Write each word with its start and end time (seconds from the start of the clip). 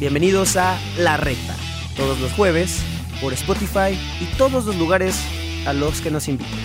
Bienvenidos 0.00 0.56
a 0.56 0.80
La 0.96 1.18
Recta, 1.18 1.54
todos 1.94 2.18
los 2.20 2.32
jueves, 2.32 2.82
por 3.20 3.34
Spotify 3.34 3.92
y 4.18 4.34
todos 4.38 4.64
los 4.64 4.76
lugares 4.76 5.14
a 5.66 5.74
los 5.74 6.00
que 6.00 6.10
nos 6.10 6.26
invitan. 6.26 6.58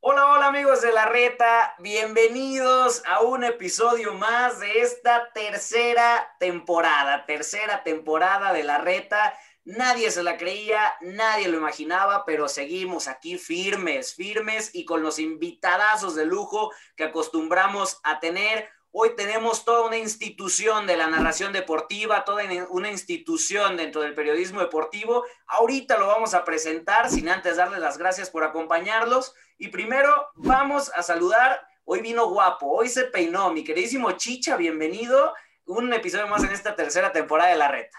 Hola, 0.00 0.32
hola 0.32 0.46
amigos 0.48 0.82
de 0.82 0.90
La 0.90 1.06
Reta, 1.06 1.76
bienvenidos 1.78 3.04
a 3.06 3.20
un 3.20 3.44
episodio 3.44 4.14
más 4.14 4.58
de 4.58 4.80
esta 4.80 5.32
tercera 5.32 6.34
temporada, 6.40 7.24
tercera 7.24 7.84
temporada 7.84 8.52
de 8.52 8.64
La 8.64 8.78
Reta. 8.78 9.32
Nadie 9.64 10.10
se 10.10 10.24
la 10.24 10.38
creía, 10.38 10.92
nadie 11.02 11.46
lo 11.46 11.56
imaginaba, 11.56 12.24
pero 12.24 12.48
seguimos 12.48 13.06
aquí 13.06 13.38
firmes, 13.38 14.12
firmes 14.16 14.74
y 14.74 14.84
con 14.84 15.02
los 15.02 15.20
invitadazos 15.20 16.16
de 16.16 16.26
lujo 16.26 16.72
que 16.96 17.04
acostumbramos 17.04 18.00
a 18.02 18.18
tener. 18.18 18.68
Hoy 18.98 19.10
tenemos 19.14 19.66
toda 19.66 19.86
una 19.86 19.98
institución 19.98 20.86
de 20.86 20.96
la 20.96 21.06
narración 21.06 21.52
deportiva, 21.52 22.24
toda 22.24 22.44
una 22.70 22.90
institución 22.90 23.76
dentro 23.76 24.00
del 24.00 24.14
periodismo 24.14 24.60
deportivo. 24.60 25.22
Ahorita 25.48 25.98
lo 25.98 26.06
vamos 26.06 26.32
a 26.32 26.46
presentar 26.46 27.10
sin 27.10 27.28
antes 27.28 27.58
darles 27.58 27.80
las 27.80 27.98
gracias 27.98 28.30
por 28.30 28.42
acompañarlos. 28.42 29.34
Y 29.58 29.68
primero 29.68 30.08
vamos 30.34 30.90
a 30.94 31.02
saludar, 31.02 31.60
hoy 31.84 32.00
vino 32.00 32.30
guapo, 32.30 32.70
hoy 32.70 32.88
se 32.88 33.04
peinó, 33.04 33.52
mi 33.52 33.64
queridísimo 33.64 34.12
Chicha, 34.12 34.56
bienvenido. 34.56 35.34
Un 35.66 35.92
episodio 35.92 36.26
más 36.28 36.42
en 36.44 36.52
esta 36.52 36.74
tercera 36.74 37.12
temporada 37.12 37.50
de 37.50 37.56
La 37.58 37.68
Reta. 37.68 37.98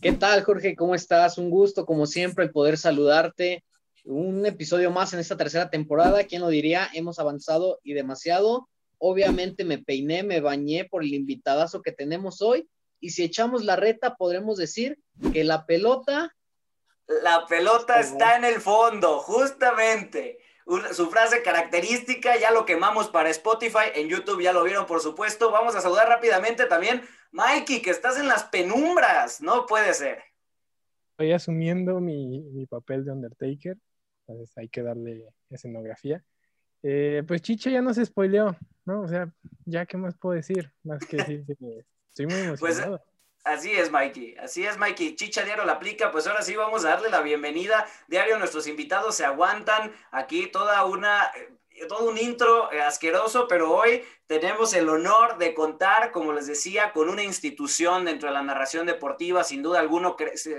¿Qué 0.00 0.10
tal, 0.10 0.42
Jorge? 0.42 0.74
¿Cómo 0.74 0.96
estás? 0.96 1.38
Un 1.38 1.50
gusto, 1.50 1.86
como 1.86 2.06
siempre, 2.06 2.44
el 2.44 2.50
poder 2.50 2.76
saludarte. 2.76 3.62
Un 4.04 4.44
episodio 4.44 4.90
más 4.90 5.12
en 5.12 5.20
esta 5.20 5.36
tercera 5.36 5.70
temporada. 5.70 6.24
¿Quién 6.24 6.42
lo 6.42 6.48
diría? 6.48 6.90
Hemos 6.92 7.20
avanzado 7.20 7.78
y 7.84 7.92
demasiado. 7.92 8.68
Obviamente 9.04 9.64
me 9.64 9.78
peiné, 9.78 10.22
me 10.22 10.40
bañé 10.40 10.84
por 10.84 11.02
el 11.02 11.12
invitadazo 11.12 11.82
que 11.82 11.90
tenemos 11.90 12.40
hoy. 12.40 12.68
Y 13.00 13.10
si 13.10 13.24
echamos 13.24 13.64
la 13.64 13.74
reta, 13.74 14.14
podremos 14.14 14.58
decir 14.58 14.96
que 15.32 15.42
la 15.42 15.66
pelota. 15.66 16.32
La 17.08 17.44
pelota 17.46 17.98
está 17.98 18.36
en 18.36 18.44
el 18.44 18.60
fondo, 18.60 19.18
justamente. 19.18 20.38
su 20.92 21.10
frase 21.10 21.42
característica, 21.42 22.38
ya 22.38 22.52
lo 22.52 22.64
quemamos 22.64 23.08
para 23.08 23.28
Spotify, 23.30 23.90
en 23.96 24.08
YouTube 24.08 24.40
ya 24.40 24.52
lo 24.52 24.62
vieron, 24.62 24.86
por 24.86 25.00
supuesto. 25.00 25.50
Vamos 25.50 25.74
a 25.74 25.80
saludar 25.80 26.06
rápidamente 26.06 26.66
también 26.66 27.02
Mikey, 27.32 27.82
que 27.82 27.90
estás 27.90 28.20
en 28.20 28.28
las 28.28 28.44
penumbras, 28.44 29.40
no 29.40 29.66
puede 29.66 29.94
ser. 29.94 30.22
Estoy 31.10 31.32
asumiendo 31.32 31.98
mi, 31.98 32.66
papel 32.66 33.04
de 33.04 33.10
Undertaker, 33.10 33.76
entonces 34.28 34.56
hay 34.56 34.68
que 34.68 34.82
darle 34.82 35.26
escenografía. 35.50 36.22
Eh, 36.84 37.24
pues 37.26 37.42
Chicha 37.42 37.68
ya 37.68 37.82
nos 37.82 37.96
spoileó, 37.96 38.56
¿no? 38.84 39.02
O 39.02 39.08
sea, 39.08 39.30
ya 39.64 39.86
qué 39.86 39.96
más 39.96 40.16
puedo 40.16 40.34
decir, 40.34 40.72
más 40.82 41.04
que 41.04 41.16
decir 41.18 41.44
que 41.46 41.84
estoy 42.08 42.26
muy 42.26 42.34
pues, 42.58 42.60
emocionado. 42.60 42.98
Pues, 42.98 43.12
Así 43.44 43.72
es, 43.72 43.90
Mikey. 43.90 44.36
Así 44.36 44.64
es, 44.64 44.78
Mikey. 44.78 45.16
Chicha 45.16 45.42
Diario 45.42 45.64
la 45.64 45.72
aplica. 45.72 46.12
Pues 46.12 46.28
ahora 46.28 46.42
sí 46.42 46.54
vamos 46.54 46.84
a 46.84 46.90
darle 46.90 47.10
la 47.10 47.22
bienvenida. 47.22 47.84
Diario, 48.06 48.38
nuestros 48.38 48.68
invitados 48.68 49.16
se 49.16 49.24
aguantan. 49.24 49.92
Aquí 50.12 50.46
toda 50.46 50.84
una 50.84 51.28
todo 51.88 52.08
un 52.08 52.18
intro 52.18 52.72
eh, 52.72 52.80
asqueroso, 52.80 53.46
pero 53.48 53.74
hoy 53.74 54.04
tenemos 54.26 54.72
el 54.74 54.88
honor 54.88 55.38
de 55.38 55.54
contar, 55.54 56.10
como 56.10 56.32
les 56.32 56.46
decía, 56.46 56.92
con 56.92 57.08
una 57.08 57.22
institución 57.22 58.04
dentro 58.04 58.28
de 58.28 58.34
la 58.34 58.42
narración 58.42 58.86
deportiva. 58.86 59.44
Sin 59.44 59.62
duda 59.62 59.80
alguno, 59.80 60.16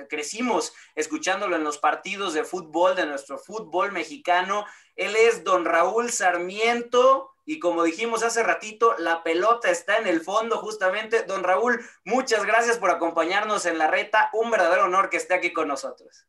crecimos 0.09 0.73
escuchándolo 0.95 1.55
en 1.55 1.63
los 1.63 1.77
partidos 1.77 2.33
de 2.33 2.43
fútbol, 2.43 2.95
de 2.95 3.05
nuestro 3.05 3.37
fútbol 3.37 3.91
mexicano. 3.91 4.65
Él 4.95 5.15
es 5.15 5.43
don 5.43 5.65
Raúl 5.65 6.11
Sarmiento. 6.11 7.32
Y 7.45 7.59
como 7.59 7.83
dijimos 7.83 8.23
hace 8.23 8.41
ratito, 8.41 8.95
la 8.97 9.23
pelota 9.23 9.69
está 9.69 9.97
en 9.97 10.07
el 10.07 10.21
fondo 10.21 10.57
justamente. 10.57 11.23
Don 11.23 11.43
Raúl, 11.43 11.85
muchas 12.05 12.45
gracias 12.45 12.77
por 12.77 12.89
acompañarnos 12.89 13.65
en 13.65 13.77
la 13.77 13.87
reta. 13.87 14.29
Un 14.33 14.49
verdadero 14.49 14.85
honor 14.85 15.09
que 15.09 15.17
esté 15.17 15.33
aquí 15.33 15.51
con 15.51 15.67
nosotros. 15.67 16.25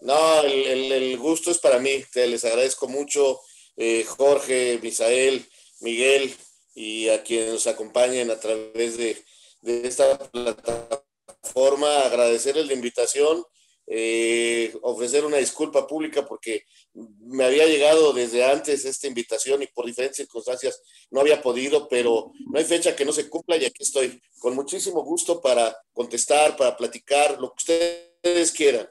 No, 0.00 0.42
el, 0.42 1.16
gusto 1.18 1.50
es 1.50 1.58
para 1.58 1.78
mí. 1.78 2.04
Te 2.12 2.26
les 2.26 2.44
agradezco 2.44 2.88
mucho 2.88 3.40
eh, 3.76 4.04
Jorge, 4.04 4.78
Misael, 4.82 5.46
Miguel 5.80 6.34
y 6.74 7.08
a 7.08 7.22
quienes 7.22 7.52
nos 7.52 7.66
acompañen 7.66 8.30
a 8.30 8.40
través 8.40 8.96
de, 8.96 9.24
esta 9.62 10.18
plataforma, 10.30 12.00
agradecerles 12.00 12.66
la 12.66 12.74
invitación, 12.74 13.42
eh, 13.86 14.76
ofrecer 14.82 15.24
una 15.24 15.38
disculpa 15.38 15.86
pública 15.86 16.26
porque 16.26 16.66
me 16.94 17.44
había 17.44 17.66
llegado 17.66 18.12
desde 18.12 18.44
antes 18.44 18.84
esta 18.84 19.06
invitación 19.06 19.62
y 19.62 19.66
por 19.66 19.86
diferentes 19.86 20.18
circunstancias 20.18 20.80
no 21.10 21.20
había 21.20 21.42
podido, 21.42 21.88
pero 21.88 22.32
no 22.50 22.58
hay 22.58 22.64
fecha 22.64 22.94
que 22.94 23.04
no 23.04 23.12
se 23.12 23.28
cumpla 23.28 23.56
y 23.56 23.64
aquí 23.64 23.82
estoy 23.82 24.20
con 24.38 24.54
muchísimo 24.54 25.02
gusto 25.02 25.40
para 25.40 25.76
contestar, 25.92 26.56
para 26.56 26.76
platicar, 26.76 27.40
lo 27.40 27.50
que 27.50 27.56
ustedes 27.56 28.52
quieran. 28.52 28.88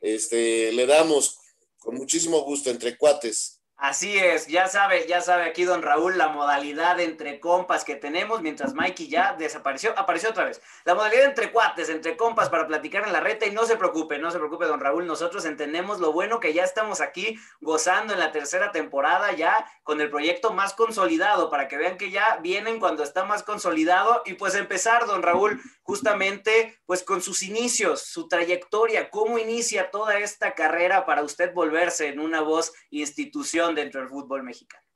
Este, 0.00 0.72
le 0.72 0.86
damos 0.86 1.38
con 1.78 1.94
muchísimo 1.94 2.42
gusto 2.42 2.70
entre 2.70 2.96
cuates 2.96 3.55
Así 3.78 4.16
es, 4.16 4.46
ya 4.46 4.68
sabe, 4.68 5.06
ya 5.06 5.20
sabe 5.20 5.44
aquí 5.44 5.64
don 5.64 5.82
Raúl 5.82 6.16
la 6.16 6.28
modalidad 6.28 6.98
entre 6.98 7.40
compas 7.40 7.84
que 7.84 7.94
tenemos, 7.94 8.40
mientras 8.40 8.72
Mikey 8.72 9.06
ya 9.08 9.34
desapareció, 9.34 9.92
apareció 9.98 10.30
otra 10.30 10.44
vez. 10.44 10.62
La 10.86 10.94
modalidad 10.94 11.26
entre 11.26 11.52
cuates, 11.52 11.90
entre 11.90 12.16
compas 12.16 12.48
para 12.48 12.66
platicar 12.66 13.06
en 13.06 13.12
la 13.12 13.20
reta 13.20 13.44
y 13.44 13.50
no 13.50 13.66
se 13.66 13.76
preocupe, 13.76 14.18
no 14.18 14.30
se 14.30 14.38
preocupe 14.38 14.64
don 14.64 14.80
Raúl, 14.80 15.06
nosotros 15.06 15.44
entendemos 15.44 16.00
lo 16.00 16.10
bueno 16.10 16.40
que 16.40 16.54
ya 16.54 16.64
estamos 16.64 17.02
aquí 17.02 17.38
gozando 17.60 18.14
en 18.14 18.18
la 18.18 18.32
tercera 18.32 18.72
temporada 18.72 19.32
ya 19.32 19.66
con 19.82 20.00
el 20.00 20.08
proyecto 20.08 20.54
más 20.54 20.72
consolidado, 20.72 21.50
para 21.50 21.68
que 21.68 21.76
vean 21.76 21.98
que 21.98 22.10
ya 22.10 22.38
vienen 22.40 22.80
cuando 22.80 23.02
está 23.02 23.26
más 23.26 23.42
consolidado 23.42 24.22
y 24.24 24.34
pues 24.34 24.54
empezar 24.54 25.04
don 25.04 25.22
Raúl 25.22 25.60
justamente 25.82 26.80
pues 26.86 27.02
con 27.02 27.20
sus 27.20 27.42
inicios, 27.42 28.00
su 28.00 28.26
trayectoria, 28.26 29.10
cómo 29.10 29.38
inicia 29.38 29.90
toda 29.90 30.18
esta 30.18 30.54
carrera 30.54 31.04
para 31.04 31.22
usted 31.22 31.52
volverse 31.52 32.08
en 32.08 32.20
una 32.20 32.40
voz 32.40 32.72
institución 32.90 33.65
dentro 33.74 34.00
del 34.00 34.08
fútbol 34.08 34.42
mexicano? 34.42 34.86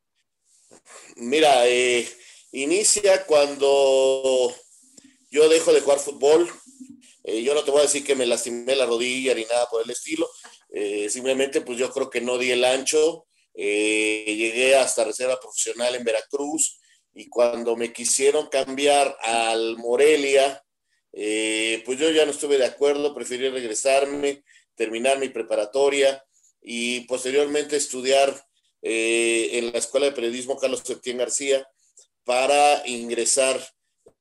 Mira, 1.17 1.67
eh, 1.67 2.09
inicia 2.53 3.25
cuando 3.27 4.55
yo 5.31 5.49
dejo 5.49 5.73
de 5.73 5.81
jugar 5.81 5.99
fútbol. 5.99 6.51
Eh, 7.25 7.43
yo 7.43 7.55
no 7.55 7.65
te 7.65 7.71
voy 7.71 7.81
a 7.81 7.85
decir 7.85 8.05
que 8.05 8.15
me 8.15 8.27
lastimé 8.27 8.75
la 8.75 8.87
rodilla 8.87 9.35
ni 9.35 9.45
nada 9.45 9.67
por 9.69 9.83
el 9.83 9.91
estilo. 9.91 10.29
Eh, 10.71 11.09
simplemente, 11.11 11.61
pues 11.61 11.79
yo 11.79 11.91
creo 11.91 12.09
que 12.09 12.21
no 12.21 12.39
di 12.39 12.51
el 12.51 12.65
ancho. 12.65 13.27
llegué 13.55 14.77
hasta 14.77 15.05
reserva 15.05 15.39
profesional 15.41 15.95
en 15.95 16.05
Veracruz 16.05 16.81
y 17.13 17.29
cuando 17.29 17.77
me 17.77 17.93
quisieron 17.93 18.49
cambiar 18.49 19.17
al 19.23 19.77
Morelia, 19.77 20.65
pues 21.13 21.99
yo 21.99 22.11
ya 22.11 22.25
no 22.25 22.31
estuve 22.31 22.57
de 22.57 22.67
acuerdo, 22.67 23.15
preferí 23.15 23.49
regresarme, 23.49 24.45
terminar 24.77 25.19
mi 25.19 25.29
preparatoria 25.29 26.25
y 26.63 27.01
posteriormente 27.01 27.77
estudiar 27.77 28.50
eh, 28.83 29.51
en 29.53 29.73
la 29.73 29.79
Escuela 29.79 30.07
de 30.07 30.13
Periodismo 30.13 30.57
Carlos 30.57 30.83
Septién 30.85 31.19
García 31.19 31.69
para 32.25 32.87
ingresar 32.87 33.61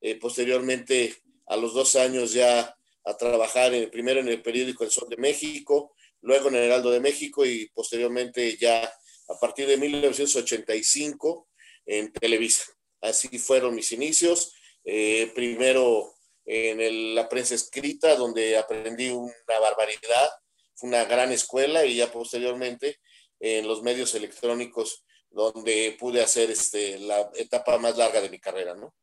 eh, 0.01 0.15
posteriormente 0.15 1.15
a 1.47 1.55
los 1.57 1.73
dos 1.73 1.95
años 1.95 2.33
ya 2.33 2.75
a 3.05 3.17
trabajar 3.17 3.73
en, 3.73 3.89
primero 3.89 4.19
en 4.19 4.27
el 4.27 4.41
periódico 4.41 4.83
El 4.83 4.91
Sol 4.91 5.09
de 5.09 5.17
México, 5.17 5.93
luego 6.21 6.49
en 6.49 6.55
el 6.55 6.63
Heraldo 6.63 6.91
de 6.91 6.99
México 6.99 7.45
y 7.45 7.69
posteriormente 7.69 8.57
ya 8.57 8.83
a 8.83 9.39
partir 9.39 9.67
de 9.67 9.77
1985 9.77 11.47
en 11.85 12.11
Televisa. 12.11 12.63
Así 13.01 13.39
fueron 13.39 13.75
mis 13.75 13.91
inicios. 13.91 14.53
Eh, 14.83 15.31
primero 15.35 16.15
en 16.45 17.13
la 17.13 17.29
prensa 17.29 17.53
escrita, 17.53 18.15
donde 18.15 18.57
aprendí 18.57 19.09
una 19.11 19.59
barbaridad. 19.61 20.29
Fue 20.73 20.89
una 20.89 21.05
gran 21.05 21.31
escuela 21.31 21.85
y 21.85 21.97
ya 21.97 22.11
posteriormente 22.11 22.99
en 23.39 23.67
los 23.67 23.81
medios 23.81 24.13
electrónicos 24.15 25.03
donde 25.31 25.95
pude 25.99 26.21
hacer 26.21 26.49
este, 26.51 26.99
la 26.99 27.29
etapa 27.35 27.77
más 27.77 27.97
larga 27.97 28.21
de 28.21 28.29
mi 28.29 28.39
carrera, 28.39 28.75
¿no? 28.75 28.93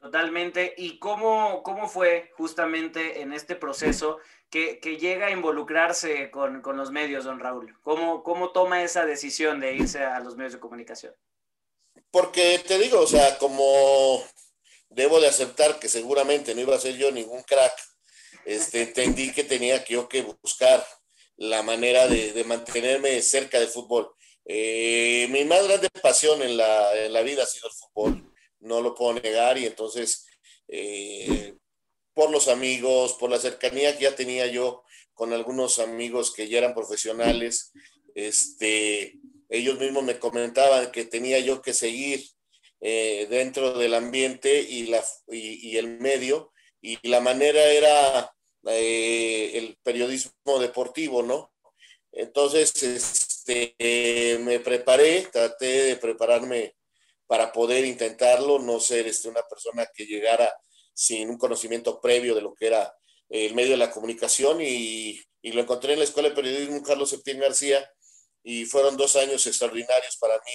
Totalmente. 0.00 0.74
¿Y 0.78 0.98
cómo, 0.98 1.62
cómo 1.62 1.86
fue 1.88 2.30
justamente 2.36 3.20
en 3.20 3.34
este 3.34 3.54
proceso 3.54 4.18
que, 4.48 4.80
que 4.80 4.96
llega 4.96 5.26
a 5.26 5.30
involucrarse 5.30 6.30
con, 6.30 6.62
con, 6.62 6.78
los 6.78 6.90
medios, 6.90 7.24
don 7.24 7.38
Raúl? 7.38 7.78
¿Cómo, 7.82 8.22
¿Cómo 8.22 8.50
toma 8.50 8.82
esa 8.82 9.04
decisión 9.04 9.60
de 9.60 9.74
irse 9.74 10.02
a 10.02 10.20
los 10.20 10.36
medios 10.36 10.54
de 10.54 10.60
comunicación? 10.60 11.14
Porque 12.10 12.60
te 12.66 12.78
digo, 12.78 13.00
o 13.00 13.06
sea, 13.06 13.36
como 13.36 14.24
debo 14.88 15.20
de 15.20 15.28
aceptar 15.28 15.78
que 15.78 15.88
seguramente 15.88 16.54
no 16.54 16.62
iba 16.62 16.74
a 16.74 16.80
ser 16.80 16.96
yo 16.96 17.12
ningún 17.12 17.42
crack, 17.42 17.74
este, 18.46 18.82
entendí 18.82 19.32
que 19.32 19.44
tenía 19.44 19.84
que 19.84 19.94
yo 19.94 20.08
que 20.08 20.22
buscar 20.22 20.84
la 21.40 21.62
manera 21.62 22.06
de, 22.06 22.44
mantenerme 22.44 23.20
cerca 23.22 23.58
del 23.58 23.68
fútbol. 23.68 24.12
Eh, 24.44 25.26
mi 25.30 25.44
más 25.44 25.66
grande 25.66 25.88
pasión 26.02 26.42
en 26.42 26.56
la, 26.56 27.22
vida 27.22 27.44
ha 27.44 27.46
sido 27.46 27.68
el 27.68 27.74
fútbol, 27.74 28.32
no 28.60 28.82
lo 28.82 28.94
puedo 28.94 29.14
negar 29.14 29.56
y 29.56 29.64
entonces 29.64 30.26
eh, 30.68 31.54
por 32.12 32.30
los 32.30 32.48
amigos, 32.48 33.14
por 33.14 33.30
la 33.30 33.38
cercanía 33.38 33.96
que 33.96 34.04
ya 34.04 34.14
tenía 34.14 34.46
yo 34.48 34.82
con 35.14 35.32
algunos 35.32 35.78
amigos 35.78 36.30
que 36.30 36.46
ya 36.46 36.58
eran 36.58 36.74
profesionales, 36.74 37.72
este, 38.14 39.14
ellos 39.48 39.78
mismos 39.78 40.04
me 40.04 40.18
comentaban 40.18 40.92
que 40.92 41.06
tenía 41.06 41.38
yo 41.38 41.62
que 41.62 41.72
seguir 41.72 42.22
eh, 42.82 43.26
dentro 43.30 43.78
del 43.78 43.94
ambiente 43.94 44.60
y, 44.60 44.88
la, 44.88 45.02
y, 45.28 45.76
el 45.78 45.98
medio, 46.00 46.52
y 46.82 46.98
la 47.08 47.20
manera 47.20 47.64
era 47.64 48.30
eh, 48.66 49.52
el 49.54 49.78
periodismo 49.82 50.58
deportivo, 50.58 51.22
¿no? 51.22 51.52
Entonces, 52.12 52.82
este, 52.82 54.38
me 54.40 54.60
preparé, 54.60 55.28
traté 55.32 55.84
de 55.84 55.96
prepararme 55.96 56.76
para 57.26 57.52
poder 57.52 57.84
intentarlo, 57.84 58.58
no 58.58 58.80
ser 58.80 59.06
este, 59.06 59.28
una 59.28 59.42
persona 59.48 59.86
que 59.94 60.06
llegara 60.06 60.52
sin 60.92 61.30
un 61.30 61.38
conocimiento 61.38 62.00
previo 62.00 62.34
de 62.34 62.42
lo 62.42 62.54
que 62.54 62.66
era 62.66 62.92
el 63.28 63.54
medio 63.54 63.70
de 63.70 63.76
la 63.76 63.92
comunicación 63.92 64.60
y, 64.60 65.20
y 65.40 65.52
lo 65.52 65.60
encontré 65.62 65.92
en 65.92 66.00
la 66.00 66.04
Escuela 66.04 66.28
de 66.28 66.34
Periodismo 66.34 66.82
Carlos 66.82 67.10
Septién 67.10 67.38
García 67.38 67.88
y 68.42 68.64
fueron 68.64 68.96
dos 68.96 69.16
años 69.16 69.46
extraordinarios 69.46 70.16
para 70.18 70.34
mí. 70.34 70.52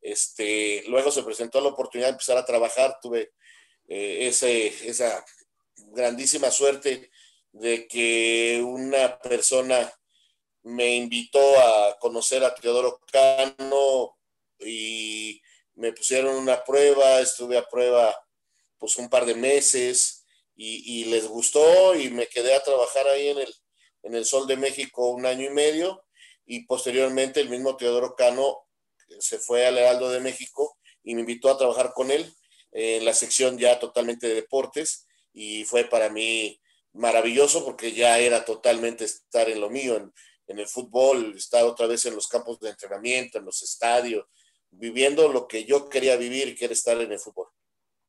Este, 0.00 0.84
luego 0.88 1.10
se 1.10 1.22
presentó 1.22 1.60
la 1.60 1.68
oportunidad 1.68 2.08
de 2.08 2.12
empezar 2.12 2.36
a 2.36 2.44
trabajar, 2.44 2.98
tuve 3.00 3.32
eh, 3.88 4.26
ese, 4.28 4.66
esa 4.88 5.24
grandísima 5.76 6.50
suerte 6.50 7.10
de 7.58 7.88
que 7.88 8.62
una 8.64 9.18
persona 9.18 9.92
me 10.62 10.94
invitó 10.94 11.40
a 11.58 11.98
conocer 11.98 12.44
a 12.44 12.54
Teodoro 12.54 13.00
Cano 13.10 14.16
y 14.60 15.40
me 15.74 15.92
pusieron 15.92 16.36
una 16.36 16.62
prueba, 16.64 17.20
estuve 17.20 17.58
a 17.58 17.68
prueba 17.68 18.14
pues 18.78 18.96
un 18.96 19.08
par 19.08 19.26
de 19.26 19.34
meses 19.34 20.24
y, 20.54 21.04
les 21.04 21.26
gustó 21.26 21.94
y 21.94 22.10
me 22.10 22.26
quedé 22.26 22.54
a 22.54 22.62
trabajar 22.62 23.06
ahí 23.08 23.28
en 23.28 23.38
el, 23.38 23.54
en 24.02 24.14
el 24.14 24.24
Sol 24.24 24.46
de 24.46 24.56
México 24.56 25.10
un 25.10 25.26
año 25.26 25.46
y 25.46 25.50
medio 25.50 26.04
y 26.46 26.64
posteriormente 26.64 27.40
el 27.40 27.48
mismo 27.48 27.76
Teodoro 27.76 28.14
Cano 28.14 28.66
se 29.18 29.38
fue 29.38 29.66
al 29.66 29.78
Heraldo 29.78 30.10
de 30.10 30.20
México 30.20 30.76
y 31.02 31.14
me 31.14 31.20
invitó 31.20 31.50
a 31.50 31.58
trabajar 31.58 31.92
con 31.92 32.10
él 32.10 32.32
en 32.72 33.04
la 33.04 33.14
sección 33.14 33.58
ya 33.58 33.78
totalmente 33.78 34.28
de 34.28 34.34
deportes 34.34 35.06
y 35.32 35.64
fue 35.64 35.84
para 35.84 36.08
mí 36.08 36.60
maravilloso 36.98 37.64
porque 37.64 37.92
ya 37.92 38.18
era 38.18 38.44
totalmente 38.44 39.04
estar 39.04 39.48
en 39.48 39.60
lo 39.60 39.70
mío, 39.70 39.96
en, 39.96 40.12
en 40.48 40.58
el 40.58 40.66
fútbol, 40.66 41.34
estar 41.36 41.64
otra 41.64 41.86
vez 41.86 42.04
en 42.06 42.14
los 42.14 42.26
campos 42.26 42.58
de 42.60 42.70
entrenamiento, 42.70 43.38
en 43.38 43.44
los 43.44 43.62
estadios, 43.62 44.26
viviendo 44.70 45.32
lo 45.32 45.46
que 45.46 45.64
yo 45.64 45.88
quería 45.88 46.16
vivir, 46.16 46.56
que 46.56 46.64
era 46.64 46.74
estar 46.74 47.00
en 47.00 47.12
el 47.12 47.18
fútbol. 47.18 47.48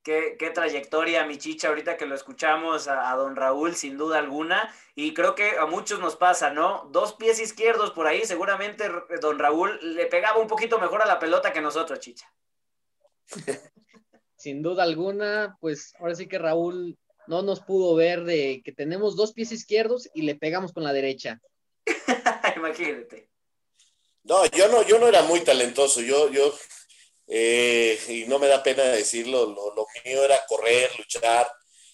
Qué, 0.02 0.38
qué, 0.40 0.50
trayectoria, 0.50 1.26
mi 1.26 1.38
chicha, 1.38 1.68
ahorita 1.68 1.98
que 1.98 2.06
lo 2.06 2.16
escuchamos 2.16 2.88
a, 2.88 3.14
don 3.16 3.36
Raúl, 3.36 3.76
sin 3.76 3.98
duda 3.98 4.18
alguna. 4.18 4.74
Y 4.96 5.14
creo 5.14 5.36
que 5.36 5.58
a 5.58 5.66
muchos 5.66 6.00
nos 6.00 6.16
pasa, 6.16 6.50
¿no? 6.50 6.90
Dos 6.92 7.14
pies 7.14 7.40
izquierdos 7.40 7.92
por 7.92 8.08
ahí, 8.08 8.26
seguramente 8.26 8.90
don 9.22 9.38
Raúl 9.38 9.78
le 9.82 10.06
pegaba 10.06 10.40
un 10.40 10.48
poquito 10.48 10.80
mejor 10.80 11.02
a 11.02 11.06
la 11.06 11.20
pelota 11.20 11.52
que 11.52 11.62
nosotros, 11.62 12.00
chicha. 12.00 12.26
Sin 14.38 14.62
duda 14.62 14.84
alguna, 14.84 15.58
pues 15.60 15.94
ahora 16.00 16.16
sí 16.16 16.28
que 16.28 16.40
Raúl 16.40 16.98
no 17.30 17.44
nos 17.44 17.60
pudo 17.60 17.94
ver 17.94 18.24
de 18.24 18.64
que 18.66 18.72
tenemos 18.72 19.16
dos 19.16 19.34
pies 19.34 19.52
izquierdos 19.52 20.10
y 20.16 20.24
le 20.24 20.34
pegamos 20.34 20.74
con 20.74 20.84
la 20.84 20.92
derecha. 20.92 21.40
Imagínate. 22.56 23.30
No, 24.24 24.48
yo 24.48 24.68
no, 24.68 24.82
yo 24.82 24.98
no 24.98 25.08
era 25.08 25.22
muy 25.22 25.42
talentoso. 25.42 26.02
Yo, 26.02 26.32
yo, 26.32 26.52
eh, 27.28 28.00
y 28.08 28.26
no 28.26 28.40
me 28.40 28.48
da 28.48 28.64
pena 28.64 28.84
decirlo, 28.84 29.46
lo, 29.46 29.86
mío 30.04 30.26
era 30.26 30.44
correr, 30.48 30.90
luchar, 30.98 31.48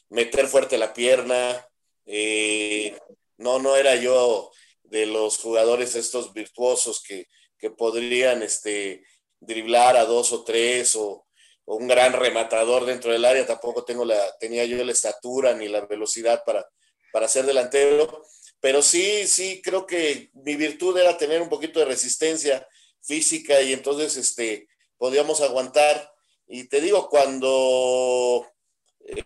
meter 0.08 0.48
fuerte 0.48 0.78
la 0.78 0.94
pierna. 0.94 1.68
Eh, 2.06 2.98
no, 3.36 3.60
no 3.60 3.76
era 3.76 3.96
yo 3.98 4.52
de 4.84 5.06
los 5.06 5.38
jugadores 5.38 5.96
estos 5.96 6.32
virtuosos 6.32 7.04
que, 7.06 7.28
que 7.58 7.72
podrían 7.72 8.42
este, 8.42 9.04
driblar 9.42 9.98
a 9.98 10.06
dos 10.06 10.32
o 10.32 10.46
tres 10.46 10.96
o, 10.96 11.25
un 11.66 11.88
gran 11.88 12.14
rematador 12.14 12.86
dentro 12.86 13.12
del 13.12 13.26
área. 13.26 13.46
Tampoco 13.46 13.84
tengo 13.84 14.06
la, 14.06 14.20
tenía 14.40 14.66
yo 14.66 14.84
la 14.84 14.92
estatura 14.92 15.54
ni 15.54 15.68
la 15.68 15.82
velocidad 15.82 16.44
para, 16.46 16.68
para 17.12 17.28
ser 17.28 17.46
delantero 17.46 18.26
pero 18.66 18.82
sí, 18.82 19.28
sí, 19.28 19.62
creo 19.64 19.86
que 19.86 20.32
mi 20.34 20.56
virtud 20.56 20.98
era 20.98 21.16
tener 21.20 21.40
un 21.40 21.50
poquito 21.50 21.80
de 21.80 21.86
resistencia 21.86 22.68
física 23.00 23.62
y 23.62 23.74
entonces 23.74 24.18
este, 24.18 24.68
podíamos 24.98 25.40
aguantar. 25.42 26.12
Y 26.48 26.68
te 26.68 26.82
digo, 26.82 27.08
cuando 27.08 28.44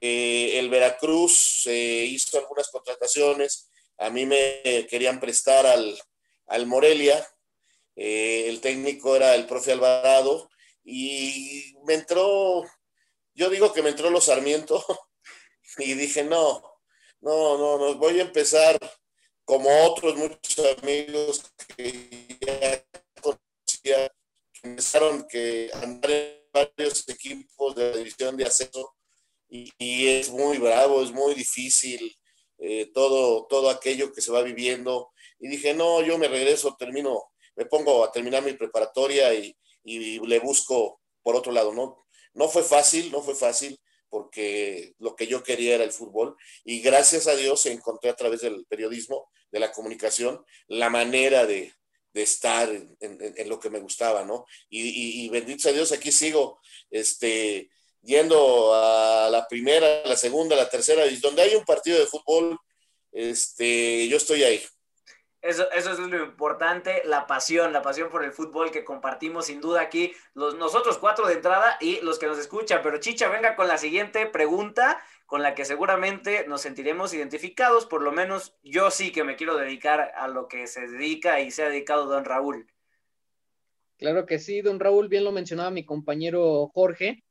eh, 0.01 0.59
el 0.59 0.69
Veracruz 0.69 1.61
se 1.63 1.73
hizo 1.73 2.37
algunas 2.37 2.67
contrataciones, 2.69 3.69
a 3.97 4.09
mí 4.09 4.25
me 4.25 4.85
querían 4.89 5.21
prestar 5.21 5.65
al, 5.65 5.97
al 6.47 6.65
Morelia, 6.65 7.25
eh, 7.95 8.43
el 8.47 8.59
técnico 8.59 9.15
era 9.15 9.35
el 9.35 9.45
profe 9.45 9.71
Alvarado, 9.71 10.49
y 10.89 11.75
me 11.85 11.93
entró, 11.93 12.63
yo 13.35 13.49
digo 13.49 13.71
que 13.71 13.83
me 13.83 13.89
entró 13.89 14.09
los 14.09 14.25
Sarmiento, 14.25 14.83
y 15.77 15.93
dije, 15.93 16.23
no, 16.23 16.63
no, 17.21 17.57
no, 17.57 17.77
no, 17.77 17.95
voy 17.95 18.19
a 18.19 18.23
empezar 18.23 18.79
como 19.45 19.69
otros 19.85 20.15
muchos 20.15 20.77
amigos 20.81 21.43
que 21.77 22.37
ya 22.41 22.83
conocía, 23.21 24.11
que 24.53 24.67
empezaron 24.67 25.27
que 25.27 25.69
andar 25.73 26.09
en 26.09 26.43
varios 26.51 27.07
equipos 27.07 27.75
de 27.75 27.91
la 27.91 27.97
división 27.97 28.35
de 28.35 28.45
acceso 28.45 28.95
y, 29.47 30.07
es 30.07 30.29
muy 30.29 30.57
bravo, 30.57 31.03
es 31.03 31.11
muy 31.11 31.33
difícil 31.35 32.15
eh, 32.57 32.91
todo, 32.93 33.45
todo 33.47 33.69
aquello 33.69 34.11
que 34.13 34.21
se 34.21 34.31
va 34.31 34.43
viviendo. 34.43 35.11
Y 35.39 35.47
dije, 35.47 35.73
no, 35.73 36.01
yo 36.03 36.17
me 36.17 36.27
regreso, 36.27 36.75
termino, 36.77 37.31
me 37.55 37.65
pongo 37.65 38.03
a 38.03 38.11
terminar 38.11 38.43
mi 38.43 38.53
preparatoria 38.53 39.33
y, 39.33 39.55
y 39.89 40.19
le 40.19 40.39
busco 40.39 41.01
por 41.23 41.35
otro 41.35 41.51
lado, 41.51 41.73
¿no? 41.73 42.05
No 42.33 42.47
fue 42.47 42.63
fácil, 42.63 43.11
no 43.11 43.21
fue 43.21 43.35
fácil, 43.35 43.79
porque 44.09 44.93
lo 44.97 45.15
que 45.15 45.27
yo 45.27 45.43
quería 45.43 45.75
era 45.75 45.83
el 45.83 45.91
fútbol 45.91 46.35
y 46.63 46.81
gracias 46.81 47.27
a 47.27 47.35
Dios 47.35 47.65
encontré 47.65 48.09
a 48.09 48.15
través 48.15 48.41
del 48.41 48.65
periodismo, 48.65 49.29
de 49.51 49.59
la 49.59 49.71
comunicación, 49.71 50.43
la 50.67 50.89
manera 50.89 51.45
de, 51.45 51.73
estar 52.13 52.69
en, 52.69 53.49
lo 53.49 53.61
que 53.61 53.69
me 53.69 53.79
gustaba, 53.79 54.25
¿no? 54.25 54.45
Y, 54.69 55.23
y, 55.23 55.29
bendito 55.29 55.69
a 55.69 55.71
Dios, 55.71 55.93
aquí 55.93 56.11
sigo, 56.11 56.59
este, 56.89 57.69
yendo 58.01 58.73
a 58.73 59.29
la 59.31 59.47
primera, 59.47 60.05
la 60.05 60.17
segunda, 60.17 60.53
la 60.57 60.69
tercera, 60.69 61.05
y 61.05 61.15
donde 61.17 61.43
hay 61.43 61.55
un 61.55 61.63
partido 61.63 61.97
de 61.97 62.07
fútbol, 62.07 62.59
este, 63.13 64.05
yo 64.09 64.17
estoy 64.17 64.43
ahí. 64.43 64.61
Eso, 65.41 65.71
eso 65.71 65.91
es 65.93 65.99
lo 65.99 66.23
importante, 66.23 67.01
la 67.05 67.25
pasión, 67.25 67.71
la 67.71 67.81
pasión 67.81 68.09
por 68.09 68.25
el 68.25 68.33
fútbol 68.33 68.71
que 68.71 68.83
compartimos 68.83 69.45
sin 69.45 69.61
duda 69.61 69.79
aquí, 69.79 70.11
los, 70.33 70.55
nosotros 70.55 70.97
cuatro 70.97 71.27
de 71.27 71.35
entrada 71.35 71.77
y 71.79 72.01
los 72.01 72.19
que 72.19 72.27
nos 72.27 72.37
escuchan. 72.37 72.81
Pero 72.83 72.99
Chicha, 72.99 73.29
venga 73.29 73.55
con 73.55 73.69
la 73.69 73.77
siguiente 73.77 74.25
pregunta, 74.25 75.01
con 75.25 75.41
la 75.41 75.55
que 75.55 75.63
seguramente 75.63 76.45
nos 76.47 76.61
sentiremos 76.61 77.13
identificados, 77.13 77.85
por 77.85 78.01
lo 78.01 78.11
menos 78.11 78.57
yo 78.63 78.91
sí 78.91 79.13
que 79.13 79.23
me 79.23 79.37
quiero 79.37 79.55
dedicar 79.55 80.11
a 80.17 80.27
lo 80.27 80.49
que 80.49 80.67
se 80.67 80.87
dedica 80.87 81.39
y 81.39 81.51
se 81.51 81.63
ha 81.63 81.69
dedicado 81.69 82.07
don 82.07 82.25
Raúl. 82.25 82.67
Claro 83.97 84.25
que 84.25 84.39
sí, 84.39 84.61
don 84.61 84.79
Raúl, 84.79 85.07
bien 85.07 85.23
lo 85.23 85.31
mencionaba 85.31 85.71
mi 85.71 85.85
compañero 85.85 86.67
Jorge, 86.73 87.23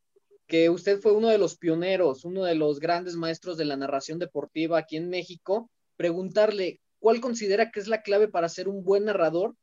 que 0.47 0.71
usted 0.71 1.01
fue 1.01 1.13
uno 1.13 1.29
de 1.29 1.39
los 1.39 1.59
pioneros, 1.59 2.25
uno 2.25 2.45
de 2.45 2.55
los 2.55 2.81
grandes 2.81 3.17
maestros 3.17 3.59
de 3.59 3.67
la 3.67 3.77
narración 3.77 4.19
deportiva 4.19 4.79
aquí 4.79 4.97
en 4.97 5.11
México. 5.11 5.71
Preguntarle, 5.97 6.81
¿Cuál 6.99 7.21
considera 7.21 7.71
que 7.71 7.81
es 7.81 7.87
la 7.87 8.03
clave 8.03 8.29
para 8.29 8.49
ser 8.49 8.69
un 8.69 8.85
buen 8.85 9.05
narrador? 9.05 9.55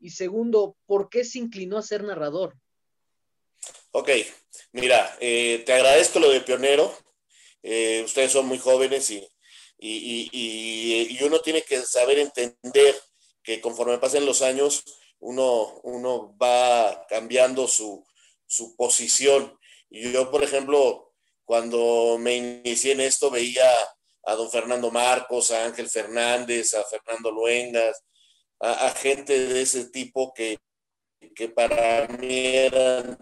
Y 0.00 0.10
segundo, 0.10 0.76
¿por 0.86 1.08
qué 1.08 1.24
se 1.24 1.38
inclinó 1.38 1.78
a 1.78 1.82
ser 1.82 2.02
narrador? 2.02 2.56
Ok, 3.92 4.10
mira, 4.72 5.16
eh, 5.20 5.62
te 5.66 5.72
agradezco 5.72 6.18
lo 6.18 6.30
de 6.30 6.40
pionero. 6.40 6.92
Eh, 7.62 8.02
ustedes 8.04 8.32
son 8.32 8.46
muy 8.46 8.58
jóvenes 8.58 9.10
y, 9.10 9.28
y, 9.78 11.18
uno 11.22 11.40
tiene 11.40 11.62
que 11.62 11.80
saber 11.82 12.18
entender 12.18 12.94
que 13.42 13.60
conforme 13.60 13.98
pasen 13.98 14.24
los 14.24 14.42
años, 14.42 14.84
uno, 15.18 15.80
uno 15.82 16.36
va 16.38 17.06
cambiando 17.08 17.68
su, 17.68 18.04
su 18.46 18.74
posición. 18.76 19.58
Y 19.90 20.12
yo, 20.12 20.30
por 20.30 20.42
ejemplo, 20.42 21.12
cuando 21.44 22.16
me 22.18 22.36
inicié 22.36 22.92
en 22.92 23.00
esto, 23.00 23.30
veía 23.30 23.70
a 24.24 24.34
don 24.34 24.50
Fernando 24.50 24.90
Marcos, 24.90 25.50
a 25.50 25.64
Ángel 25.64 25.88
Fernández, 25.88 26.74
a 26.74 26.84
Fernando 26.84 27.30
Luengas, 27.30 28.02
a, 28.60 28.90
gente 28.90 29.46
de 29.46 29.62
ese 29.62 29.86
tipo 29.86 30.34
que, 30.34 30.58
que 31.34 31.48
para 31.48 32.06
mí 32.08 32.46
eran 32.46 33.18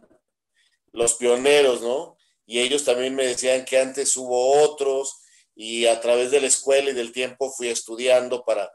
los 0.92 1.14
pioneros, 1.14 1.80
¿no? 1.80 2.16
Y 2.46 2.60
ellos 2.60 2.84
también 2.84 3.14
me 3.14 3.26
decían 3.26 3.64
que 3.64 3.78
antes 3.78 4.16
hubo 4.16 4.62
otros 4.62 5.20
y 5.54 5.86
a 5.86 6.00
través 6.00 6.30
de 6.30 6.40
la 6.40 6.46
escuela 6.46 6.90
y 6.90 6.94
del 6.94 7.12
tiempo 7.12 7.52
fui 7.52 7.68
estudiando 7.68 8.44
para 8.44 8.72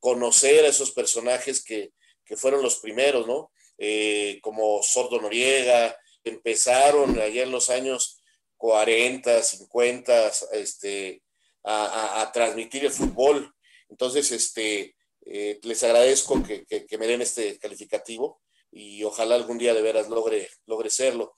conocer 0.00 0.64
a 0.64 0.68
esos 0.68 0.90
personajes 0.90 1.64
que, 1.64 1.92
que 2.24 2.36
fueron 2.36 2.62
los 2.62 2.76
primeros, 2.76 3.26
¿no? 3.26 3.52
Eh, 3.78 4.38
como 4.42 4.82
Sordo 4.82 5.20
Noriega, 5.20 5.96
empezaron 6.24 7.18
allá 7.18 7.42
en 7.42 7.52
los 7.52 7.70
años 7.70 8.22
40, 8.56 9.42
50, 9.42 10.32
este, 10.52 11.21
a, 11.64 12.30
transmitir 12.32 12.84
el 12.84 12.90
fútbol. 12.90 13.54
Entonces, 13.88 14.30
este, 14.32 14.96
eh, 15.26 15.60
les 15.62 15.82
agradezco 15.84 16.42
que, 16.42 16.66
me 16.98 17.06
den 17.06 17.22
este 17.22 17.58
calificativo 17.58 18.40
y 18.70 19.04
ojalá 19.04 19.34
algún 19.34 19.58
día 19.58 19.74
de 19.74 19.82
veras 19.82 20.08
logre, 20.08 20.48
serlo. 20.90 21.34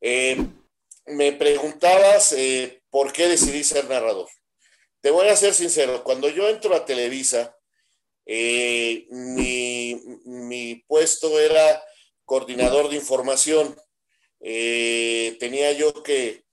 Eh, 0.00 0.36
me 1.06 1.32
preguntabas 1.32 2.32
eh, 2.32 2.82
por 2.90 3.12
qué 3.12 3.28
decidí 3.28 3.64
ser 3.64 3.88
narrador. 3.88 4.28
Te 5.00 5.10
voy 5.10 5.28
a 5.28 5.36
ser 5.36 5.54
sincero, 5.54 6.04
cuando 6.04 6.28
yo 6.28 6.48
entro 6.48 6.74
a 6.74 6.84
Televisa, 6.84 7.56
mi, 8.24 10.00
mi, 10.24 10.76
puesto 10.86 11.40
era 11.40 11.84
coordinador 12.24 12.88
de 12.88 12.96
información. 12.96 13.76
Tenía 14.38 15.72
yo 15.72 16.04
que 16.04 16.44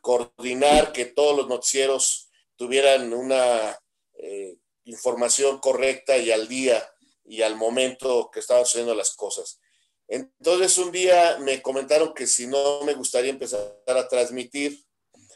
coordinar 0.00 0.92
que 0.92 1.06
todos 1.06 1.36
los 1.36 1.48
noticieros 1.48 2.30
tuvieran 2.56 3.12
una 3.12 3.78
información 4.84 5.58
correcta 5.58 6.16
y 6.16 6.30
al 6.30 6.48
día 6.48 6.82
y 7.24 7.42
al 7.42 7.56
momento 7.56 8.30
que 8.32 8.40
estaban 8.40 8.64
sucediendo 8.64 8.94
las 8.94 9.14
cosas. 9.14 9.60
Entonces 10.08 10.78
un 10.78 10.92
día 10.92 11.38
me 11.40 11.60
comentaron 11.60 12.14
que 12.14 12.26
si 12.26 12.46
no 12.46 12.82
me 12.82 12.94
gustaría 12.94 13.30
empezar 13.30 13.60
a 13.86 14.08
transmitir, 14.08 14.84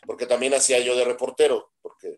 porque 0.06 0.26
también 0.26 0.54
hacía 0.54 0.78
yo 0.78 0.96
de 0.96 1.04
reportero, 1.04 1.72
porque 1.82 2.16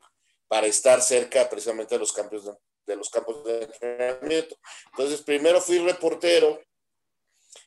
para 0.49 0.67
estar 0.67 1.01
cerca 1.01 1.49
precisamente 1.49 1.95
de 1.95 1.99
los 1.99 2.13
campos 2.13 2.45
de, 2.87 2.97
los 2.97 3.09
campos 3.09 3.43
de 3.45 3.65
entrenamiento. 3.65 4.57
Entonces 4.93 5.23
primero 5.23 5.61
fui 5.61 5.79
reportero 5.79 6.61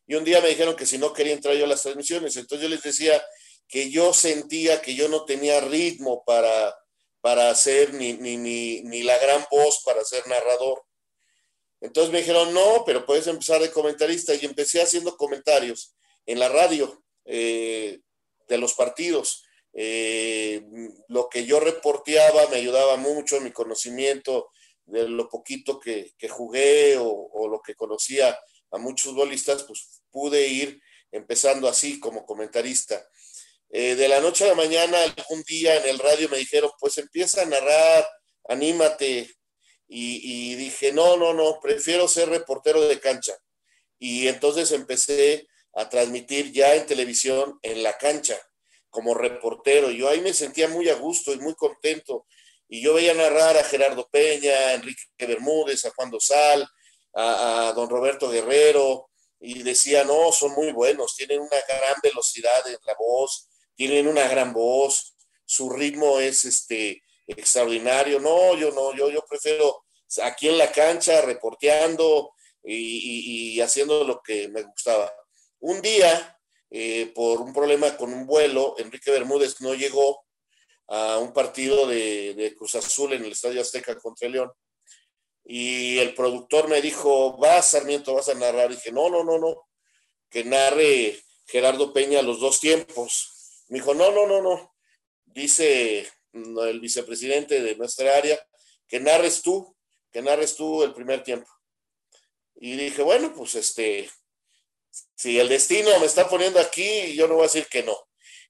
y 0.05 0.13
un 0.13 0.23
día 0.23 0.39
me 0.39 0.49
dijeron 0.49 0.75
que 0.75 0.85
si 0.85 0.99
no 0.99 1.11
quería 1.11 1.33
entrar 1.33 1.55
yo 1.55 1.65
a 1.65 1.69
las 1.69 1.81
transmisiones, 1.81 2.35
entonces 2.37 2.61
yo 2.61 2.69
les 2.69 2.83
decía 2.83 3.23
que 3.67 3.89
yo 3.89 4.13
sentía 4.13 4.81
que 4.81 4.95
yo 4.95 5.07
no 5.09 5.25
tenía 5.25 5.59
ritmo 5.61 6.23
para, 6.25 6.75
para 7.21 7.49
hacer 7.49 7.93
ni, 7.93 8.13
ni, 8.13 8.37
ni, 8.37 8.81
ni 8.81 9.03
la 9.03 9.17
gran 9.17 9.45
voz 9.49 9.81
para 9.83 10.03
ser 10.03 10.27
narrador. 10.27 10.83
Entonces 11.81 12.11
me 12.11 12.19
dijeron, 12.19 12.53
no, 12.53 12.83
pero 12.85 13.05
puedes 13.05 13.27
empezar 13.27 13.61
de 13.61 13.71
comentarista. 13.71 14.33
Y 14.33 14.45
empecé 14.45 14.81
haciendo 14.81 15.17
comentarios 15.17 15.95
en 16.25 16.39
la 16.39 16.49
radio 16.49 17.03
eh, 17.25 17.99
de 18.47 18.57
los 18.57 18.73
partidos. 18.73 19.43
Eh, 19.73 20.63
lo 21.09 21.27
que 21.29 21.45
yo 21.45 21.59
reporteaba 21.59 22.47
me 22.47 22.57
ayudaba 22.57 22.95
mucho, 22.95 23.41
mi 23.41 23.51
conocimiento 23.51 24.49
de 24.85 25.07
lo 25.09 25.27
poquito 25.27 25.79
que, 25.79 26.13
jugué 26.29 26.95
o, 26.97 27.47
lo 27.47 27.61
que 27.61 27.75
conocía 27.75 28.37
a 28.71 28.77
muchos 28.77 29.11
futbolistas, 29.11 29.63
pues 29.63 30.01
pude 30.11 30.47
ir 30.47 30.79
empezando 31.11 31.67
así 31.67 31.99
como 31.99 32.25
comentarista. 32.25 33.05
Eh, 33.69 33.95
de 33.95 34.07
la 34.07 34.19
noche 34.19 34.45
a 34.45 34.49
la 34.49 34.55
mañana, 34.55 35.01
algún 35.03 35.43
día 35.43 35.75
en 35.77 35.89
el 35.89 35.99
radio 35.99 36.29
me 36.29 36.37
dijeron, 36.37 36.71
pues 36.79 36.97
empieza 36.97 37.41
a 37.41 37.45
narrar, 37.45 38.07
anímate, 38.47 39.35
y, 39.87 40.55
dije, 40.55 40.91
no, 40.91 41.15
no, 41.17 41.33
no, 41.33 41.59
prefiero 41.61 42.07
ser 42.07 42.29
reportero 42.29 42.81
de 42.81 42.99
cancha. 42.99 43.37
Y 43.99 44.27
entonces 44.27 44.71
empecé 44.71 45.47
a 45.73 45.89
transmitir 45.89 46.51
ya 46.51 46.75
en 46.75 46.85
televisión 46.85 47.59
en 47.61 47.83
la 47.83 47.97
cancha 47.97 48.39
como 48.89 49.13
reportero. 49.13 49.91
Yo 49.91 50.09
ahí 50.09 50.21
me 50.21 50.33
sentía 50.33 50.67
muy 50.67 50.89
a 50.89 50.95
gusto 50.95 51.33
y 51.33 51.37
muy 51.37 51.53
contento. 51.53 52.25
Y 52.67 52.81
yo 52.81 52.95
veía 52.95 53.13
narrar 53.13 53.57
a 53.57 53.63
Gerardo 53.63 54.09
Peña, 54.09 54.51
a 54.51 54.73
Enrique 54.73 55.03
Bermúdez, 55.19 55.85
a 55.85 55.91
Juan 55.91 56.09
Dosal, 56.09 56.67
a, 57.13 57.67
a 57.67 57.73
don 57.73 57.89
Roberto 57.89 58.29
Guerrero, 58.29 59.09
y 59.39 59.61
decía, 59.61 60.03
no, 60.03 60.31
son 60.31 60.53
muy 60.53 60.71
buenos, 60.71 61.15
tienen 61.15 61.39
una 61.39 61.57
gran 61.67 61.95
velocidad 62.01 62.67
en 62.67 62.77
la 62.85 62.95
voz, 62.97 63.47
tienen 63.75 64.07
una 64.07 64.27
gran 64.27 64.53
voz, 64.53 65.15
su 65.45 65.69
ritmo 65.69 66.19
es 66.19 66.45
este, 66.45 67.03
extraordinario. 67.27 68.19
No, 68.19 68.55
yo 68.57 68.71
no, 68.71 68.95
yo, 68.95 69.09
yo 69.09 69.23
prefiero 69.27 69.85
aquí 70.23 70.47
en 70.47 70.57
la 70.57 70.71
cancha, 70.71 71.21
reporteando 71.21 72.31
y, 72.63 73.59
haciendo 73.61 74.03
lo 74.03 74.21
que 74.21 74.47
me 74.49 74.63
gustaba. 74.63 75.11
Un 75.59 75.81
día, 75.81 76.37
eh, 76.69 77.11
por 77.13 77.41
un 77.41 77.53
problema 77.53 77.95
con 77.97 78.13
un 78.13 78.25
vuelo, 78.25 78.75
Enrique 78.77 79.11
Bermúdez 79.11 79.61
no 79.61 79.73
llegó 79.73 80.25
a 80.87 81.17
un 81.17 81.33
partido 81.33 81.87
de, 81.87 82.53
Cruz 82.57 82.75
Azul 82.75 83.13
en 83.13 83.25
el 83.25 83.31
Estadio 83.31 83.61
Azteca 83.61 83.97
contra 83.97 84.29
León. 84.29 84.51
Y 85.43 85.99
el 85.99 86.15
productor 86.15 86.67
me 86.67 86.81
dijo, 86.81 87.37
vas, 87.37 87.71
Sarmiento, 87.71 88.15
vas 88.15 88.29
a 88.29 88.33
narrar. 88.33 88.71
Y 88.71 88.75
dije, 88.75 88.91
no, 88.91 89.09
no, 89.09 89.23
no, 89.23 89.37
no, 89.37 89.67
que 90.29 90.43
narre 90.43 91.19
Gerardo 91.45 91.93
Peña 91.93 92.21
los 92.21 92.39
dos 92.39 92.59
tiempos. 92.59 93.34
Me 93.67 93.79
dijo, 93.79 93.93
no, 93.93 94.11
no, 94.11 94.27
no, 94.27 94.41
no. 94.41 94.75
Dice 95.25 96.07
el 96.33 96.79
vicepresidente 96.79 97.61
de 97.61 97.75
nuestra 97.75 98.15
área, 98.15 98.39
que 98.87 98.99
narres 98.99 99.41
tú, 99.41 99.75
que 100.11 100.21
narres 100.21 100.55
tú 100.55 100.83
el 100.83 100.93
primer 100.93 101.23
tiempo. 101.23 101.49
Y 102.55 102.75
dije, 102.75 103.01
bueno, 103.01 103.33
pues 103.35 103.55
este, 103.55 104.09
si 105.15 105.39
el 105.39 105.49
destino 105.49 105.97
me 105.99 106.05
está 106.05 106.29
poniendo 106.29 106.59
aquí, 106.59 107.15
yo 107.15 107.27
no 107.27 107.35
voy 107.35 107.43
a 107.43 107.47
decir 107.47 107.67
que 107.67 107.83
no. 107.83 107.97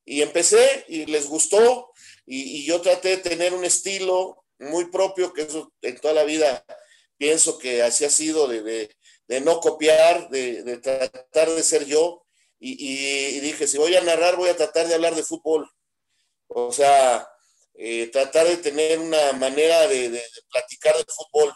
Y 0.04 0.22
empecé 0.22 0.86
y 0.88 1.06
les 1.06 1.28
gustó 1.28 1.92
y, 2.26 2.66
yo 2.66 2.82
traté 2.82 3.10
de 3.10 3.18
tener 3.18 3.54
un 3.54 3.66
estilo 3.66 4.44
muy 4.60 4.86
propio, 4.86 5.34
que 5.34 5.44
eso 5.44 5.72
en 5.82 6.00
toda 6.00 6.14
la 6.14 6.24
vida 6.24 6.64
pienso 7.18 7.58
que 7.58 7.82
así 7.82 8.06
ha 8.06 8.10
sido, 8.10 8.48
de, 8.48 8.90
no 9.42 9.60
copiar, 9.60 10.30
de, 10.30 10.78
tratar 10.78 11.50
de 11.50 11.64
ser 11.64 11.86
yo. 11.86 12.25
Y, 12.60 13.40
dije, 13.42 13.68
si 13.68 13.78
voy 13.78 13.96
a 13.96 14.02
narrar, 14.02 14.38
voy 14.38 14.50
a 14.50 14.56
tratar 14.56 14.88
de 14.88 14.96
hablar 14.96 15.16
de 15.16 15.24
fútbol. 15.24 15.70
O 16.48 16.72
sea, 16.72 17.28
eh, 17.76 18.08
tratar 18.08 18.48
de 18.48 18.58
tener 18.58 19.00
una 19.00 19.34
manera 19.34 19.88
de, 19.88 20.22
platicar 20.50 20.96
de 20.98 21.06
fútbol. 21.08 21.54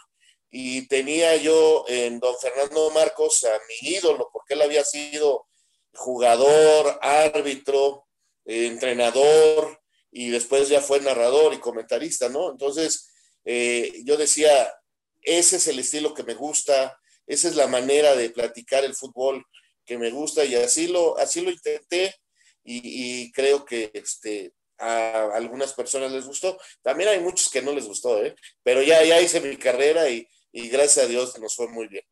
Y 0.50 0.88
tenía 0.88 1.36
yo 1.36 1.84
en 1.88 2.18
don 2.18 2.36
Fernando 2.38 2.90
Marcos 2.90 3.44
a 3.44 3.58
mi 3.68 3.90
ídolo, 3.90 4.28
porque 4.32 4.54
él 4.54 4.62
había 4.62 4.84
sido 4.84 5.46
jugador, 5.94 6.98
árbitro, 7.02 8.06
entrenador, 8.44 9.80
y 10.10 10.30
después 10.30 10.68
ya 10.68 10.80
fue 10.80 11.00
narrador 11.00 11.54
y 11.54 11.60
comentarista, 11.60 12.28
¿no? 12.28 12.50
Entonces, 12.50 13.10
eh, 13.44 14.02
yo 14.04 14.16
decía, 14.16 14.74
ese 15.22 15.56
es 15.56 15.68
el 15.68 15.78
estilo 15.78 16.14
que 16.14 16.24
me 16.24 16.34
gusta, 16.34 16.98
esa 17.26 17.48
es 17.48 17.54
la 17.54 17.68
manera 17.68 18.16
de 18.16 18.30
platicar 18.30 18.84
el 18.84 18.94
fútbol 18.94 19.44
que 19.90 19.98
me 19.98 20.12
gusta, 20.12 20.44
y 20.44 20.54
así 20.54 20.86
lo, 20.86 21.18
así 21.18 21.40
lo 21.40 21.50
intenté, 21.50 22.14
y, 22.62 23.24
y 23.24 23.32
creo 23.32 23.64
que 23.64 23.90
este, 23.92 24.52
a 24.78 25.34
algunas 25.34 25.72
personas 25.72 26.12
les 26.12 26.26
gustó. 26.28 26.56
También 26.80 27.10
hay 27.10 27.18
muchos 27.18 27.50
que 27.50 27.60
no 27.60 27.72
les 27.72 27.88
gustó, 27.88 28.22
¿eh? 28.24 28.36
pero 28.62 28.82
ya, 28.82 29.02
ya 29.02 29.20
hice 29.20 29.40
mi 29.40 29.56
carrera 29.56 30.08
y, 30.08 30.28
gracias 30.52 31.06
a 31.06 31.08
Dios 31.08 31.36
nos 31.40 31.56
fue 31.56 31.66
muy 31.66 31.88
bien. 31.88 32.04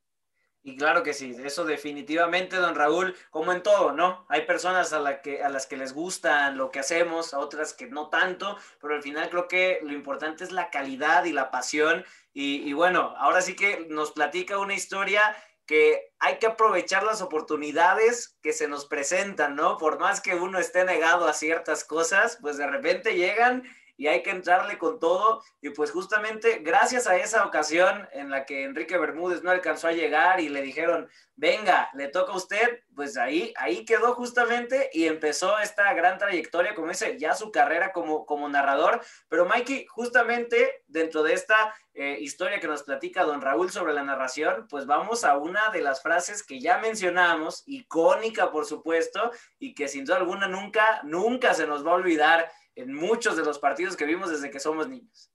Y 0.64 0.76
claro 0.76 1.04
que 1.04 1.14
sí, 1.14 1.36
eso 1.44 1.64
definitivamente, 1.64 2.56
don 2.56 2.74
Raúl, 2.74 3.14
como 3.30 3.52
en 3.52 3.62
todo, 3.62 3.92
¿no? 3.92 4.26
Hay 4.28 4.44
personas 4.44 4.92
a, 4.92 4.98
la 4.98 5.22
que, 5.22 5.44
a 5.44 5.48
las 5.48 5.68
que 5.68 5.76
les 5.76 5.94
gusta 5.94 6.50
lo 6.50 6.72
que 6.72 6.80
hacemos, 6.80 7.32
a 7.32 7.38
otras 7.38 7.74
que 7.74 7.86
no 7.86 8.10
tanto, 8.10 8.58
pero 8.80 8.96
al 8.96 9.02
final 9.04 9.30
creo 9.30 9.46
que 9.46 9.78
lo 9.84 9.92
importante 9.92 10.42
es 10.42 10.50
la 10.50 10.68
calidad 10.68 11.26
y 11.26 11.32
la 11.32 11.52
pasión. 11.52 12.04
Y, 12.34 12.68
y 12.68 12.72
bueno, 12.72 13.14
ahora 13.18 13.40
sí 13.40 13.54
que 13.54 13.86
nos 13.88 14.10
platica 14.10 14.58
una 14.58 14.74
historia 14.74 15.22
que 15.68 16.14
hay 16.18 16.38
que 16.38 16.46
aprovechar 16.46 17.04
las 17.04 17.20
oportunidades 17.20 18.38
que 18.42 18.54
se 18.54 18.68
nos 18.68 18.86
presentan, 18.86 19.54
¿no? 19.54 19.76
Por 19.76 20.00
más 20.00 20.22
que 20.22 20.34
uno 20.34 20.58
esté 20.58 20.84
negado 20.84 21.28
a 21.28 21.34
ciertas 21.34 21.84
cosas, 21.84 22.38
pues 22.40 22.56
de 22.56 22.66
repente 22.66 23.14
llegan 23.14 23.64
y 23.98 24.06
hay 24.06 24.22
que 24.22 24.30
entrarle 24.30 24.78
con 24.78 24.98
todo. 24.98 25.42
Y 25.60 25.70
pues 25.70 25.90
justamente 25.90 26.60
gracias 26.62 27.06
a 27.06 27.16
esa 27.16 27.44
ocasión 27.44 28.08
en 28.12 28.30
la 28.30 28.46
que 28.46 28.62
Enrique 28.64 28.96
Bermúdez 28.96 29.42
no 29.42 29.50
alcanzó 29.50 29.88
a 29.88 29.92
llegar 29.92 30.40
y 30.40 30.48
le 30.48 30.62
dijeron, 30.62 31.10
venga, 31.34 31.90
le 31.94 32.08
toca 32.08 32.32
a 32.32 32.36
usted, 32.36 32.80
pues 32.94 33.16
ahí, 33.16 33.52
ahí 33.56 33.84
quedó 33.84 34.14
justamente 34.14 34.88
y 34.92 35.06
empezó 35.06 35.58
esta 35.58 35.92
gran 35.94 36.16
trayectoria, 36.16 36.74
como 36.74 36.88
dice, 36.88 37.18
ya 37.18 37.34
su 37.34 37.50
carrera 37.50 37.92
como, 37.92 38.24
como 38.24 38.48
narrador. 38.48 39.00
Pero 39.28 39.46
Mikey, 39.46 39.86
justamente 39.86 40.84
dentro 40.86 41.24
de 41.24 41.34
esta 41.34 41.74
eh, 41.94 42.18
historia 42.20 42.60
que 42.60 42.68
nos 42.68 42.84
platica 42.84 43.24
don 43.24 43.40
Raúl 43.40 43.70
sobre 43.72 43.92
la 43.92 44.04
narración, 44.04 44.68
pues 44.68 44.86
vamos 44.86 45.24
a 45.24 45.36
una 45.36 45.70
de 45.70 45.80
las 45.80 46.02
frases 46.02 46.44
que 46.44 46.60
ya 46.60 46.78
mencionamos, 46.78 47.64
icónica 47.66 48.52
por 48.52 48.64
supuesto, 48.64 49.32
y 49.58 49.74
que 49.74 49.88
sin 49.88 50.04
duda 50.04 50.18
alguna 50.18 50.46
nunca, 50.46 51.00
nunca 51.02 51.54
se 51.54 51.66
nos 51.66 51.84
va 51.84 51.90
a 51.90 51.96
olvidar 51.96 52.48
en 52.78 52.94
muchos 52.94 53.36
de 53.36 53.44
los 53.44 53.58
partidos 53.58 53.96
que 53.96 54.06
vimos 54.06 54.30
desde 54.30 54.50
que 54.50 54.60
somos 54.60 54.88
niños. 54.88 55.32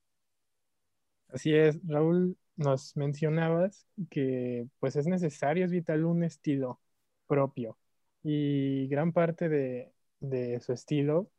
Así 1.28 1.54
es, 1.54 1.78
Raúl, 1.86 2.38
nos 2.56 2.96
mencionabas 2.96 3.86
que 4.10 4.68
pues 4.80 4.96
es 4.96 5.08
necesario, 5.08 5.66
es 5.66 5.72
vital 5.72 6.06
un 6.06 6.24
estilo 6.24 6.80
propio 7.28 7.78
y 8.24 8.88
gran 8.88 9.12
parte 9.12 9.50
de, 9.50 10.60
su 10.62 10.72
estilo 10.72 11.30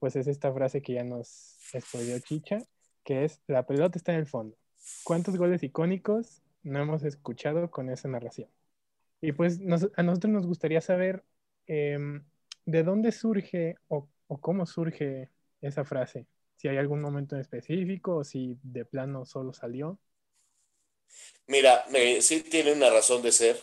pues 0.00 0.16
es 0.16 0.26
esta 0.26 0.52
frase 0.52 0.82
que 0.82 0.94
ya 0.94 1.04
nos 1.04 1.58
estudió 1.72 2.18
Chicha, 2.18 2.58
que 3.04 3.24
es 3.24 3.40
la 3.46 3.64
pelota 3.64 3.98
está 3.98 4.12
en 4.12 4.18
el 4.18 4.26
fondo. 4.26 4.56
¿Cuántos 5.04 5.36
goles 5.36 5.62
icónicos 5.62 6.42
no 6.64 6.80
hemos 6.80 7.04
escuchado 7.04 7.70
con 7.70 7.88
esa 7.88 8.08
narración? 8.08 8.48
Y 9.20 9.30
pues 9.30 9.60
a 9.96 10.02
nosotros 10.02 10.32
nos 10.32 10.46
gustaría 10.46 10.80
saber 10.80 11.22
em, 11.68 12.24
de 12.66 12.82
dónde 12.82 13.12
surge 13.12 13.76
o, 13.86 14.08
o 14.26 14.40
cómo 14.40 14.66
surge 14.66 15.30
esa 15.62 15.84
frase? 15.84 16.26
Si 16.56 16.68
hay 16.68 16.76
algún 16.76 17.00
momento 17.00 17.34
en 17.34 17.40
específico 17.40 18.16
o 18.16 18.24
si 18.24 18.58
de 18.62 18.84
plano 18.84 19.24
solo 19.24 19.52
salió. 19.52 19.98
Mira, 21.46 21.84
sí 22.20 22.42
tiene 22.42 22.72
una 22.72 22.90
razón 22.90 23.22
de 23.22 23.32
ser. 23.32 23.62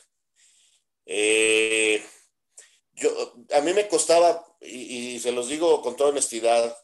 Eh, 1.06 2.04
yo, 2.94 3.34
a 3.56 3.62
mí 3.62 3.74
me 3.74 3.88
costaba 3.88 4.46
y, 4.62 5.20
se 5.20 5.32
los 5.32 5.48
digo 5.48 5.82
con 5.82 5.96
toda 5.96 6.10
honestidad, 6.10 6.76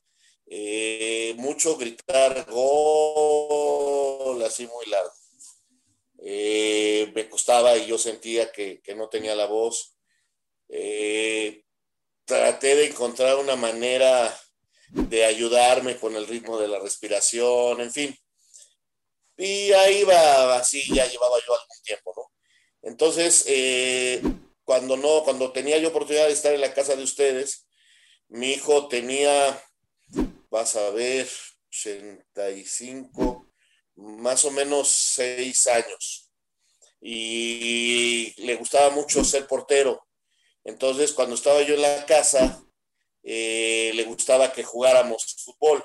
eh, 0.48 1.34
mucho 1.38 1.78
gritar 1.78 2.46
gol 2.50 4.42
así 4.44 4.68
muy 4.68 4.86
largo. 4.88 5.12
Eh, 6.20 7.12
me 7.14 7.30
costaba 7.30 7.78
y 7.78 7.86
yo 7.88 7.98
sentía 7.98 8.52
que, 8.52 8.82
no 8.96 9.10
tenía 9.10 9.36
la 9.36 9.46
voz. 9.46 9.96
Eh, 10.70 11.64
traté 12.26 12.76
de 12.76 12.88
encontrar 12.88 13.36
una 13.38 13.56
manera 13.56 14.36
de 14.90 15.26
ayudarme 15.26 15.98
con 15.98 16.16
el 16.16 16.28
ritmo 16.28 16.60
de 16.60 16.68
la 16.68 16.80
respiración, 16.80 17.82
en 17.82 17.92
fin. 17.92 18.18
Y 19.38 19.72
ahí 19.74 20.04
va, 20.04 20.58
así 20.58 20.82
ya 20.94 21.06
llevaba 21.06 21.38
yo 21.46 21.54
algún 21.54 21.82
tiempo, 21.84 22.14
¿no? 22.16 22.32
Entonces, 22.82 23.46
cuando 24.64 24.96
no, 24.98 25.24
cuando 25.24 25.52
tenía 25.52 25.78
yo 25.78 25.90
oportunidad 25.90 26.28
de 26.28 26.34
estar 26.34 26.54
en 26.54 26.62
la 26.62 26.74
casa 26.74 26.96
de 26.96 27.04
ustedes, 27.04 27.68
mi 28.28 28.52
hijo 28.52 28.88
tenía, 28.88 29.62
vas 30.50 30.76
a 30.76 30.90
ver, 30.92 31.28
85, 31.70 33.52
más 33.96 34.46
o 34.46 34.52
menos 34.52 34.88
6 34.88 35.68
años. 35.68 36.32
Y 37.02 38.34
le 38.42 38.56
gustaba 38.56 38.90
mucho 38.90 39.24
ser 39.24 39.46
portero. 39.48 40.08
Entonces, 40.64 41.14
cuando 41.14 41.36
estaba 41.36 41.62
yo 41.62 41.76
en 41.76 41.82
la 41.82 42.06
casa, 42.06 42.65
eh, 43.26 43.92
le 43.94 44.04
gustaba 44.04 44.54
que 44.54 44.64
jugáramos 44.64 45.36
fútbol. 45.44 45.84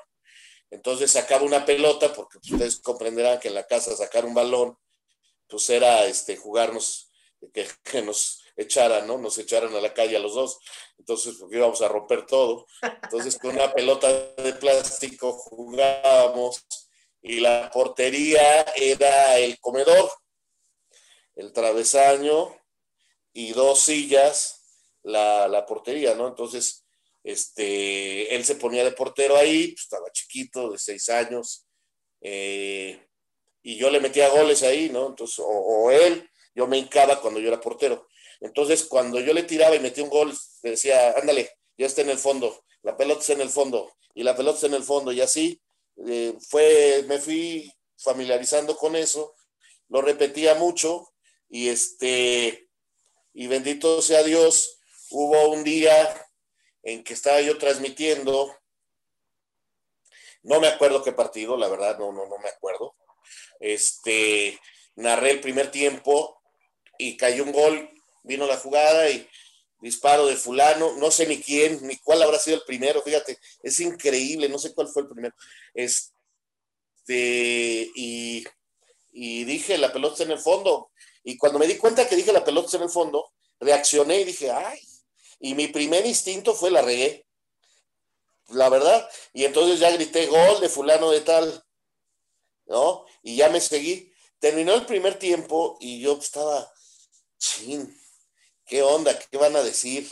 Entonces 0.71 1.11
sacaba 1.11 1.43
una 1.43 1.65
pelota, 1.65 2.13
porque 2.13 2.39
ustedes 2.39 2.81
comprenderán 2.81 3.41
que 3.41 3.49
en 3.49 3.55
la 3.55 3.67
casa 3.67 3.97
sacar 3.97 4.25
un 4.25 4.35
balón, 4.35 4.79
pues 5.49 5.69
era 5.71 6.05
este, 6.05 6.37
jugarnos, 6.37 7.11
que, 7.53 8.03
nos 8.03 8.43
echaran, 8.57 9.07
¿no? 9.07 9.19
Nos 9.19 9.39
echaran 9.39 9.75
a 9.75 9.81
la 9.81 9.95
calle 9.95 10.17
a 10.17 10.21
los 10.21 10.35
dos. 10.35 10.59
Entonces, 10.99 11.37
porque 11.41 11.57
íbamos 11.57 11.81
a 11.83 11.89
romper 11.89 12.27
todo. 12.27 12.67
Entonces, 13.03 13.39
con 13.39 13.55
una 13.55 13.73
pelota 13.73 14.09
de 14.37 14.53
plástico 14.53 15.33
jugábamos 15.33 16.65
y 17.23 17.41
la 17.41 17.71
portería 17.73 18.63
era 18.77 19.39
el 19.39 19.59
comedor, 19.61 20.11
el 21.37 21.53
travesaño 21.53 22.57
y 23.33 23.53
dos 23.53 23.81
sillas, 23.81 24.61
la, 25.03 25.65
portería, 25.67 26.15
¿no? 26.15 26.29
Entonces, 26.29 26.85
este, 27.23 28.35
él 28.35 28.45
se 28.45 28.57
ponía 28.57 28.85
de 28.85 28.93
portero 28.93 29.37
ahí, 29.37 29.69
pues, 29.69 29.83
estaba 29.83 30.11
chiquito, 30.13 30.71
de 30.71 30.79
seis 30.79 31.09
años, 31.09 31.67
eh, 32.21 33.07
y 33.63 33.77
yo 33.77 33.91
le 33.91 34.01
metía 34.01 34.29
goles 34.29 34.63
ahí, 34.63 34.89
¿no? 34.91 35.09
Entonces, 35.09 35.45
o 35.47 35.91
él, 35.91 36.29
yo 36.55 36.67
me 36.67 36.79
hincaba 36.79 37.21
cuando 37.21 37.41
yo 37.41 37.49
era 37.49 37.61
portero. 37.61 38.07
Entonces, 38.41 38.85
cuando 38.85 39.21
yo 39.21 39.35
le 39.35 39.43
tiraba 39.43 39.77
y 39.77 39.81
metí 39.81 40.01
un 40.01 40.09
gol, 40.09 40.35
le 40.63 40.71
decía, 40.71 41.13
ándale, 41.13 41.51
ya 41.77 41.87
está 41.87 42.01
en 42.03 42.11
el 42.11 42.19
fondo, 42.19 42.65
la 42.83 42.97
pelota 42.97 43.21
está 43.21 43.35
en 43.35 43.43
el 43.43 43.51
fondo, 43.51 43.93
y 44.15 44.23
la 44.23 44.35
pelota 44.35 44.57
está 44.57 44.67
en 44.67 44.75
el 44.75 44.83
fondo, 44.83 45.13
y 45.13 45.21
así 45.21 45.61
eh, 46.07 46.35
fue, 46.49 47.05
me 47.07 47.19
fui 47.19 47.71
familiarizando 47.99 48.77
con 48.77 48.97
eso, 48.97 49.35
lo 49.89 50.01
repetía 50.01 50.55
mucho, 50.55 51.13
y 51.51 51.69
este, 51.69 52.69
y 53.35 53.47
bendito 53.47 54.01
sea 54.01 54.23
Dios, 54.23 54.79
hubo 55.11 55.51
un 55.51 55.65
día 55.65 55.93
en 56.83 57.05
que 57.05 57.15
estaba 57.15 57.41
yo 57.41 57.59
transmitiendo, 57.59 58.57
no 60.43 60.61
me 60.61 60.69
acuerdo 60.69 61.03
qué 61.03 61.13
partido, 61.13 61.57
la 61.57 61.69
verdad, 61.69 61.99
no, 61.99 62.13
no, 62.13 62.27
no 62.27 62.39
me 62.39 62.49
acuerdo. 62.49 62.95
Este, 63.59 64.59
narré 64.97 65.33
el 65.33 65.41
primer 65.41 65.71
tiempo 65.71 66.41
y 66.99 67.17
cayó 67.17 67.45
un 67.45 67.53
gol 67.53 67.91
vino 68.23 68.47
la 68.47 68.57
jugada 68.57 69.11
y 69.11 69.29
disparo 69.81 70.27
de 70.27 70.37
fulano, 70.37 70.95
no 70.97 71.11
sé 71.11 71.27
ni 71.27 71.41
quién, 71.41 71.87
ni 71.87 71.97
cuál 71.99 72.23
habrá 72.23 72.39
sido 72.39 72.57
el 72.59 72.65
primero, 72.65 73.03
fíjate, 73.03 73.39
es 73.63 73.81
increíble, 73.81 74.49
no 74.49 74.59
sé 74.59 74.75
cuál 74.75 74.89
fue 74.89 75.03
el 75.03 75.09
primero. 75.09 75.35
Este, 75.73 76.05
y, 77.95 78.45
y 79.13 79.45
dije, 79.45 79.79
la 79.79 79.93
pelota 79.93 80.15
está 80.15 80.25
en 80.25 80.33
el 80.33 80.39
fondo. 80.39 80.91
Y 81.25 81.37
cuando 81.39 81.59
me 81.59 81.67
di 81.67 81.77
cuenta 81.77 82.09
que 82.09 82.17
dije 82.17 82.33
la 82.33 82.45
pelota 82.45 82.67
está 82.67 82.77
en 82.79 82.85
el 82.85 82.91
fondo, 82.91 83.33
reaccioné 83.59 84.21
y 84.21 84.25
dije, 84.25 84.51
ay, 84.51 84.81
y 85.41 85.55
mi 85.55 85.67
primer 85.67 86.07
instinto 86.07 86.55
fue 86.55 86.71
la 86.71 86.83
regué, 86.83 87.27
la 88.49 88.69
verdad. 88.69 89.09
Y 89.33 89.45
entonces 89.45 89.81
ya 89.81 89.91
grité 89.91 90.27
gol 90.27 90.61
de 90.61 90.69
fulano 90.69 91.11
de 91.11 91.23
tal, 91.23 91.65
¿no? 92.67 93.07
Y 93.23 93.37
ya 93.37 93.49
me 93.49 93.61
seguí. 93.61 94.13
Terminó 94.39 94.75
el 94.75 94.87
primer 94.87 95.19
tiempo 95.19 95.77
y 95.81 96.01
yo 96.01 96.19
estaba, 96.19 96.73
chin, 97.39 98.01
¿Qué 98.71 98.83
onda? 98.83 99.19
¿Qué 99.19 99.37
van 99.37 99.57
a 99.57 99.65
decir? 99.65 100.09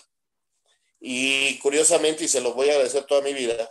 Y 0.98 1.60
curiosamente, 1.60 2.24
y 2.24 2.28
se 2.28 2.40
lo 2.40 2.54
voy 2.54 2.68
a 2.68 2.72
agradecer 2.72 3.04
toda 3.04 3.22
mi 3.22 3.32
vida, 3.32 3.70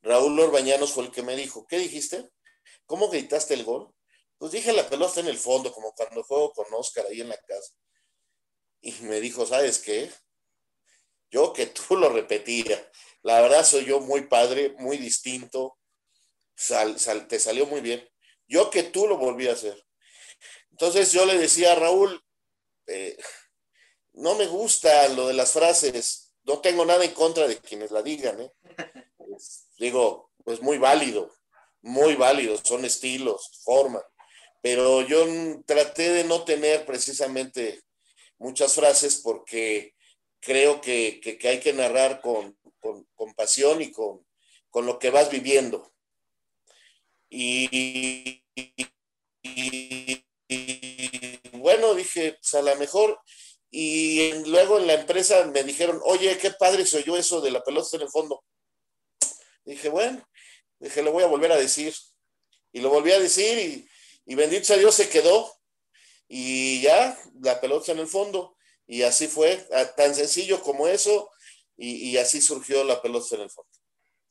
Raúl 0.00 0.40
Orbañanos 0.40 0.92
fue 0.92 1.04
el 1.04 1.10
que 1.10 1.22
me 1.22 1.36
dijo, 1.36 1.66
¿qué 1.66 1.76
dijiste? 1.76 2.30
¿Cómo 2.86 3.10
gritaste 3.10 3.52
el 3.52 3.64
gol? 3.64 3.94
Pues 4.38 4.52
dije, 4.52 4.72
la 4.72 4.88
pelota 4.88 5.20
en 5.20 5.26
el 5.26 5.36
fondo, 5.36 5.70
como 5.74 5.92
cuando 5.92 6.22
juego 6.22 6.54
con 6.54 6.64
Oscar 6.72 7.04
ahí 7.04 7.20
en 7.20 7.28
la 7.28 7.36
casa. 7.36 7.74
Y 8.80 8.92
me 9.02 9.20
dijo, 9.20 9.44
¿sabes 9.44 9.78
qué? 9.80 10.10
Yo 11.34 11.52
que 11.52 11.66
tú 11.88 11.96
lo 11.96 12.08
repetía. 12.08 12.90
La 13.22 13.40
verdad 13.40 13.64
soy 13.64 13.84
yo 13.84 14.00
muy 14.00 14.22
padre, 14.22 14.74
muy 14.78 14.98
distinto. 14.98 15.76
te 17.28 17.40
salió 17.40 17.66
muy 17.66 17.80
bien. 17.80 18.08
Yo 18.46 18.70
que 18.70 18.84
tú 18.84 19.08
lo 19.08 19.16
volví 19.16 19.48
a 19.48 19.54
hacer. 19.54 19.82
Entonces 20.70 21.12
yo 21.12 21.24
le 21.24 21.38
decía 21.38 21.72
a 21.72 21.76
Raúl, 21.76 22.22
eh, 22.86 23.16
no 24.12 24.34
me 24.34 24.46
gusta 24.46 25.08
lo 25.08 25.26
de 25.28 25.34
las 25.34 25.52
frases. 25.52 26.34
No 26.44 26.60
tengo 26.60 26.84
nada 26.84 27.04
en 27.04 27.14
contra 27.14 27.48
de 27.48 27.58
quienes 27.58 27.90
la 27.90 28.02
digan. 28.02 28.40
¿eh? 28.40 28.52
digo, 29.78 30.30
pues 30.44 30.60
muy 30.60 30.78
válido, 30.78 31.34
muy 31.80 32.14
válido. 32.14 32.58
Son 32.62 32.84
estilos, 32.84 33.62
forma. 33.64 34.02
Pero 34.60 35.00
yo 35.02 35.26
traté 35.66 36.10
de 36.10 36.24
no 36.24 36.44
tener 36.44 36.84
precisamente 36.84 37.82
muchas 38.38 38.74
frases 38.74 39.20
porque 39.22 39.93
creo 40.44 40.80
que, 40.80 41.38
hay 41.44 41.60
que 41.60 41.72
narrar 41.72 42.20
con, 42.20 42.56
pasión 43.36 43.82
y 43.82 43.90
con, 43.90 44.24
lo 44.74 44.98
que 44.98 45.10
vas 45.10 45.30
viviendo. 45.30 45.92
Y, 47.30 48.42
bueno, 51.52 51.94
dije, 51.94 52.38
pues 52.40 52.54
a 52.54 52.62
lo 52.62 52.76
mejor 52.76 53.18
y 53.76 54.32
luego 54.44 54.78
en 54.78 54.86
la 54.86 54.94
empresa 54.94 55.44
me 55.46 55.64
dijeron, 55.64 56.00
oye, 56.04 56.38
qué 56.38 56.52
padre 56.52 56.86
se 56.86 56.98
oyó 56.98 57.16
eso 57.16 57.40
de 57.40 57.50
la 57.50 57.64
pelota 57.64 57.96
en 57.96 58.02
el 58.02 58.08
fondo. 58.08 58.44
dije, 59.64 59.88
bueno, 59.88 60.24
dije, 60.78 61.02
lo 61.02 61.10
voy 61.10 61.24
a 61.24 61.26
volver 61.26 61.50
a 61.50 61.56
decir. 61.56 61.92
Y 62.70 62.80
lo 62.80 62.90
volví 62.90 63.10
a 63.10 63.18
decir 63.18 63.58
y, 63.58 63.88
y 64.26 64.34
bendito 64.36 64.64
sea 64.64 64.76
Dios 64.76 64.94
se 64.94 65.08
quedó. 65.08 65.52
Y 66.28 66.82
ya, 66.82 67.18
la 67.40 67.60
pelota 67.60 67.90
en 67.90 67.98
el 67.98 68.06
fondo. 68.06 68.53
Y 68.86 69.02
así 69.02 69.28
fue, 69.28 69.56
tan 69.96 70.14
sencillo 70.14 70.60
como 70.62 70.88
eso. 70.88 71.30
Y, 71.76 72.10
y 72.10 72.18
así 72.18 72.40
surgió 72.40 72.84
la 72.84 73.02
pelota 73.02 73.34
en 73.34 73.42
el 73.42 73.50
fondo. 73.50 73.70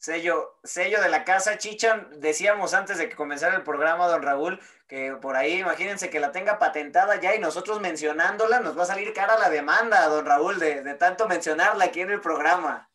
Sello, 0.04 0.60
sello 0.66 1.02
de 1.02 1.08
la 1.08 1.24
casa, 1.24 1.58
Chichan. 1.58 2.10
Decíamos 2.20 2.74
antes 2.74 2.98
de 2.98 3.08
que 3.08 3.16
comenzara 3.16 3.56
el 3.56 3.64
programa, 3.64 4.10
don 4.10 4.22
Raúl, 4.22 4.60
que 4.86 5.14
por 5.22 5.38
ahí, 5.38 5.60
imagínense 5.60 6.10
que 6.10 6.20
la 6.20 6.34
tenga 6.34 6.60
patentada 6.60 7.22
ya 7.22 7.34
y 7.34 7.40
nosotros 7.40 7.80
mencionándola, 7.80 8.60
nos 8.60 8.78
va 8.78 8.84
a 8.84 8.88
salir 8.88 9.14
cara 9.14 9.40
la 9.40 9.50
demanda, 9.50 10.06
don 10.10 10.26
Raúl, 10.26 10.60
de, 10.60 10.96
tanto 10.96 11.30
mencionarla 11.30 11.86
aquí 11.86 12.02
en 12.02 12.12
el 12.12 12.20
programa. 12.20 12.92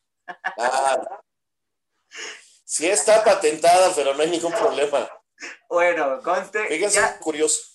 Ah, 0.59 1.23
sí 2.67 2.87
está 2.87 3.25
patentada, 3.25 3.91
pero 3.97 4.13
no 4.13 4.23
hay 4.23 4.29
ningún 4.29 4.53
problema. 4.53 5.09
Bueno, 5.71 6.21
conste. 6.23 6.67
Fíjense, 6.67 7.01
curioso. 7.21 7.68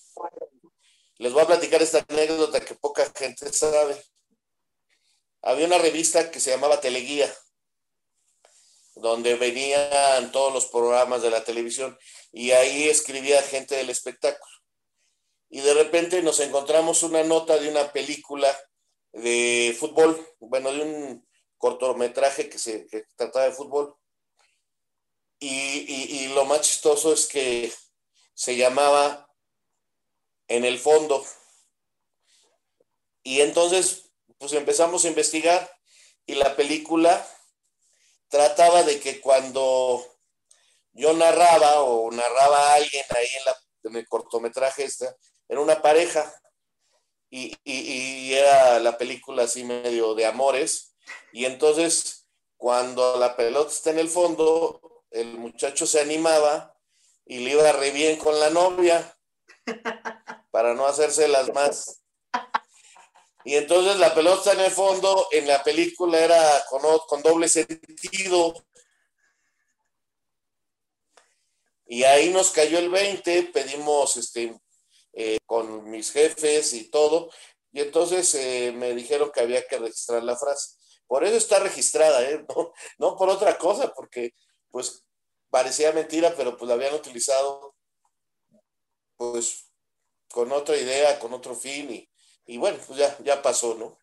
Les 1.24 1.32
voy 1.32 1.44
a 1.44 1.48
platicar 1.48 1.82
esta 1.82 2.06
anécdota 2.10 2.60
que 2.60 2.76
poca 2.76 3.10
gente 3.16 3.54
sabe. 3.54 3.96
Había 5.42 5.68
una 5.68 5.78
revista 5.78 6.30
que 6.30 6.42
se 6.42 6.50
llamaba 6.52 6.82
Teleguía 6.82 7.34
donde 8.96 9.36
venían 9.36 10.34
todos 10.34 10.54
los 10.54 10.66
programas 10.66 11.22
de 11.22 11.30
la 11.30 11.46
televisión 11.46 11.98
y 12.34 12.52
ahí 12.52 12.90
escribía 12.90 13.42
gente 13.42 13.74
del 13.74 13.90
espectáculo. 13.90 14.54
Y 15.50 15.62
de 15.62 15.74
repente 15.74 16.22
nos 16.22 16.42
encontramos 16.42 17.04
una 17.04 17.24
nota 17.24 17.58
de 17.58 17.70
una 17.70 17.94
película 17.94 18.54
de 19.14 19.74
fútbol, 19.80 20.28
bueno, 20.42 20.74
de 20.74 20.82
un 20.82 21.28
cortometraje 21.58 22.50
que 22.50 22.60
se 22.60 22.86
trataba 23.16 23.46
de 23.46 23.54
fútbol. 23.54 23.96
Y, 25.40 25.48
y 25.56 26.28
lo 26.34 26.44
más 26.44 26.60
chistoso 26.60 27.14
es 27.14 27.28
que 27.28 27.72
se 28.34 28.58
llamaba 28.58 29.23
En 30.48 30.66
el 30.66 30.80
fondo. 30.80 31.26
Y 33.24 33.42
entonces, 33.42 34.12
pues 34.38 34.54
empezamos 34.54 35.06
a 35.06 35.08
investigar 35.08 35.72
y 36.26 36.36
la 36.36 36.56
película 36.56 37.26
trataba 38.28 38.84
de 38.84 39.00
que 39.00 39.22
cuando 39.22 40.06
yo 40.92 41.14
narraba 41.14 41.82
o 41.82 42.12
narraba 42.12 42.72
a 42.72 42.74
alguien 42.76 43.06
ahí 43.10 43.28
en, 43.38 43.46
la, 43.94 44.00
el 44.00 44.08
cortometraje 44.08 44.84
esta, 44.84 45.16
era 45.48 45.62
una 45.62 45.82
pareja. 45.82 46.34
Y, 47.30 47.56
y, 47.64 48.34
era 48.34 48.80
la 48.80 48.96
película 48.98 49.44
así 49.44 49.64
medio 49.64 50.14
de 50.14 50.26
amores. 50.26 50.94
Y 51.32 51.46
entonces 51.46 52.28
cuando 52.58 53.18
la 53.18 53.36
pelota 53.36 53.72
está 53.72 53.90
en 53.90 54.00
el 54.00 54.10
fondo, 54.10 55.04
el 55.10 55.38
muchacho 55.38 55.88
se 55.88 56.00
animaba 56.00 56.78
y 57.26 57.40
le 57.40 57.52
iba 57.52 57.72
re 57.72 57.92
bien 57.92 58.18
con 58.18 58.40
la 58.40 58.50
novia 58.50 59.18
para 60.52 60.74
no 60.74 60.86
hacerse 60.86 61.28
las 61.28 61.54
más. 61.54 62.02
Y 63.46 63.56
entonces 63.56 63.98
la 63.98 64.14
pelota 64.14 64.54
en 64.54 64.62
el 64.62 64.72
fondo, 64.72 65.28
en 65.32 65.48
la 65.48 65.64
película 65.64 66.20
era 66.20 66.64
con, 66.70 66.82
con 67.08 67.22
doble 67.22 67.50
sentido. 67.50 68.54
Y 71.86 72.04
ahí 72.04 72.30
nos 72.30 72.52
cayó 72.52 72.80
el 72.80 72.90
20, 72.90 73.44
pedimos 73.54 74.16
este, 74.16 74.58
eh, 75.16 75.38
con 75.46 75.92
mis 75.92 76.12
jefes 76.12 76.74
y 76.74 76.90
todo, 76.90 77.30
y 77.72 77.82
entonces 77.82 78.34
eh, 78.34 78.72
me 78.76 78.96
dijeron 78.96 79.32
que 79.32 79.42
había 79.42 79.68
que 79.68 79.78
registrar 79.78 80.24
la 80.24 80.36
frase. 80.36 80.78
Por 81.06 81.24
eso 81.24 81.36
está 81.36 81.60
registrada, 81.60 82.28
¿eh? 82.28 82.44
no, 82.50 82.74
no, 82.98 83.16
por 83.16 83.30
otra 83.30 83.58
cosa, 83.58 83.94
porque 83.94 84.34
pues 84.72 85.04
parecía 85.52 85.92
mentira, 85.92 86.34
pero 86.36 86.58
pues 86.58 86.68
la 86.68 86.74
habían 86.74 86.96
utilizado 86.96 87.73
pues 89.32 89.72
con 90.32 90.52
otra 90.52 90.78
idea, 90.78 91.20
con 91.20 91.34
otro 91.34 91.56
fin, 91.56 91.92
y, 91.92 92.10
y 92.46 92.58
bueno, 92.58 92.78
pues 92.88 93.00
ya, 93.00 93.18
ya 93.24 93.42
pasó, 93.42 93.76
¿no? 93.76 93.98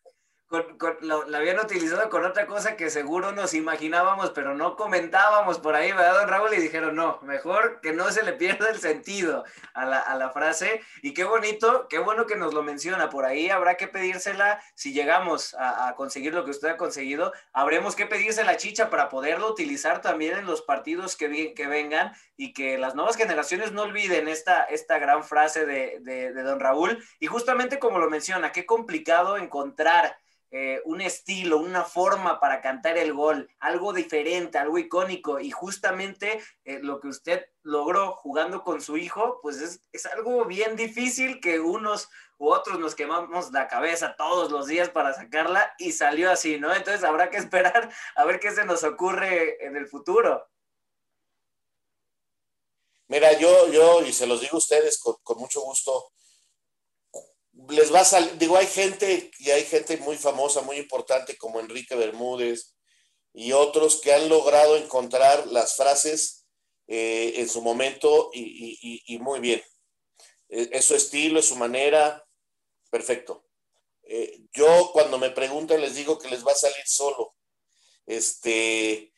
Lo, 0.50 1.24
la 1.26 1.38
habían 1.38 1.60
utilizado 1.60 2.10
con 2.10 2.24
otra 2.24 2.46
cosa 2.46 2.76
que 2.76 2.90
seguro 2.90 3.30
nos 3.32 3.54
imaginábamos, 3.54 4.30
pero 4.30 4.54
no 4.54 4.74
comentábamos 4.74 5.58
por 5.60 5.74
ahí, 5.74 5.92
¿verdad, 5.92 6.20
don 6.20 6.28
Raúl? 6.28 6.54
Y 6.54 6.60
dijeron, 6.60 6.96
no, 6.96 7.20
mejor 7.22 7.80
que 7.80 7.92
no 7.92 8.10
se 8.10 8.24
le 8.24 8.32
pierda 8.32 8.68
el 8.68 8.80
sentido 8.80 9.44
a 9.74 9.86
la, 9.86 10.00
a 10.00 10.16
la 10.16 10.30
frase. 10.30 10.82
Y 11.02 11.14
qué 11.14 11.24
bonito, 11.24 11.86
qué 11.88 11.98
bueno 11.98 12.26
que 12.26 12.36
nos 12.36 12.52
lo 12.52 12.62
menciona. 12.62 13.10
Por 13.10 13.24
ahí 13.24 13.48
habrá 13.48 13.76
que 13.76 13.86
pedírsela, 13.86 14.60
si 14.74 14.92
llegamos 14.92 15.54
a, 15.54 15.88
a 15.88 15.94
conseguir 15.94 16.34
lo 16.34 16.44
que 16.44 16.50
usted 16.50 16.68
ha 16.68 16.76
conseguido, 16.76 17.32
habremos 17.52 17.94
que 17.94 18.06
pedirse 18.06 18.42
la 18.42 18.56
chicha 18.56 18.90
para 18.90 19.08
poderlo 19.08 19.48
utilizar 19.48 20.00
también 20.00 20.36
en 20.36 20.46
los 20.46 20.62
partidos 20.62 21.16
que, 21.16 21.54
que 21.54 21.66
vengan 21.68 22.12
y 22.36 22.52
que 22.52 22.76
las 22.76 22.96
nuevas 22.96 23.16
generaciones 23.16 23.72
no 23.72 23.82
olviden 23.82 24.26
esta, 24.26 24.64
esta 24.64 24.98
gran 24.98 25.22
frase 25.22 25.64
de, 25.64 25.98
de, 26.00 26.32
de 26.32 26.42
don 26.42 26.58
Raúl. 26.58 27.04
Y 27.20 27.28
justamente 27.28 27.78
como 27.78 27.98
lo 27.98 28.10
menciona, 28.10 28.50
qué 28.50 28.66
complicado 28.66 29.36
encontrar 29.36 30.18
eh, 30.52 30.80
un 30.84 31.00
estilo, 31.00 31.58
una 31.58 31.84
forma 31.84 32.40
para 32.40 32.60
cantar 32.60 32.98
el 32.98 33.12
gol, 33.12 33.48
algo 33.60 33.92
diferente, 33.92 34.58
algo 34.58 34.78
icónico. 34.78 35.38
Y 35.38 35.52
justamente 35.52 36.42
eh, 36.64 36.80
lo 36.82 36.98
que 36.98 37.06
usted 37.06 37.46
logró 37.62 38.16
jugando 38.16 38.64
con 38.64 38.80
su 38.80 38.96
hijo, 38.96 39.38
pues 39.42 39.60
es, 39.60 39.82
es, 39.92 40.06
algo 40.06 40.44
bien 40.46 40.74
difícil 40.74 41.40
que 41.40 41.60
unos 41.60 42.08
u 42.38 42.48
otros 42.48 42.80
nos 42.80 42.96
quemamos 42.96 43.52
la 43.52 43.68
cabeza 43.68 44.16
todos 44.16 44.50
los 44.50 44.66
días 44.66 44.88
para 44.88 45.12
sacarla 45.12 45.72
y 45.78 45.92
salió 45.92 46.30
así, 46.30 46.58
¿no? 46.58 46.74
Entonces 46.74 47.04
habrá 47.04 47.30
que 47.30 47.36
esperar 47.36 47.88
a 48.16 48.24
ver 48.24 48.40
qué 48.40 48.50
se 48.50 48.64
nos 48.64 48.82
ocurre 48.82 49.64
en 49.64 49.76
el 49.76 49.86
futuro. 49.86 50.48
Mira, 53.06 53.32
yo, 53.38 53.70
yo, 53.70 54.02
y 54.02 54.12
se 54.12 54.26
los 54.26 54.40
digo 54.40 54.56
a 54.56 54.58
ustedes 54.58 54.98
con, 54.98 55.16
con 55.22 55.38
mucho 55.38 55.60
gusto, 55.60 56.12
les 57.68 57.92
va 57.92 58.00
a 58.00 58.04
salir, 58.04 58.36
digo, 58.38 58.56
hay 58.56 58.66
gente 58.66 59.30
y 59.38 59.50
hay 59.50 59.64
gente 59.64 59.96
muy 59.98 60.16
famosa, 60.16 60.62
muy 60.62 60.76
importante 60.76 61.36
como 61.36 61.60
Enrique 61.60 61.94
Bermúdez 61.94 62.74
y 63.32 63.52
otros 63.52 64.00
que 64.00 64.12
han 64.12 64.28
logrado 64.28 64.76
encontrar 64.76 65.46
las 65.48 65.76
frases 65.76 66.46
eh, 66.88 67.34
en 67.36 67.48
su 67.48 67.62
momento 67.62 68.30
y, 68.32 68.78
y, 68.80 69.14
y 69.14 69.18
muy 69.18 69.40
bien. 69.40 69.62
Es, 70.48 70.68
es, 70.72 70.84
su 70.84 70.94
estilo, 70.94 71.38
es 71.38 71.46
su 71.46 71.56
manera, 71.56 72.24
perfecto. 72.90 73.46
Eh, 74.02 74.40
yo 74.52 74.90
cuando 74.92 75.18
me 75.18 75.30
preguntan 75.30 75.80
les 75.80 75.94
digo 75.94 76.18
que 76.18 76.28
les 76.28 76.44
va 76.44 76.52
a 76.52 76.56
salir 76.56 76.86
solo. 76.86 77.36
Este, 78.06 79.12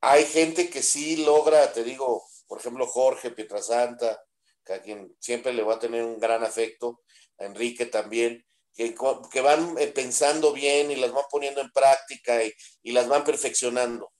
hay 0.00 0.24
gente 0.26 0.68
que 0.68 0.82
sí 0.82 1.16
logra, 1.16 1.72
te 1.72 1.82
digo, 1.82 2.26
por 2.46 2.58
ejemplo, 2.58 2.86
Jorge 2.86 3.30
Pietrasanta, 3.30 4.22
que 4.62 4.74
a 4.74 4.82
quien 4.82 5.16
siempre 5.18 5.54
le 5.54 5.62
va 5.62 5.76
a 5.76 5.78
tener 5.78 6.04
un 6.04 6.18
gran 6.18 6.44
afecto, 6.44 7.02
a 7.38 7.44
Enrique 7.44 7.86
también, 7.86 8.44
que, 8.74 9.40
van 9.40 9.76
eh, 9.78 9.86
pensando 9.88 10.52
bien 10.52 10.90
y 10.90 10.96
las 10.96 11.12
van 11.12 11.24
poniendo 11.30 11.60
en 11.60 11.70
práctica 11.70 12.42
y, 12.44 12.92
las 12.92 13.08
van 13.08 13.24
perfeccionando. 13.24 14.12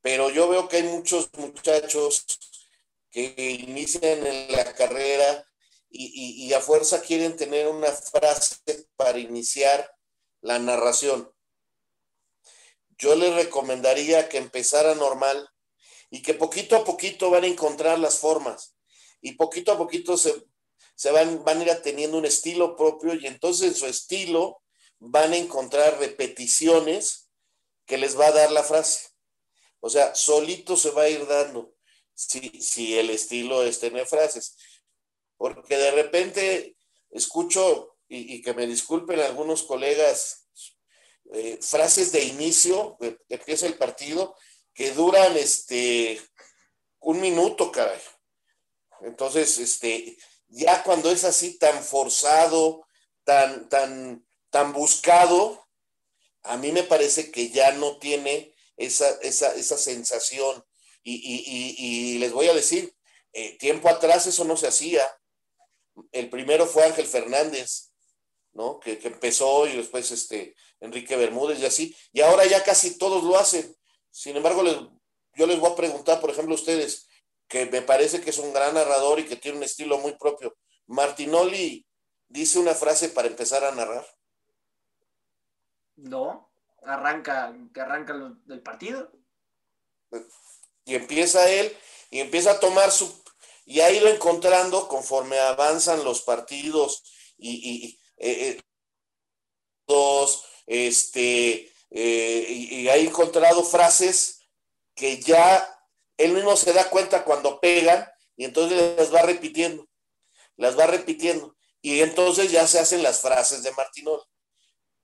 Pero 0.00 0.30
yo 0.30 0.48
veo 0.48 0.68
que 0.68 0.78
hay 0.78 0.82
muchos 0.84 1.30
muchachos 1.34 2.24
que 3.10 3.34
inician 3.36 4.26
en 4.26 4.52
la 4.52 4.72
carrera 4.74 5.46
y, 5.90 6.06
y, 6.06 6.46
y 6.46 6.52
a 6.54 6.60
fuerza 6.60 7.02
quieren 7.02 7.36
tener 7.36 7.68
una 7.68 7.90
frase 7.92 8.56
para 8.96 9.18
iniciar 9.18 9.90
la 10.40 10.58
narración. 10.58 11.30
Yo 12.98 13.14
les 13.14 13.34
recomendaría 13.34 14.28
que 14.28 14.38
empezara 14.38 14.94
normal 14.94 15.48
y 16.10 16.22
que 16.22 16.34
poquito 16.34 16.76
a 16.76 16.84
poquito 16.84 17.30
van 17.30 17.44
a 17.44 17.48
encontrar 17.48 17.98
las 17.98 18.18
formas 18.18 18.76
y 19.20 19.32
poquito 19.32 19.72
a 19.72 19.78
poquito 19.78 20.16
se, 20.16 20.46
se 20.96 21.12
van, 21.12 21.44
van 21.44 21.60
a 21.60 21.64
ir 21.64 21.82
teniendo 21.82 22.18
un 22.18 22.24
estilo 22.24 22.74
propio 22.74 23.14
y 23.14 23.26
entonces 23.26 23.68
en 23.68 23.74
su 23.74 23.86
estilo 23.86 24.62
van 24.98 25.32
a 25.32 25.36
encontrar 25.36 25.98
repeticiones 26.00 27.28
que 27.86 27.98
les 27.98 28.18
va 28.18 28.26
a 28.26 28.32
dar 28.32 28.50
la 28.50 28.64
frase. 28.64 29.10
O 29.80 29.90
sea, 29.90 30.14
solito 30.14 30.76
se 30.76 30.90
va 30.90 31.02
a 31.02 31.08
ir 31.08 31.26
dando 31.26 31.74
si, 32.14 32.48
si 32.60 32.98
el 32.98 33.10
estilo 33.10 33.62
es 33.62 33.78
tener 33.78 34.06
frases. 34.06 34.56
Porque 35.36 35.76
de 35.76 35.90
repente 35.90 36.76
escucho, 37.10 37.96
y, 38.08 38.40
que 38.42 38.54
me 38.54 38.66
disculpen 38.66 39.20
algunos 39.20 39.62
colegas, 39.64 40.48
eh, 41.32 41.58
frases 41.60 42.10
de 42.12 42.24
inicio, 42.24 42.96
que 42.98 43.18
empieza 43.28 43.66
el 43.66 43.76
partido, 43.76 44.34
que 44.72 44.92
duran 44.92 45.36
este 45.36 46.20
un 47.00 47.20
minuto, 47.20 47.70
caray. 47.70 48.00
Entonces, 49.02 49.58
este, 49.58 50.16
ya 50.48 50.82
cuando 50.82 51.10
es 51.10 51.24
así 51.24 51.58
tan 51.58 51.82
forzado, 51.82 52.86
tan, 53.24 53.68
tan, 53.68 54.26
tan 54.50 54.72
buscado, 54.72 55.66
a 56.42 56.56
mí 56.56 56.72
me 56.72 56.84
parece 56.84 57.30
que 57.30 57.50
ya 57.50 57.72
no 57.72 57.98
tiene 57.98 58.54
esa, 58.76 59.08
esa, 59.22 59.54
esa 59.54 59.76
sensación. 59.76 60.64
Y, 61.02 61.14
y, 61.14 61.74
y, 61.78 62.18
les 62.18 62.32
voy 62.32 62.48
a 62.48 62.54
decir, 62.54 62.94
eh, 63.32 63.56
tiempo 63.58 63.88
atrás 63.88 64.26
eso 64.26 64.44
no 64.44 64.56
se 64.56 64.66
hacía. 64.66 65.02
El 66.12 66.30
primero 66.30 66.66
fue 66.66 66.84
Ángel 66.84 67.06
Fernández, 67.06 67.92
¿no? 68.52 68.80
Que, 68.80 68.98
que, 68.98 69.08
empezó 69.08 69.66
y 69.66 69.76
después 69.76 70.10
este 70.10 70.54
Enrique 70.80 71.16
Bermúdez 71.16 71.60
y 71.60 71.66
así. 71.66 71.96
Y 72.12 72.20
ahora 72.20 72.44
ya 72.46 72.62
casi 72.64 72.98
todos 72.98 73.22
lo 73.24 73.38
hacen. 73.38 73.76
Sin 74.10 74.36
embargo, 74.36 74.62
les, 74.62 74.76
yo 75.34 75.46
les 75.46 75.60
voy 75.60 75.70
a 75.70 75.76
preguntar, 75.76 76.20
por 76.20 76.30
ejemplo, 76.30 76.54
a 76.54 76.58
ustedes, 76.58 77.05
que 77.48 77.66
me 77.66 77.82
parece 77.82 78.20
que 78.20 78.30
es 78.30 78.38
un 78.38 78.52
gran 78.52 78.74
narrador 78.74 79.20
y 79.20 79.26
que 79.26 79.36
tiene 79.36 79.58
un 79.58 79.64
estilo 79.64 79.98
muy 79.98 80.12
propio. 80.16 80.56
Martinoli 80.86 81.86
dice 82.28 82.58
una 82.58 82.74
frase 82.74 83.08
para 83.08 83.28
empezar 83.28 83.64
a 83.64 83.72
narrar. 83.72 84.06
No, 85.96 86.50
arranca, 86.82 87.54
que 87.72 87.80
arranca 87.80 88.14
el 88.48 88.62
partido. 88.62 89.12
Y 90.84 90.94
empieza 90.94 91.50
él 91.50 91.76
y 92.10 92.20
empieza 92.20 92.52
a 92.52 92.60
tomar 92.60 92.90
su 92.90 93.24
y 93.68 93.80
ha 93.80 93.90
ido 93.90 94.06
encontrando 94.06 94.86
conforme 94.86 95.38
avanzan 95.40 96.04
los 96.04 96.22
partidos 96.22 97.02
y, 97.36 97.50
y 97.50 98.00
eh, 98.16 98.60
dos, 99.88 100.44
este, 100.66 101.72
eh, 101.90 102.46
y, 102.48 102.82
y 102.82 102.88
ha 102.88 102.96
encontrado 102.96 103.64
frases 103.64 104.42
que 104.94 105.20
ya 105.20 105.75
él 106.16 106.32
mismo 106.32 106.56
se 106.56 106.72
da 106.72 106.88
cuenta 106.88 107.24
cuando 107.24 107.60
pegan 107.60 108.06
y 108.36 108.44
entonces 108.44 108.96
las 108.96 109.14
va 109.14 109.22
repitiendo, 109.22 109.86
las 110.56 110.78
va 110.78 110.86
repitiendo. 110.86 111.56
Y 111.80 112.00
entonces 112.00 112.50
ya 112.50 112.66
se 112.66 112.78
hacen 112.78 113.02
las 113.02 113.20
frases 113.20 113.62
de 113.62 113.72
Martinol. 113.72 114.22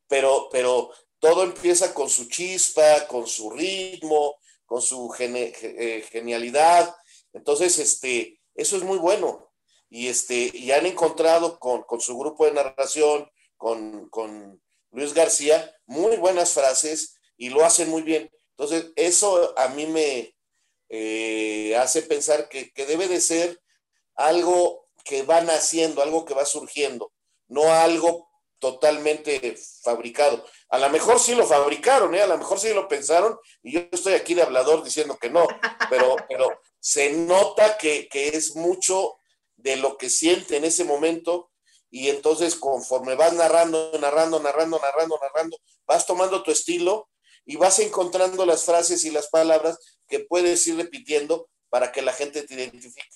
Pero, 0.08 0.48
pero 0.50 0.90
todo 1.18 1.44
empieza 1.44 1.94
con 1.94 2.10
su 2.10 2.28
chispa, 2.28 3.06
con 3.06 3.26
su 3.26 3.50
ritmo, 3.50 4.36
con 4.66 4.82
su 4.82 5.14
eh, 5.18 6.04
genialidad. 6.10 6.94
Entonces, 7.32 7.78
este, 7.78 8.40
eso 8.54 8.76
es 8.76 8.82
muy 8.82 8.98
bueno. 8.98 9.52
Y, 9.88 10.08
este, 10.08 10.50
y 10.52 10.72
han 10.72 10.86
encontrado 10.86 11.58
con, 11.58 11.82
con 11.82 12.00
su 12.00 12.18
grupo 12.18 12.46
de 12.46 12.52
narración, 12.52 13.30
con, 13.56 14.08
con 14.08 14.60
Luis 14.90 15.14
García, 15.14 15.74
muy 15.86 16.16
buenas 16.16 16.52
frases 16.52 17.16
y 17.36 17.50
lo 17.50 17.64
hacen 17.64 17.88
muy 17.88 18.02
bien. 18.02 18.30
Entonces, 18.56 18.92
eso 18.96 19.56
a 19.58 19.68
mí 19.68 19.86
me, 19.86 20.34
eh, 20.94 21.74
hace 21.76 22.02
pensar 22.02 22.50
que, 22.50 22.70
que, 22.70 22.84
debe 22.84 23.08
de 23.08 23.22
ser 23.22 23.58
algo 24.14 24.86
que 25.06 25.22
va 25.22 25.40
naciendo, 25.40 26.02
algo 26.02 26.26
que 26.26 26.34
va 26.34 26.44
surgiendo, 26.44 27.10
no 27.48 27.72
algo 27.72 28.28
totalmente 28.58 29.56
fabricado. 29.82 30.44
A 30.68 30.78
lo 30.78 30.90
mejor 30.90 31.18
sí 31.18 31.34
lo 31.34 31.46
fabricaron, 31.46 32.14
¿eh? 32.14 32.20
a 32.20 32.26
lo 32.26 32.36
mejor 32.36 32.60
sí 32.60 32.74
lo 32.74 32.88
pensaron, 32.88 33.38
y 33.62 33.72
yo 33.72 33.80
estoy 33.90 34.12
aquí 34.12 34.34
de 34.34 34.42
hablador 34.42 34.84
diciendo 34.84 35.16
que 35.18 35.30
no, 35.30 35.46
pero, 35.88 36.14
pero 36.28 36.60
se 36.78 37.10
nota 37.10 37.78
que, 37.78 38.06
que 38.08 38.28
es 38.28 38.54
mucho 38.54 39.16
de 39.56 39.76
lo 39.76 39.96
que 39.96 40.10
siente 40.10 40.58
en 40.58 40.66
ese 40.66 40.84
momento 40.84 41.50
y 41.90 42.10
entonces 42.10 42.54
conforme 42.54 43.14
vas 43.14 43.32
narrando, 43.32 43.92
narrando, 43.98 44.40
narrando, 44.40 44.78
narrando, 44.78 45.18
narrando, 45.22 45.56
vas 45.86 46.04
tomando 46.04 46.42
tu 46.42 46.50
estilo 46.50 47.08
y 47.44 47.56
vas 47.56 47.78
encontrando 47.78 48.44
las 48.44 48.64
frases 48.64 49.04
y 49.04 49.10
las 49.10 49.28
palabras 49.28 49.78
que 50.12 50.20
puedes 50.20 50.66
ir 50.66 50.76
repitiendo 50.76 51.48
para 51.70 51.90
que 51.90 52.02
la 52.02 52.12
gente 52.12 52.42
te 52.42 52.52
identifique. 52.52 53.08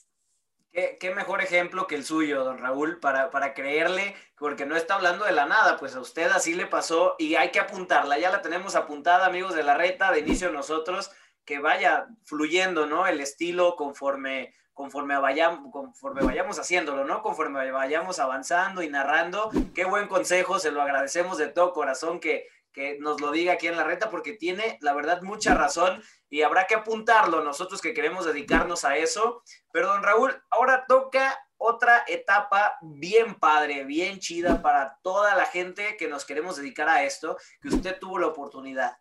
¿Qué, 0.73 1.15
mejor 1.15 1.43
ejemplo 1.43 1.87
que 1.87 1.95
el 1.95 2.07
suyo, 2.07 2.43
don 2.43 2.57
Raúl, 2.57 3.01
para, 3.01 3.29
para 3.31 3.53
creerle, 3.53 4.15
porque 4.39 4.65
no 4.65 4.77
está 4.77 4.95
hablando 4.95 5.27
de 5.27 5.33
la 5.33 5.45
nada, 5.45 5.77
pues 5.77 5.95
a 5.95 6.01
usted 6.01 6.31
así 6.31 6.55
le 6.55 6.67
pasó 6.67 7.15
y 7.19 7.35
hay 7.35 7.51
que 7.51 7.61
apuntarla, 7.61 8.19
ya 8.19 8.31
la 8.31 8.41
tenemos 8.41 8.77
apuntada, 8.77 9.27
amigos 9.27 9.55
de 9.55 9.63
la 9.63 9.75
reta, 9.75 10.11
de 10.11 10.21
inicio 10.21 10.51
nosotros, 10.51 11.11
que 11.45 11.59
vaya 11.59 12.07
fluyendo, 12.25 12.87
¿no? 12.87 13.07
El 13.07 13.21
estilo 13.21 13.77
conforme, 13.77 14.55
conforme, 14.73 15.19
vayamos, 15.19 15.71
conforme 15.71 16.23
vayamos 16.23 16.59
haciéndolo, 16.59 17.05
¿no? 17.05 17.21
Conforme 17.21 17.71
vayamos 17.71 18.21
avanzando 18.21 18.83
y 18.83 18.89
narrando. 18.89 19.51
Qué 19.75 19.85
buen 19.85 20.09
consejo, 20.09 20.59
se 20.59 20.71
lo 20.71 20.81
agradecemos 20.81 21.37
de 21.37 21.49
todo 21.49 21.75
corazón 21.75 22.21
que, 22.21 22.49
que 22.73 22.99
nos 23.01 23.21
lo 23.21 23.33
diga 23.33 23.55
aquí 23.55 23.67
en 23.67 23.77
la 23.77 23.85
reta, 23.85 24.11
porque 24.11 24.33
tiene, 24.35 24.79
la 24.81 24.95
verdad, 24.95 25.21
mucha 25.23 25.55
razón 25.55 26.03
y 26.29 26.43
habrá 26.43 26.67
que 26.67 26.75
apuntarlo 26.75 27.43
nosotros 27.43 27.81
que 27.81 27.95
queremos 27.95 28.25
dedicarnos 28.25 28.85
a 28.85 28.97
eso. 28.97 29.43
Pero, 29.73 29.89
don 29.89 30.03
Raúl, 30.03 30.43
ahora 30.51 30.85
toca 30.87 31.39
otra 31.59 32.05
etapa 32.07 32.77
bien 32.83 33.35
padre, 33.37 33.85
bien 33.85 34.19
chida 34.19 34.63
para 34.63 34.99
toda 35.03 35.35
la 35.35 35.47
gente 35.47 35.97
que 35.97 36.09
nos 36.09 36.25
queremos 36.25 36.57
dedicar 36.57 36.89
a 36.89 37.05
esto, 37.05 37.37
que 37.61 37.69
usted 37.69 37.99
tuvo 37.99 38.19
la 38.19 38.27
oportunidad. 38.27 38.99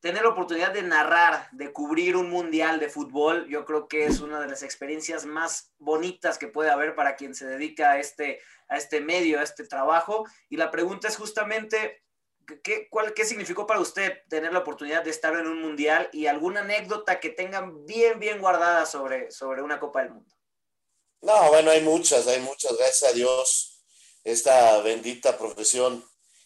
Tener 0.00 0.22
la 0.22 0.28
oportunidad 0.28 0.72
de 0.72 0.82
narrar, 0.82 1.48
de 1.52 1.72
cubrir 1.72 2.16
un 2.16 2.28
mundial 2.28 2.78
de 2.78 2.90
fútbol, 2.90 3.46
yo 3.48 3.64
creo 3.64 3.88
que 3.88 4.04
es 4.04 4.20
una 4.20 4.40
de 4.40 4.46
las 4.48 4.62
experiencias 4.62 5.24
más 5.24 5.72
bonitas 5.78 6.38
que 6.38 6.48
puede 6.48 6.70
haber 6.70 6.94
para 6.94 7.16
quien 7.16 7.34
se 7.34 7.46
dedica 7.46 7.92
a 7.92 7.98
este, 7.98 8.40
a 8.68 8.76
este 8.76 9.00
medio, 9.00 9.40
a 9.40 9.42
este 9.42 9.66
trabajo. 9.66 10.26
Y 10.48 10.58
la 10.58 10.70
pregunta 10.70 11.08
es 11.08 11.16
justamente, 11.16 12.04
¿Qué, 12.62 12.88
cuál, 12.88 13.12
¿Qué 13.12 13.24
significó 13.24 13.66
para 13.66 13.80
usted 13.80 14.20
tener 14.28 14.52
la 14.52 14.60
oportunidad 14.60 15.02
de 15.02 15.10
estar 15.10 15.34
en 15.34 15.46
un 15.46 15.60
mundial 15.60 16.08
y 16.12 16.26
alguna 16.26 16.60
anécdota 16.60 17.18
que 17.18 17.30
tengan 17.30 17.84
bien, 17.86 18.20
bien 18.20 18.40
guardada 18.40 18.86
sobre, 18.86 19.30
sobre 19.30 19.62
una 19.62 19.80
Copa 19.80 20.02
del 20.02 20.12
Mundo? 20.12 20.34
No, 21.22 21.48
bueno, 21.48 21.70
hay 21.70 21.82
muchas, 21.82 22.26
hay 22.28 22.40
muchas, 22.40 22.76
gracias 22.76 23.10
a 23.10 23.14
Dios. 23.14 23.82
Esta 24.22 24.80
bendita 24.80 25.36
profesión 25.38 26.04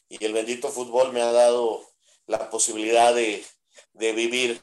y 0.08 0.24
el 0.24 0.32
bendito 0.32 0.70
fútbol 0.70 1.12
me 1.12 1.22
ha 1.22 1.32
dado 1.32 1.86
la 2.26 2.48
posibilidad 2.50 3.14
de, 3.14 3.44
de 3.92 4.12
vivir 4.12 4.62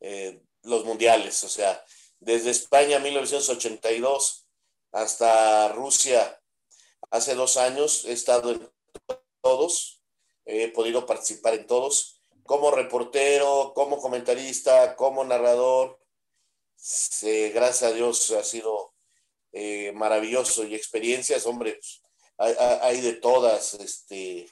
eh, 0.00 0.40
los 0.62 0.84
mundiales. 0.84 1.42
O 1.44 1.48
sea, 1.48 1.84
desde 2.18 2.50
España 2.50 2.98
1982 2.98 4.46
hasta 4.92 5.68
Rusia 5.68 6.40
hace 7.10 7.34
dos 7.34 7.56
años 7.56 8.04
he 8.04 8.12
estado 8.12 8.52
en 8.52 8.70
todos 9.40 9.99
he 10.50 10.68
podido 10.68 11.06
participar 11.06 11.54
en 11.54 11.66
todos, 11.66 12.20
como 12.44 12.70
reportero, 12.70 13.72
como 13.74 13.98
comentarista, 13.98 14.96
como 14.96 15.24
narrador. 15.24 15.98
gracias 17.54 17.82
a 17.82 17.92
Dios 17.94 18.30
ha 18.32 18.42
sido 18.42 18.92
eh, 19.52 19.92
maravilloso 19.92 20.64
y 20.64 20.74
experiencias, 20.74 21.46
hombre, 21.46 21.74
pues, 21.74 22.02
hay, 22.38 23.00
de 23.00 23.14
todas, 23.14 23.74
este, 23.74 24.48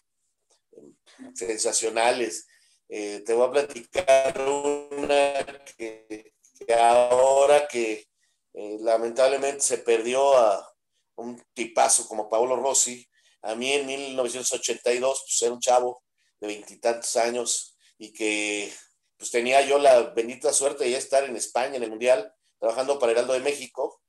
sensacionales. 1.34 2.46
Eh, 2.88 3.22
te 3.24 3.34
voy 3.34 3.46
a 3.46 3.50
platicar 3.50 4.40
una 4.40 5.44
que, 5.76 6.32
ahora 6.78 7.66
que 7.66 8.06
eh, 8.54 8.76
lamentablemente 8.80 9.61
se 9.61 9.78
perdió 9.78 10.37
a 10.37 10.74
un 11.16 11.42
tipazo 11.54 12.06
como 12.06 12.28
Paolo 12.28 12.56
Rossi, 12.56 13.08
a 13.42 13.55
mí 13.55 13.72
en 13.72 13.87
1982, 13.87 15.22
pues 15.24 15.42
era 15.42 15.53
un 15.53 15.61
chavo 15.61 16.03
de 16.40 16.48
veintitantos 16.48 17.16
años 17.16 17.77
y 17.98 18.12
que 18.12 18.72
pues 19.16 19.31
tenía 19.31 19.62
yo 19.62 19.79
la 19.79 20.01
bendita 20.11 20.53
suerte 20.53 20.85
de 20.85 20.96
estar 20.96 21.24
en 21.24 21.37
España 21.37 21.77
en 21.77 21.83
el 21.83 21.90
Mundial, 21.90 22.33
trabajando 22.59 22.98
para 22.98 23.12
Heraldo 23.12 23.33
de 23.33 23.40
México, 23.40 24.01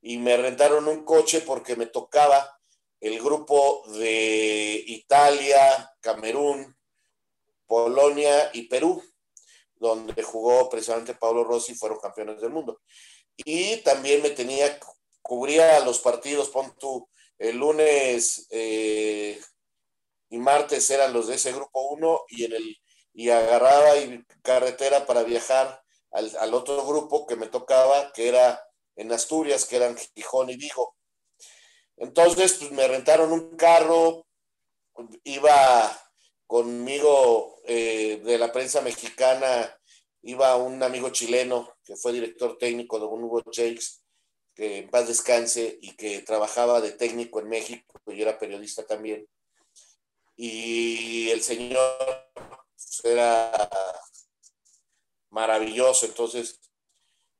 y 0.00 0.18
me 0.18 0.36
rentaron 0.36 0.86
un 0.86 1.04
coche 1.04 1.40
porque 1.40 1.74
me 1.74 1.86
tocaba 1.86 2.56
el 3.00 3.20
grupo 3.20 3.82
de 3.88 4.84
Italia, 4.86 5.92
Camerún, 6.00 6.76
Polonia 7.66 8.50
y 8.52 8.68
Perú, 8.68 9.02
donde 9.74 10.22
jugó 10.22 10.68
precisamente 10.68 11.14
Pablo 11.14 11.44
Rossi 11.44 11.74
fueron 11.74 11.98
campeones 11.98 12.40
del 12.40 12.50
mundo. 12.50 12.80
Y 13.36 13.78
también 13.78 14.22
me 14.22 14.30
tenía, 14.30 14.78
cubría 15.20 15.80
los 15.80 15.98
partidos, 15.98 16.48
pon 16.50 16.74
tú, 16.78 17.08
el 17.38 17.56
lunes 17.56 18.46
eh, 18.50 19.40
y 20.28 20.38
martes 20.38 20.90
eran 20.90 21.12
los 21.12 21.28
de 21.28 21.34
ese 21.34 21.52
grupo 21.52 21.88
1 21.90 22.20
y, 22.28 22.44
en 22.44 22.52
el, 22.52 22.76
y 23.14 23.30
agarraba 23.30 23.96
y 23.98 24.24
carretera 24.42 25.06
para 25.06 25.22
viajar 25.22 25.82
al, 26.10 26.54
otro 26.54 26.86
grupo 26.86 27.26
que 27.26 27.36
me 27.36 27.46
tocaba, 27.46 28.12
que 28.12 28.28
era 28.28 28.62
en 28.96 29.12
Asturias, 29.12 29.66
que 29.66 29.76
eran 29.76 29.96
Gijón 30.14 30.50
y 30.50 30.56
Vigo. 30.56 30.96
Entonces, 31.98 32.54
pues 32.54 32.70
me 32.72 32.88
rentaron 32.88 33.32
un 33.32 33.56
carro, 33.56 34.26
iba 35.24 36.00
conmigo 36.46 37.60
eh, 37.64 38.20
de 38.24 38.38
la 38.38 38.52
prensa 38.52 38.80
mexicana, 38.80 39.78
iba 40.22 40.56
un 40.56 40.82
amigo 40.82 41.10
chileno 41.10 41.76
que 41.84 41.96
fue 41.96 42.12
director 42.12 42.56
técnico 42.58 42.98
de 42.98 43.06
un 43.06 43.24
Hugo 43.24 43.42
Jakes, 43.52 44.02
que 44.56 44.78
en 44.78 44.90
paz 44.90 45.06
descanse 45.06 45.78
y 45.82 45.94
que 45.96 46.22
trabajaba 46.22 46.80
de 46.80 46.92
técnico 46.92 47.40
en 47.40 47.48
México, 47.48 48.00
y 48.06 48.22
era 48.22 48.38
periodista 48.38 48.86
también. 48.86 49.28
Y 50.34 51.30
el 51.30 51.42
señor 51.42 52.30
era 53.04 53.68
maravilloso, 55.28 56.06
entonces, 56.06 56.58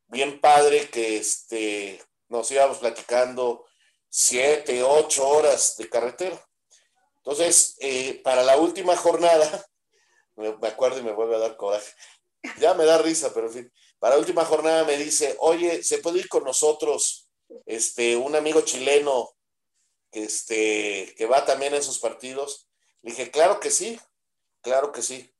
bien 0.08 0.40
padre 0.40 0.90
que 0.90 1.16
este, 1.16 2.02
nos 2.28 2.50
íbamos 2.50 2.78
platicando 2.78 3.64
siete, 4.10 4.82
ocho 4.82 5.26
horas 5.26 5.76
de 5.78 5.88
carretera. 5.88 6.46
Entonces, 7.18 7.76
eh, 7.80 8.20
para 8.22 8.42
la 8.42 8.58
última 8.58 8.94
jornada, 8.94 9.66
me, 10.36 10.48
acuerdo 10.68 10.98
y 10.98 11.02
me 11.02 11.12
vuelve 11.12 11.36
a 11.36 11.40
dar 11.40 11.56
coraje, 11.56 11.90
ya 12.58 12.74
me 12.74 12.84
da 12.84 12.98
risa, 12.98 13.32
pero 13.32 13.46
en 13.46 13.52
fin, 13.52 13.72
para 13.98 14.18
última 14.18 14.44
jornada 14.44 14.84
me 14.84 14.96
dice, 14.96 15.36
oye, 15.40 15.82
¿se 15.82 15.98
puede 15.98 16.20
ir 16.20 16.28
con 16.28 16.44
nosotros 16.44 17.28
este, 17.64 18.16
un 18.16 18.36
amigo 18.36 18.60
chileno 18.60 19.30
que, 20.10 20.24
este, 20.24 21.14
que 21.16 21.26
va 21.26 21.44
también 21.44 21.74
a 21.74 21.78
esos 21.78 21.98
partidos? 21.98 22.68
Le 23.02 23.10
dije, 23.10 23.30
claro 23.30 23.60
que 23.60 23.70
sí, 23.70 24.00
claro 24.60 24.92
que 24.92 25.02
sí. 25.02 25.32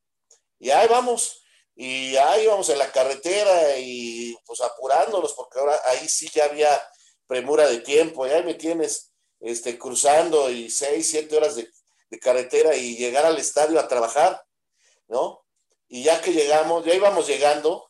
Y 0.59 0.71
ahí 0.71 0.89
vamos, 0.89 1.43
y 1.75 2.17
ahí 2.17 2.47
vamos 2.47 2.69
en 2.71 2.79
la 2.79 2.91
carretera 2.91 3.79
y 3.79 4.37
pues 4.47 4.61
apurándonos, 4.61 5.35
porque 5.35 5.59
ahora 5.59 5.81
ahí 5.85 6.09
sí 6.09 6.29
ya 6.33 6.45
había 6.45 6.83
premura 7.27 7.69
de 7.69 7.81
tiempo, 7.81 8.27
y 8.27 8.31
ahí 8.31 8.45
me 8.45 8.55
tienes 8.55 9.13
este, 9.41 9.79
cruzando 9.79 10.51
y 10.51 10.71
seis, 10.71 11.11
siete 11.11 11.37
horas 11.37 11.57
de, 11.57 11.69
de 12.09 12.19
carretera 12.19 12.75
y 12.75 12.97
llegar 12.97 13.27
al 13.27 13.37
estadio 13.39 13.79
a 13.79 13.89
trabajar, 13.89 14.43
¿no? 15.09 15.45
Y 15.89 16.03
ya 16.03 16.21
que 16.21 16.33
llegamos, 16.33 16.85
ya 16.85 16.95
íbamos 16.95 17.27
llegando, 17.27 17.86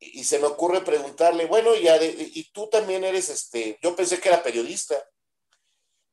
y, 0.00 0.24
se 0.24 0.38
me 0.38 0.46
ocurre 0.46 0.82
preguntarle, 0.82 1.46
bueno, 1.46 1.74
y, 1.74 1.88
y 1.88 2.50
tú 2.52 2.68
también 2.68 3.04
eres, 3.04 3.28
este, 3.28 3.78
yo 3.82 3.96
pensé 3.96 4.20
que 4.20 4.28
era 4.28 4.42
periodista. 4.42 4.96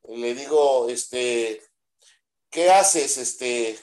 le 0.09 0.33
digo, 0.33 0.89
este, 0.89 1.61
¿qué 2.49 2.69
haces? 2.71 3.17
Este, 3.17 3.79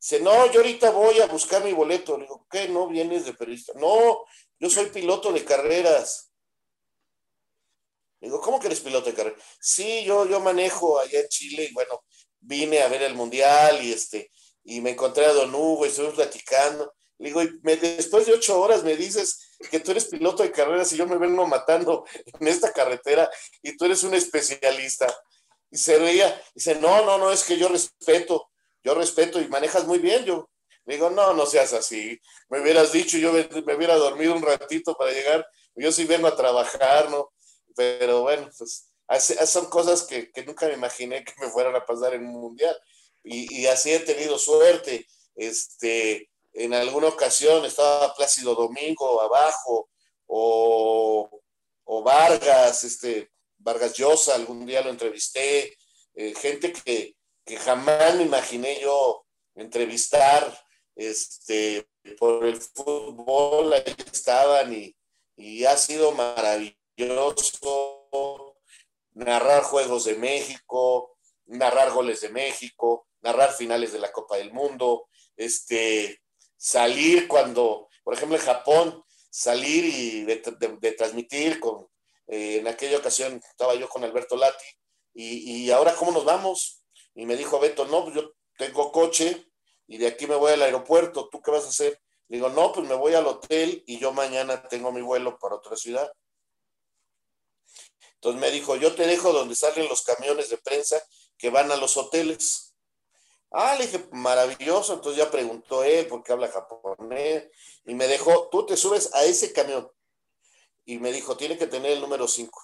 dice, 0.00 0.20
no, 0.20 0.50
yo 0.52 0.60
ahorita 0.60 0.90
voy 0.90 1.20
a 1.20 1.26
buscar 1.26 1.64
mi 1.64 1.72
boleto. 1.72 2.16
Le 2.16 2.24
digo, 2.24 2.46
¿qué? 2.50 2.68
¿No 2.68 2.86
vienes 2.88 3.24
de 3.24 3.34
periodista? 3.34 3.72
No, 3.76 4.24
yo 4.58 4.70
soy 4.70 4.86
piloto 4.86 5.32
de 5.32 5.44
carreras. 5.44 6.30
Le 8.20 8.28
digo, 8.28 8.40
¿cómo 8.40 8.60
que 8.60 8.66
eres 8.66 8.80
piloto 8.80 9.10
de 9.10 9.16
carreras? 9.16 9.42
Sí, 9.60 10.04
yo, 10.04 10.26
yo 10.26 10.40
manejo 10.40 10.98
allá 10.98 11.20
en 11.20 11.28
Chile 11.28 11.68
y 11.70 11.72
bueno, 11.72 12.04
vine 12.40 12.82
a 12.82 12.88
ver 12.88 13.02
el 13.02 13.14
mundial 13.14 13.82
y 13.84 13.92
este, 13.92 14.30
y 14.64 14.80
me 14.80 14.90
encontré 14.90 15.24
a 15.24 15.32
Don 15.32 15.54
Hugo 15.54 15.86
y 15.86 15.88
estuvimos 15.88 16.16
platicando. 16.16 16.92
Le 17.20 17.28
digo, 17.28 17.42
después 17.62 18.24
de 18.24 18.32
ocho 18.32 18.58
horas 18.58 18.82
me 18.82 18.96
dices 18.96 19.58
que 19.70 19.78
tú 19.78 19.90
eres 19.90 20.06
piloto 20.06 20.42
de 20.42 20.50
carreras 20.50 20.90
y 20.92 20.96
yo 20.96 21.06
me 21.06 21.18
vengo 21.18 21.46
matando 21.46 22.06
en 22.40 22.48
esta 22.48 22.72
carretera 22.72 23.30
y 23.62 23.76
tú 23.76 23.84
eres 23.84 24.02
un 24.04 24.14
especialista. 24.14 25.06
Y 25.70 25.76
se 25.76 25.98
reía, 25.98 26.42
dice, 26.54 26.76
no, 26.76 27.04
no, 27.04 27.18
no, 27.18 27.30
es 27.30 27.44
que 27.44 27.58
yo 27.58 27.68
respeto, 27.68 28.50
yo 28.82 28.94
respeto 28.94 29.38
y 29.38 29.48
manejas 29.48 29.84
muy 29.86 29.98
bien. 29.98 30.24
Yo 30.24 30.48
le 30.86 30.94
digo, 30.94 31.10
no, 31.10 31.34
no 31.34 31.44
seas 31.44 31.74
así. 31.74 32.18
Me 32.48 32.62
hubieras 32.62 32.90
dicho, 32.90 33.18
yo 33.18 33.34
me, 33.34 33.74
hubiera 33.74 33.96
dormido 33.96 34.34
un 34.34 34.42
ratito 34.42 34.96
para 34.96 35.12
llegar. 35.12 35.46
Yo 35.74 35.92
sí 35.92 36.04
vengo 36.04 36.26
a 36.26 36.36
trabajar, 36.36 37.10
¿no? 37.10 37.34
Pero 37.76 38.22
bueno, 38.22 38.48
pues 38.56 38.90
son 39.44 39.66
cosas 39.66 40.04
que, 40.04 40.32
nunca 40.46 40.68
me 40.68 40.72
imaginé 40.72 41.22
que 41.22 41.34
me 41.38 41.50
fueran 41.50 41.76
a 41.76 41.84
pasar 41.84 42.14
en 42.14 42.24
un 42.24 42.40
mundial. 42.40 42.74
Y, 43.22 43.60
y 43.60 43.66
así 43.66 43.92
he 43.92 44.00
tenido 44.00 44.38
suerte. 44.38 45.06
Este, 45.36 46.29
en 46.52 46.74
alguna 46.74 47.08
ocasión 47.08 47.64
estaba 47.64 48.14
Plácido 48.14 48.54
Domingo 48.54 49.20
abajo, 49.20 49.88
o, 50.26 51.28
Vargas, 52.04 52.84
este, 52.84 53.30
Vargas 53.58 53.94
Llosa, 53.94 54.34
algún 54.34 54.64
día 54.64 54.80
lo 54.80 54.90
entrevisté, 54.90 55.76
eh, 56.14 56.34
gente 56.34 56.72
que, 56.72 57.16
jamás 57.58 58.14
me 58.14 58.22
imaginé 58.22 58.80
yo 58.80 59.24
entrevistar, 59.56 60.56
este, 60.94 61.88
por 62.18 62.44
el 62.46 62.60
fútbol, 62.60 63.72
ahí 63.72 63.94
estaban 64.12 64.72
y, 64.72 64.96
y 65.36 65.64
ha 65.64 65.76
sido 65.76 66.12
maravilloso 66.12 66.76
narrar 69.12 69.62
Juegos 69.64 70.04
de 70.04 70.14
México, 70.14 71.16
narrar 71.46 71.90
goles 71.92 72.20
de 72.20 72.28
México, 72.28 73.08
narrar 73.20 73.52
finales 73.52 73.92
de 73.92 73.98
la 73.98 74.12
Copa 74.12 74.36
del 74.36 74.52
Mundo, 74.52 75.08
este, 75.36 76.20
salir 76.60 77.26
cuando, 77.26 77.88
por 78.04 78.12
ejemplo, 78.12 78.36
en 78.36 78.44
Japón, 78.44 79.02
salir 79.30 79.84
y 79.86 80.24
de, 80.24 80.36
transmitir 80.92 81.58
con, 81.58 81.88
eh, 82.26 82.58
en 82.58 82.68
aquella 82.68 82.98
ocasión 82.98 83.40
estaba 83.48 83.74
yo 83.76 83.88
con 83.88 84.04
Alberto 84.04 84.36
Lati, 84.36 84.66
y, 85.14 85.64
y, 85.64 85.70
ahora 85.70 85.94
cómo 85.94 86.12
nos 86.12 86.24
vamos? 86.24 86.84
Y 87.14 87.24
me 87.24 87.36
dijo 87.36 87.58
Beto, 87.58 87.86
no, 87.86 88.04
pues 88.04 88.14
yo 88.14 88.32
tengo 88.56 88.92
coche 88.92 89.50
y 89.88 89.98
de 89.98 90.06
aquí 90.06 90.26
me 90.26 90.36
voy 90.36 90.52
al 90.52 90.62
aeropuerto, 90.62 91.28
¿tú 91.30 91.40
qué 91.40 91.50
vas 91.50 91.64
a 91.64 91.68
hacer? 91.68 92.00
Le 92.28 92.36
digo, 92.36 92.50
no, 92.50 92.72
pues 92.72 92.86
me 92.86 92.94
voy 92.94 93.14
al 93.14 93.26
hotel 93.26 93.82
y 93.86 93.98
yo 93.98 94.12
mañana 94.12 94.62
tengo 94.68 94.92
mi 94.92 95.00
vuelo 95.00 95.36
para 95.38 95.56
otra 95.56 95.76
ciudad. 95.76 96.12
Entonces 98.14 98.40
me 98.40 98.50
dijo, 98.50 98.76
yo 98.76 98.94
te 98.94 99.06
dejo 99.06 99.32
donde 99.32 99.56
salen 99.56 99.88
los 99.88 100.02
camiones 100.02 100.50
de 100.50 100.58
prensa 100.58 101.02
que 101.36 101.50
van 101.50 101.72
a 101.72 101.76
los 101.76 101.96
hoteles. 101.96 102.69
Ah, 103.50 103.74
le 103.76 103.86
dije, 103.86 104.06
maravilloso. 104.12 104.94
Entonces 104.94 105.22
ya 105.22 105.30
preguntó 105.30 105.82
él, 105.82 106.06
porque 106.06 106.32
habla 106.32 106.48
japonés, 106.48 107.48
y 107.84 107.94
me 107.94 108.06
dejó, 108.06 108.48
tú 108.48 108.66
te 108.66 108.76
subes 108.76 109.12
a 109.14 109.24
ese 109.24 109.52
camión. 109.52 109.90
Y 110.84 110.98
me 110.98 111.12
dijo, 111.12 111.36
tiene 111.36 111.58
que 111.58 111.66
tener 111.66 111.92
el 111.92 112.00
número 112.00 112.26
5. 112.26 112.60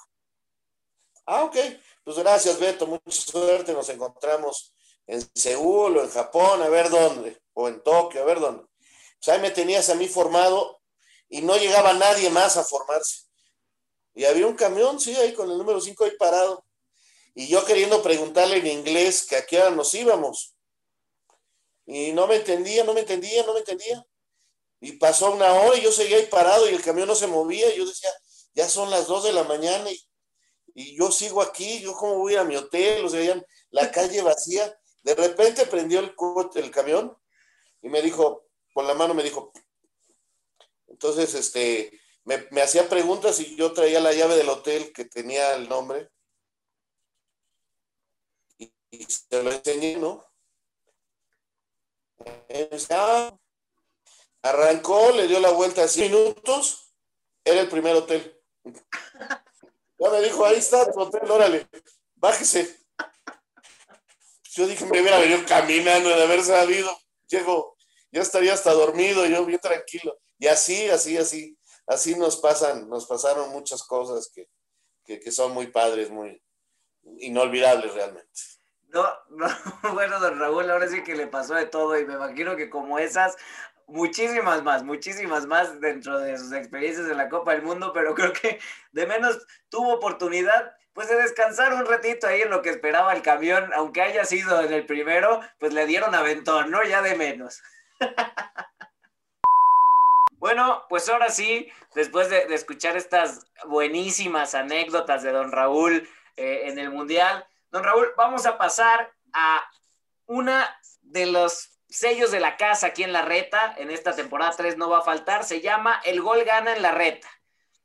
Ah, 1.27 1.45
ok. 1.45 1.57
Pues 2.05 2.19
gracias, 2.19 2.59
Beto, 2.59 2.87
mucha 2.87 3.11
suerte. 3.11 3.73
Nos 3.73 3.89
encontramos 3.89 4.75
en 5.07 5.29
Seúl 5.35 5.99
o 5.99 6.03
en 6.03 6.11
Japón, 6.11 6.63
a 6.63 6.69
ver 6.69 6.89
dónde, 6.91 7.41
o 7.55 7.69
en 7.69 7.83
Tokio, 7.83 8.23
a 8.23 8.25
ver 8.25 8.41
dónde. 8.41 8.65
Pues 9.19 9.29
ahí 9.29 9.41
me 9.41 9.51
tenías 9.51 9.91
a 9.91 9.95
mí 9.95 10.09
formado 10.09 10.81
y 11.29 11.43
no 11.43 11.57
llegaba 11.57 11.93
nadie 11.93 12.31
más 12.31 12.57
a 12.57 12.65
formarse. 12.65 13.27
Y 14.15 14.25
había 14.25 14.47
un 14.47 14.55
camión, 14.55 14.99
sí, 14.99 15.15
ahí 15.17 15.35
con 15.35 15.51
el 15.51 15.59
número 15.59 15.81
5 15.81 16.05
ahí 16.05 16.13
parado. 16.17 16.65
Y 17.35 17.49
yo 17.49 17.65
queriendo 17.65 18.03
preguntarle 18.03 18.57
en 18.59 18.67
inglés 18.67 19.27
que 19.27 19.37
a 19.37 19.45
qué 19.45 19.61
hora 19.61 19.71
nos 19.71 19.93
íbamos. 19.93 20.56
Y 21.87 22.13
no 22.13 22.27
me 22.27 22.37
entendía, 22.37 22.85
no 22.85 22.95
me 22.95 23.01
entendía, 23.01 23.45
no 23.45 23.53
me 23.53 23.61
entendía. 23.61 24.05
Y 24.81 24.93
pasó 24.93 25.33
una 25.33 25.53
hora 25.53 25.79
y 25.79 25.83
yo 25.83 25.93
seguía 25.93 26.17
ahí 26.19 26.27
parado 26.27 26.69
y 26.69 26.75
el 26.75 26.83
camión 26.83 27.09
no 27.09 27.15
se 27.15 27.27
movía. 27.27 27.73
Y 27.73 27.79
yo 27.79 27.87
decía, 27.87 28.11
ya 28.55 28.69
son 28.69 28.91
las 28.91 29.07
2 29.07 29.25
de 29.25 29.33
la 29.33 29.45
mañana 29.45 29.91
y, 29.91 30.01
y 30.75 30.97
yo 30.97 31.11
sigo 31.11 31.41
aquí, 31.41 31.81
yo 31.81 31.95
cómo 31.95 32.19
voy 32.19 32.35
a 32.35 32.45
mi 32.45 32.57
hotel, 32.57 33.05
o 33.05 33.09
sea, 33.09 33.43
la 33.71 33.91
calle 33.93 34.21
vacía. 34.23 34.79
De 35.03 35.15
repente 35.15 35.67
prendió 35.67 36.01
el, 36.01 36.15
el 36.57 36.71
camión 36.71 37.17
y 37.81 37.89
me 37.89 38.03
dijo, 38.03 38.49
con 38.75 38.87
la 38.87 38.95
mano 38.95 39.15
me 39.15 39.23
dijo, 39.23 39.53
entonces, 40.89 41.35
este, 41.35 42.01
me, 42.25 42.47
me 42.51 42.61
hacía 42.61 42.89
preguntas 42.89 43.39
y 43.41 43.55
yo 43.57 43.73
traía 43.73 44.01
la 44.01 44.13
llave 44.13 44.37
del 44.37 44.49
hotel 44.49 44.93
que 44.93 45.05
tenía 45.05 45.55
el 45.55 45.69
nombre 45.69 46.11
y, 48.59 48.73
se 49.05 49.43
lo 49.43 49.53
enseñé, 49.53 49.97
¿no? 49.97 50.26
Arrancó, 54.43 55.11
le 55.11 55.27
dio 55.27 55.41
la 55.41 55.51
vuelta 55.51 55.85
a 55.85 55.89
100 55.89 56.13
minutos, 56.13 56.95
era 57.45 57.61
el 57.61 57.69
primer 57.69 57.97
hotel. 57.97 58.41
Ya 59.99 60.11
me 60.11 60.21
dijo, 60.21 60.45
ahí 60.45 60.57
está 60.57 60.91
tu 60.91 61.01
hotel, 61.01 61.31
órale, 61.31 61.69
bájese. 62.15 62.79
Yo 64.53 64.67
dije, 64.67 64.85
me 64.87 65.01
hubiera 65.01 65.19
venido 65.19 65.41
caminando 65.47 66.09
de 66.09 66.23
haber 66.23 66.43
sabido. 66.43 66.97
Llego, 67.29 67.77
ya 68.11 68.23
estaría 68.23 68.55
hasta 68.55 68.73
dormido, 68.73 69.27
yo 69.27 69.45
bien 69.45 69.61
tranquilo. 69.61 70.19
Y 70.39 70.47
así, 70.47 70.89
así, 70.89 71.17
así, 71.17 71.59
así 71.87 72.15
nos 72.15 72.37
pasan, 72.37 72.89
nos 72.89 73.07
pasaron 73.07 73.51
muchas 73.51 73.83
cosas 73.83 74.31
que, 74.33 74.49
que, 75.05 75.31
son 75.31 75.53
muy 75.53 75.69
padres, 75.69 76.11
muy 76.11 76.43
inolvidables 77.19 77.93
realmente. 77.95 78.41
No, 78.97 79.07
no, 79.29 79.47
bueno, 79.93 80.19
don 80.19 80.41
Raúl, 80.41 80.71
ahora 80.71 80.89
sí 80.89 81.03
que 81.03 81.15
le 81.15 81.27
pasó 81.27 81.55
de 81.55 81.67
todo 81.67 81.99
y 81.99 82.07
me 82.07 82.15
imagino 82.15 82.57
que 82.57 82.71
como 82.71 82.99
esas, 82.99 83.37
muchísimas 83.87 84.63
más, 84.63 84.85
muchísimas 84.85 85.47
más 85.47 85.83
dentro 85.83 86.19
de 86.19 86.39
sus 86.39 86.51
experiencias 86.53 87.07
en 87.07 87.19
la 87.19 87.29
Copa 87.29 87.53
del 87.53 87.61
Mundo, 87.61 87.93
pero 87.93 88.15
creo 88.15 88.33
que 88.33 88.59
de 88.93 89.07
menos 89.07 89.47
tuvo 89.69 89.93
oportunidad 89.93 90.75
pues 90.95 91.11
de 91.11 91.17
descansar 91.17 91.75
un 91.75 91.85
ratito 91.85 92.27
ahí 92.27 92.41
en 92.41 92.49
lo 92.49 92.63
que 92.63 92.71
esperaba 92.71 93.13
el 93.13 93.21
camión, 93.21 93.71
aunque 93.75 94.01
haya 94.01 94.25
sido 94.25 94.63
en 94.63 94.73
el 94.73 94.87
primero, 94.87 95.43
pues 95.59 95.75
le 95.75 95.85
dieron 95.85 96.15
aventón, 96.15 96.71
¿no? 96.71 96.83
Ya 96.83 97.03
de 97.03 97.17
menos. 97.17 97.63
bueno, 100.39 100.87
pues 100.89 101.07
ahora 101.11 101.29
sí, 101.29 101.71
después 101.95 102.31
de, 102.31 102.47
escuchar 102.55 102.97
estas 102.97 103.45
buenísimas 103.67 104.55
anécdotas 104.55 105.23
de 105.23 105.33
don 105.33 105.53
Raúl 105.53 106.09
eh, 106.39 106.63
en 106.65 106.79
el 106.79 106.89
Mundial, 106.89 107.47
don 107.77 107.85
Raúl, 107.85 108.09
vamos 108.17 108.47
a 108.47 108.57
pasar 108.57 109.13
a 109.35 109.71
una 110.25 110.81
de 111.03 111.27
los 111.27 111.79
sellos 111.91 112.31
de 112.31 112.41
la 112.41 112.57
casa 112.57 112.87
aquí 112.87 113.03
en 113.03 113.13
la 113.13 113.21
reta, 113.21 113.75
en 113.77 113.91
esta 113.91 114.17
temporada 114.17 114.55
3 114.57 114.79
no 114.79 114.89
va 114.89 114.99
a 114.99 115.03
faltar, 115.03 115.45
se 115.45 115.61
llama 115.61 116.01
El 116.05 116.23
gol 116.23 116.43
gana 116.45 116.75
en 116.75 116.81
la 116.81 116.93
reta. 116.93 117.29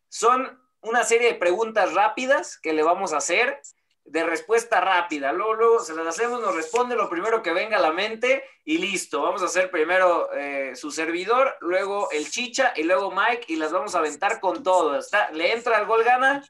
Son 0.07 0.61
una 0.81 1.03
serie 1.03 1.27
de 1.27 1.39
preguntas 1.39 1.93
rápidas 1.93 2.57
que 2.57 2.71
le 2.71 2.83
vamos 2.83 3.11
a 3.11 3.17
hacer 3.17 3.61
de 4.05 4.23
respuesta 4.23 4.79
rápida. 4.79 5.33
Luego, 5.33 5.55
luego 5.55 5.79
se 5.81 5.93
las 5.93 6.07
hacemos, 6.07 6.39
nos 6.39 6.55
responde 6.55 6.95
lo 6.95 7.09
primero 7.09 7.43
que 7.43 7.51
venga 7.51 7.77
a 7.77 7.81
la 7.81 7.91
mente 7.91 8.45
y 8.63 8.77
listo. 8.77 9.21
Vamos 9.21 9.41
a 9.41 9.45
hacer 9.45 9.69
primero 9.69 10.31
eh, 10.33 10.73
su 10.75 10.91
servidor, 10.91 11.57
luego 11.59 12.09
el 12.11 12.31
Chicha 12.31 12.71
y 12.77 12.83
luego 12.83 13.11
Mike 13.11 13.45
y 13.49 13.57
las 13.57 13.73
vamos 13.73 13.93
a 13.93 13.99
aventar 13.99 14.39
con 14.39 14.63
todo. 14.63 14.97
¿Está? 14.97 15.31
¿Le 15.31 15.51
entra 15.51 15.79
el 15.79 15.85
gol 15.85 16.03
gana? 16.03 16.43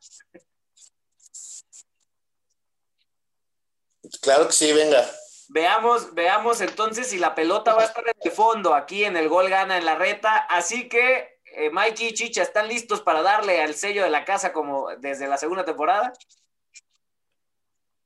Claro 4.20 4.48
que 4.48 4.54
sí, 4.54 4.72
venga. 4.74 5.06
Veamos, 5.50 6.14
veamos 6.14 6.62
entonces 6.62 7.08
si 7.08 7.18
la 7.18 7.36
pelota 7.36 7.74
va 7.74 7.82
a 7.82 7.86
estar 7.86 8.08
en 8.08 8.16
el 8.22 8.32
fondo 8.32 8.74
aquí 8.74 9.04
en 9.04 9.18
el 9.18 9.28
gol 9.28 9.50
gana 9.50 9.78
en 9.78 9.86
la 9.86 9.96
reta. 9.96 10.38
Así 10.38 10.88
que 10.88 11.40
eh, 11.54 11.70
Mikey 11.70 12.08
y 12.08 12.14
Chicha, 12.14 12.42
¿están 12.42 12.68
listos 12.68 13.02
para 13.02 13.22
darle 13.22 13.62
al 13.62 13.76
sello 13.76 14.04
de 14.04 14.10
la 14.10 14.24
casa 14.24 14.54
como 14.54 14.90
desde 14.98 15.28
la 15.28 15.38
segunda 15.38 15.66
temporada? 15.66 16.14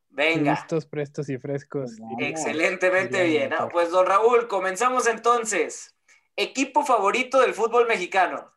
Venga. 0.09 0.53
Listos, 0.53 0.85
prestos 0.85 1.29
y 1.29 1.37
frescos. 1.37 1.91
Excelentemente 2.19 3.23
bien. 3.25 3.53
Ah, 3.53 3.67
pues, 3.69 3.91
don 3.91 4.05
Raúl, 4.05 4.47
comenzamos 4.47 5.07
entonces. 5.07 5.93
Equipo 6.37 6.85
favorito 6.85 7.41
del 7.41 7.53
fútbol 7.53 7.85
mexicano. 7.85 8.49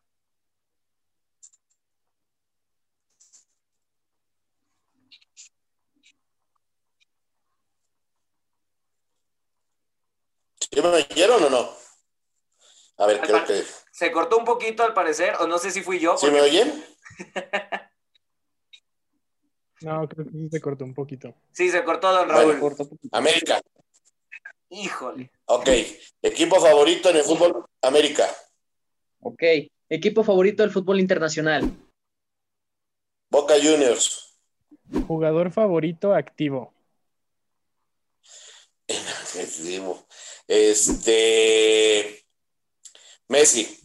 ¿Sí 10.79 10.87
me 10.87 10.93
oyeron 10.93 11.43
o 11.43 11.49
no? 11.49 11.69
A 12.97 13.05
ver, 13.05 13.19
creo 13.19 13.43
que. 13.43 13.63
Se 13.91 14.13
cortó 14.13 14.37
un 14.37 14.45
poquito 14.45 14.83
al 14.83 14.93
parecer, 14.93 15.35
o 15.41 15.47
no 15.47 15.57
sé 15.57 15.71
si 15.71 15.81
fui 15.81 15.99
yo. 15.99 16.17
¿Sí 16.17 16.31
me 16.31 16.39
oyen? 16.39 16.85
no, 19.81 20.07
creo 20.07 20.25
que 20.25 20.31
sí 20.31 20.49
se 20.49 20.61
cortó 20.61 20.85
un 20.85 20.93
poquito. 20.93 21.35
Sí, 21.51 21.69
se 21.69 21.83
cortó, 21.83 22.13
don 22.13 22.29
Raúl. 22.29 22.57
América. 23.11 23.59
Híjole. 24.69 25.31
Ok. 25.47 25.67
Equipo 26.21 26.61
favorito 26.61 27.09
en 27.09 27.17
el 27.17 27.23
fútbol, 27.23 27.65
América. 27.81 28.25
Ok. 29.19 29.43
Equipo 29.89 30.23
favorito 30.23 30.63
del 30.63 30.71
fútbol 30.71 31.01
internacional. 31.01 31.69
Boca 33.29 33.55
Juniors. 33.55 34.39
Jugador 35.07 35.51
favorito 35.51 36.13
activo. 36.13 36.73
Activo. 39.39 40.07
Este. 40.49 42.25
Messi. 43.27 43.79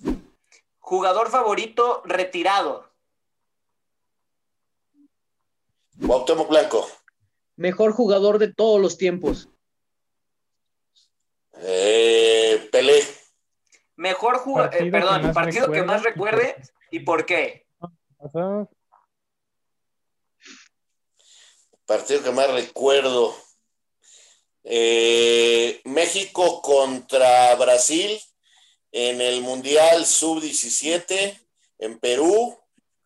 Jugador 0.79 1.31
favorito 1.31 2.01
retirado. 2.07 2.91
Cuauhtémoc 6.07 6.49
Blanco. 6.49 6.89
Mejor 7.57 7.93
jugador 7.93 8.39
de 8.39 8.51
todos 8.51 8.81
los 8.81 8.97
tiempos. 8.97 9.51
Eh, 11.59 12.67
Pelé. 12.73 13.05
Mejor 13.97 14.39
jugador, 14.39 14.75
eh, 14.75 14.91
perdón, 14.91 15.35
partido 15.35 15.71
que 15.71 15.83
más 15.83 16.03
recuerde 16.03 16.57
y 16.91 17.01
por 17.01 17.27
qué. 17.27 17.67
Partido 21.85 22.23
que 22.23 22.31
más 22.33 22.51
recuerdo. 22.51 23.37
Eh, 24.67 25.83
México 25.85 26.63
contra 26.63 27.55
Brasil 27.57 28.19
en 28.93 29.21
el 29.21 29.43
Mundial 29.43 30.07
Sub-17 30.07 31.39
en 31.79 31.99
Perú. 31.99 32.59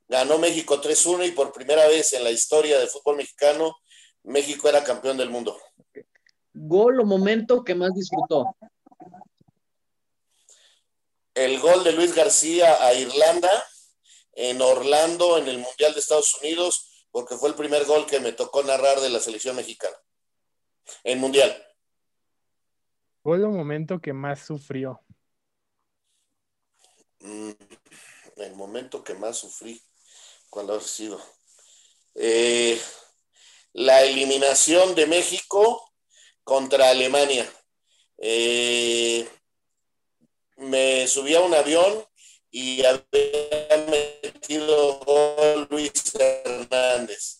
Ganó 0.06 0.38
México 0.38 0.80
3-1 0.80 1.26
y 1.26 1.32
por 1.32 1.52
primera 1.52 1.86
vez 1.88 2.12
en 2.12 2.22
la 2.22 2.30
historia 2.30 2.78
del 2.78 2.88
fútbol 2.88 3.16
mexicano, 3.16 3.76
México 4.22 4.68
era 4.68 4.84
campeón 4.84 5.18
del 5.18 5.30
mundo. 5.30 5.60
Gol 6.54 7.00
o 7.00 7.04
momento 7.04 7.64
que 7.64 7.74
más 7.74 7.92
disfrutó. 7.94 8.56
el 11.34 11.60
gol 11.60 11.84
de 11.84 11.92
Luis 11.92 12.14
García 12.14 12.84
a 12.84 12.94
Irlanda 12.94 13.50
en 14.32 14.60
Orlando 14.60 15.38
en 15.38 15.46
el 15.46 15.58
Mundial 15.58 15.92
de 15.94 16.00
Estados 16.00 16.34
Unidos, 16.40 17.06
porque 17.12 17.36
fue 17.36 17.48
el 17.48 17.54
primer 17.54 17.84
gol 17.84 18.06
que 18.06 18.18
me 18.18 18.32
tocó 18.32 18.64
narrar 18.64 19.00
de 19.00 19.10
la 19.10 19.20
selección 19.20 19.54
mexicana 19.54 19.96
en 21.04 21.18
Mundial. 21.18 21.64
Fue 23.22 23.36
el 23.36 23.46
momento 23.46 24.00
que 24.00 24.12
más 24.12 24.40
sufrió. 24.46 25.00
Mm, 27.20 27.50
el 28.36 28.54
momento 28.54 29.02
que 29.02 29.14
más 29.14 29.38
sufrí, 29.38 29.82
¿cuál 30.50 30.70
ha 30.70 30.80
sido? 30.80 31.20
Eh, 32.14 32.80
la 33.72 34.02
eliminación 34.02 34.94
de 34.94 35.06
México 35.06 35.92
contra 36.44 36.90
Alemania. 36.90 37.48
Eh, 38.18 39.28
me 40.56 41.06
subí 41.06 41.34
a 41.34 41.40
un 41.40 41.54
avión 41.54 42.04
y 42.50 42.84
había 42.84 43.86
metido 43.88 44.98
gol 45.00 45.68
Luis 45.70 45.92
Hernández. 46.14 47.37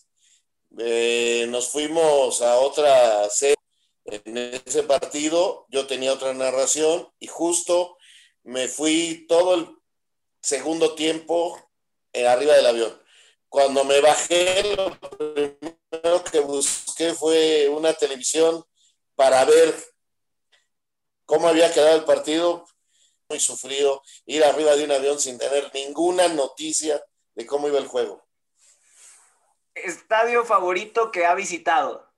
Eh, 0.81 1.45
nos 1.49 1.67
fuimos 1.69 2.41
a 2.41 2.55
otra 2.59 3.29
serie 3.29 3.57
en 4.05 4.37
ese 4.37 4.83
partido, 4.83 5.65
yo 5.67 5.85
tenía 5.87 6.13
otra 6.13 6.33
narración 6.33 7.11
y 7.19 7.27
justo 7.27 7.97
me 8.43 8.69
fui 8.69 9.25
todo 9.27 9.55
el 9.55 9.67
segundo 10.41 10.95
tiempo 10.95 11.59
arriba 12.13 12.55
del 12.55 12.65
avión. 12.65 13.03
Cuando 13.49 13.83
me 13.83 13.99
bajé, 13.99 14.73
lo 14.77 14.97
primero 14.99 16.23
que 16.31 16.39
busqué 16.39 17.13
fue 17.13 17.67
una 17.67 17.93
televisión 17.93 18.63
para 19.15 19.43
ver 19.43 19.75
cómo 21.25 21.49
había 21.49 21.73
quedado 21.73 21.97
el 21.97 22.05
partido. 22.05 22.65
Muy 23.27 23.41
sufrido 23.41 24.01
ir 24.25 24.45
arriba 24.45 24.77
de 24.77 24.85
un 24.85 24.91
avión 24.91 25.19
sin 25.19 25.37
tener 25.37 25.71
ninguna 25.73 26.29
noticia 26.29 27.03
de 27.35 27.45
cómo 27.45 27.67
iba 27.67 27.79
el 27.79 27.87
juego. 27.87 28.28
¿Estadio 29.85 30.45
favorito 30.45 31.11
que 31.11 31.25
ha 31.25 31.35
visitado? 31.35 32.09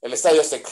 El 0.00 0.12
Estadio 0.12 0.40
Azteca. 0.40 0.70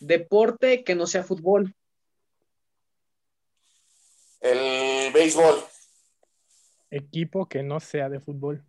Deporte 0.00 0.84
que 0.84 0.94
no 0.94 1.06
sea 1.06 1.24
fútbol. 1.24 1.74
El 4.40 5.12
béisbol. 5.12 5.64
Equipo 6.90 7.48
que 7.48 7.62
no 7.62 7.80
sea 7.80 8.10
de 8.10 8.20
fútbol. 8.20 8.62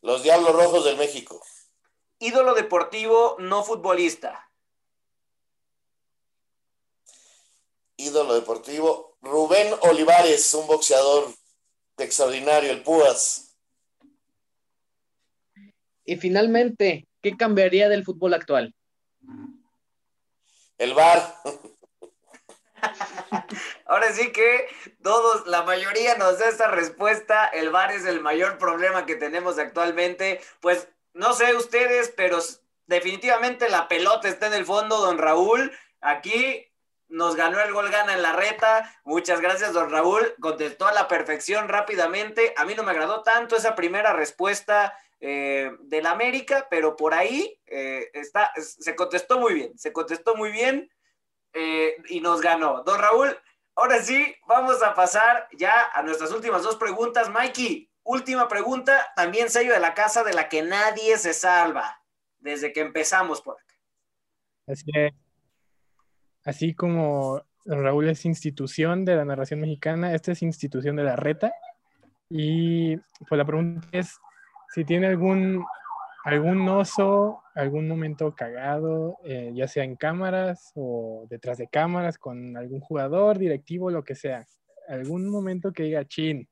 Los 0.00 0.22
Diablos 0.22 0.54
Rojos 0.54 0.84
del 0.84 0.96
México. 0.96 1.44
Ídolo 2.18 2.54
deportivo 2.54 3.36
no 3.38 3.62
futbolista. 3.62 4.50
Ídolo 7.98 8.34
deportivo. 8.34 9.15
Rubén 9.26 9.72
Olivares, 9.82 10.54
un 10.54 10.66
boxeador 10.66 11.32
extraordinario, 11.98 12.70
el 12.70 12.82
Púas. 12.82 13.56
Y 16.04 16.16
finalmente, 16.16 17.06
¿qué 17.20 17.36
cambiaría 17.36 17.88
del 17.88 18.04
fútbol 18.04 18.34
actual? 18.34 18.74
El 20.78 20.94
bar. 20.94 21.34
Ahora 23.86 24.12
sí 24.12 24.32
que 24.32 24.68
todos, 25.02 25.46
la 25.46 25.62
mayoría 25.62 26.16
nos 26.16 26.38
da 26.38 26.48
esta 26.48 26.68
respuesta. 26.68 27.46
El 27.46 27.70
VAR 27.70 27.92
es 27.92 28.04
el 28.04 28.20
mayor 28.20 28.58
problema 28.58 29.06
que 29.06 29.16
tenemos 29.16 29.58
actualmente. 29.58 30.40
Pues 30.60 30.88
no 31.14 31.32
sé 31.32 31.54
ustedes, 31.54 32.12
pero 32.16 32.38
definitivamente 32.86 33.68
la 33.68 33.88
pelota 33.88 34.28
está 34.28 34.48
en 34.48 34.54
el 34.54 34.66
fondo, 34.66 34.98
don 34.98 35.18
Raúl. 35.18 35.72
Aquí 36.00 36.66
nos 37.08 37.36
ganó 37.36 37.60
el 37.60 37.72
gol 37.72 37.90
gana 37.90 38.14
en 38.14 38.22
la 38.22 38.32
reta. 38.32 38.92
Muchas 39.04 39.40
gracias, 39.40 39.72
don 39.72 39.90
Raúl. 39.90 40.34
Contestó 40.40 40.86
a 40.86 40.92
la 40.92 41.08
perfección 41.08 41.68
rápidamente. 41.68 42.52
A 42.56 42.64
mí 42.64 42.74
no 42.74 42.82
me 42.82 42.90
agradó 42.90 43.22
tanto 43.22 43.56
esa 43.56 43.74
primera 43.74 44.12
respuesta 44.12 44.96
eh, 45.20 45.70
del 45.80 46.06
América, 46.06 46.66
pero 46.70 46.96
por 46.96 47.14
ahí 47.14 47.60
eh, 47.66 48.10
está, 48.12 48.52
se 48.56 48.94
contestó 48.96 49.38
muy 49.38 49.54
bien. 49.54 49.78
Se 49.78 49.92
contestó 49.92 50.34
muy 50.36 50.50
bien. 50.50 50.90
Eh, 51.52 51.96
y 52.08 52.20
nos 52.20 52.42
ganó. 52.42 52.82
Don 52.82 53.00
Raúl, 53.00 53.34
ahora 53.76 54.02
sí, 54.02 54.36
vamos 54.46 54.82
a 54.82 54.94
pasar 54.94 55.48
ya 55.52 55.90
a 55.94 56.02
nuestras 56.02 56.30
últimas 56.32 56.62
dos 56.62 56.76
preguntas. 56.76 57.30
Mikey, 57.30 57.90
última 58.02 58.46
pregunta, 58.46 59.10
también 59.16 59.48
sello 59.48 59.72
de 59.72 59.80
la 59.80 59.94
casa 59.94 60.22
de 60.22 60.34
la 60.34 60.50
que 60.50 60.60
nadie 60.60 61.16
se 61.16 61.32
salva 61.32 62.02
desde 62.38 62.74
que 62.74 62.80
empezamos 62.80 63.40
por 63.40 63.56
acá. 63.58 63.74
Así, 64.66 64.84
así 66.46 66.74
como 66.74 67.42
Raúl 67.66 68.08
es 68.08 68.24
institución 68.24 69.04
de 69.04 69.16
la 69.16 69.24
narración 69.24 69.60
mexicana, 69.60 70.14
esta 70.14 70.32
es 70.32 70.42
institución 70.42 70.96
de 70.96 71.02
la 71.02 71.16
reta. 71.16 71.52
Y 72.30 72.96
pues 73.28 73.36
la 73.36 73.44
pregunta 73.44 73.86
es 73.92 74.16
si 74.74 74.84
tiene 74.84 75.08
algún 75.08 75.64
algún 76.24 76.68
oso, 76.68 77.42
algún 77.54 77.86
momento 77.86 78.34
cagado, 78.34 79.18
eh, 79.24 79.52
ya 79.54 79.68
sea 79.68 79.84
en 79.84 79.94
cámaras 79.94 80.72
o 80.74 81.24
detrás 81.30 81.58
de 81.58 81.68
cámaras, 81.68 82.18
con 82.18 82.56
algún 82.56 82.80
jugador, 82.80 83.38
directivo, 83.38 83.90
lo 83.90 84.02
que 84.02 84.16
sea. 84.16 84.44
Algún 84.88 85.28
momento 85.28 85.72
que 85.72 85.84
diga 85.84 86.04
chin. 86.04 86.48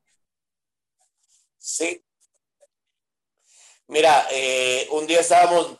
Sí. 1.57 2.01
Mira, 3.87 4.27
eh, 4.31 4.87
un 4.93 5.05
día 5.07 5.19
estábamos 5.19 5.77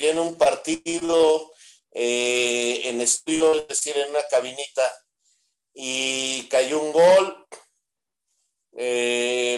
en 0.00 0.18
un 0.18 0.36
partido 0.36 1.53
eh, 1.94 2.82
en 2.84 3.00
estudio, 3.00 3.54
es 3.54 3.68
decir, 3.68 3.96
en 3.96 4.10
una 4.10 4.26
cabinita, 4.28 4.92
y 5.72 6.46
cayó 6.48 6.82
un 6.82 6.92
gol, 6.92 7.46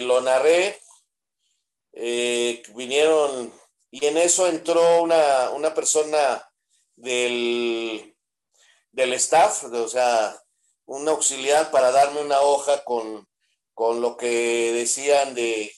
lo 0.07 0.21
narré, 0.21 0.79
eh, 1.93 2.61
vinieron 2.75 3.51
y 3.89 4.05
en 4.05 4.17
eso 4.17 4.47
entró 4.47 5.01
una, 5.01 5.49
una 5.49 5.73
persona 5.73 6.47
del, 6.95 8.15
del 8.91 9.13
staff, 9.13 9.63
o 9.63 9.87
sea, 9.87 10.39
un 10.85 11.07
auxiliar 11.07 11.71
para 11.71 11.91
darme 11.91 12.21
una 12.21 12.41
hoja 12.41 12.83
con, 12.83 13.27
con 13.73 14.01
lo 14.01 14.15
que 14.15 14.73
decían 14.73 15.33
de, 15.33 15.73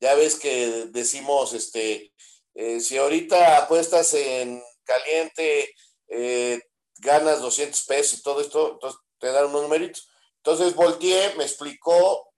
ya 0.00 0.14
ves 0.14 0.38
que 0.38 0.86
decimos, 0.90 1.54
este, 1.54 2.12
eh, 2.54 2.80
si 2.80 2.98
ahorita 2.98 3.56
apuestas 3.58 4.12
en 4.14 4.62
caliente, 4.88 5.74
eh, 6.08 6.60
ganas 6.98 7.40
200 7.40 7.84
pesos 7.84 8.18
y 8.18 8.22
todo 8.22 8.40
esto, 8.40 8.72
entonces 8.72 9.00
te 9.18 9.30
dan 9.30 9.46
unos 9.46 9.62
numeritos. 9.62 10.08
Entonces 10.38 10.74
volteé, 10.74 11.34
me 11.36 11.44
explicó, 11.44 12.32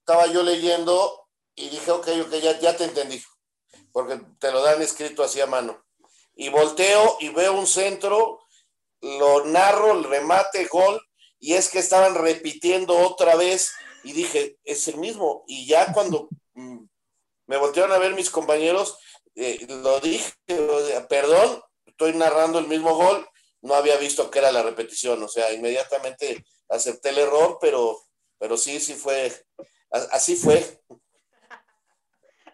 estaba 0.00 0.26
yo 0.26 0.42
leyendo 0.42 1.28
y 1.54 1.70
dije, 1.70 1.90
ok, 1.90 2.08
ok, 2.26 2.34
ya, 2.34 2.60
ya 2.60 2.76
te 2.76 2.84
entendí, 2.84 3.22
porque 3.92 4.20
te 4.38 4.52
lo 4.52 4.62
dan 4.62 4.82
escrito 4.82 5.22
así 5.22 5.40
a 5.40 5.46
mano. 5.46 5.82
Y 6.36 6.48
volteo 6.50 7.16
y 7.20 7.30
veo 7.30 7.54
un 7.54 7.66
centro, 7.66 8.40
lo 9.00 9.44
narro, 9.46 9.92
el 9.92 10.04
remate, 10.04 10.66
gol, 10.66 11.00
y 11.38 11.54
es 11.54 11.70
que 11.70 11.78
estaban 11.78 12.14
repitiendo 12.14 12.96
otra 12.98 13.36
vez 13.36 13.72
y 14.02 14.12
dije, 14.12 14.58
es 14.64 14.88
el 14.88 14.96
mismo. 14.98 15.44
Y 15.46 15.66
ya 15.66 15.92
cuando 15.92 16.28
mm, 16.54 16.84
me 17.46 17.56
voltearon 17.56 17.92
a 17.92 17.98
ver 17.98 18.14
mis 18.14 18.30
compañeros, 18.30 18.98
eh, 19.34 19.66
lo 19.68 20.00
dije, 20.00 20.32
perdón, 21.08 21.62
estoy 21.86 22.14
narrando 22.14 22.58
el 22.58 22.68
mismo 22.68 22.94
gol, 22.94 23.26
no 23.62 23.74
había 23.74 23.96
visto 23.96 24.30
que 24.30 24.38
era 24.38 24.52
la 24.52 24.62
repetición, 24.62 25.22
o 25.22 25.28
sea, 25.28 25.52
inmediatamente 25.52 26.44
acepté 26.68 27.10
el 27.10 27.18
error, 27.18 27.58
pero, 27.60 27.98
pero 28.38 28.56
sí, 28.56 28.80
sí 28.80 28.94
fue, 28.94 29.32
así 29.90 30.36
fue. 30.36 30.80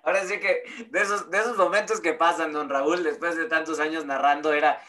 Ahora 0.03 0.27
sí 0.27 0.41
que 0.41 0.63
de 0.89 1.01
esos, 1.01 1.31
de 1.31 1.39
esos 1.39 1.57
momentos 1.57 2.01
que 2.01 2.15
pasan, 2.15 2.53
don 2.53 2.69
Raúl, 2.69 3.03
después 3.03 3.37
de 3.37 3.47
tantos 3.47 3.81
años 3.81 4.07
narrando, 4.07 4.53
era, 4.53 4.83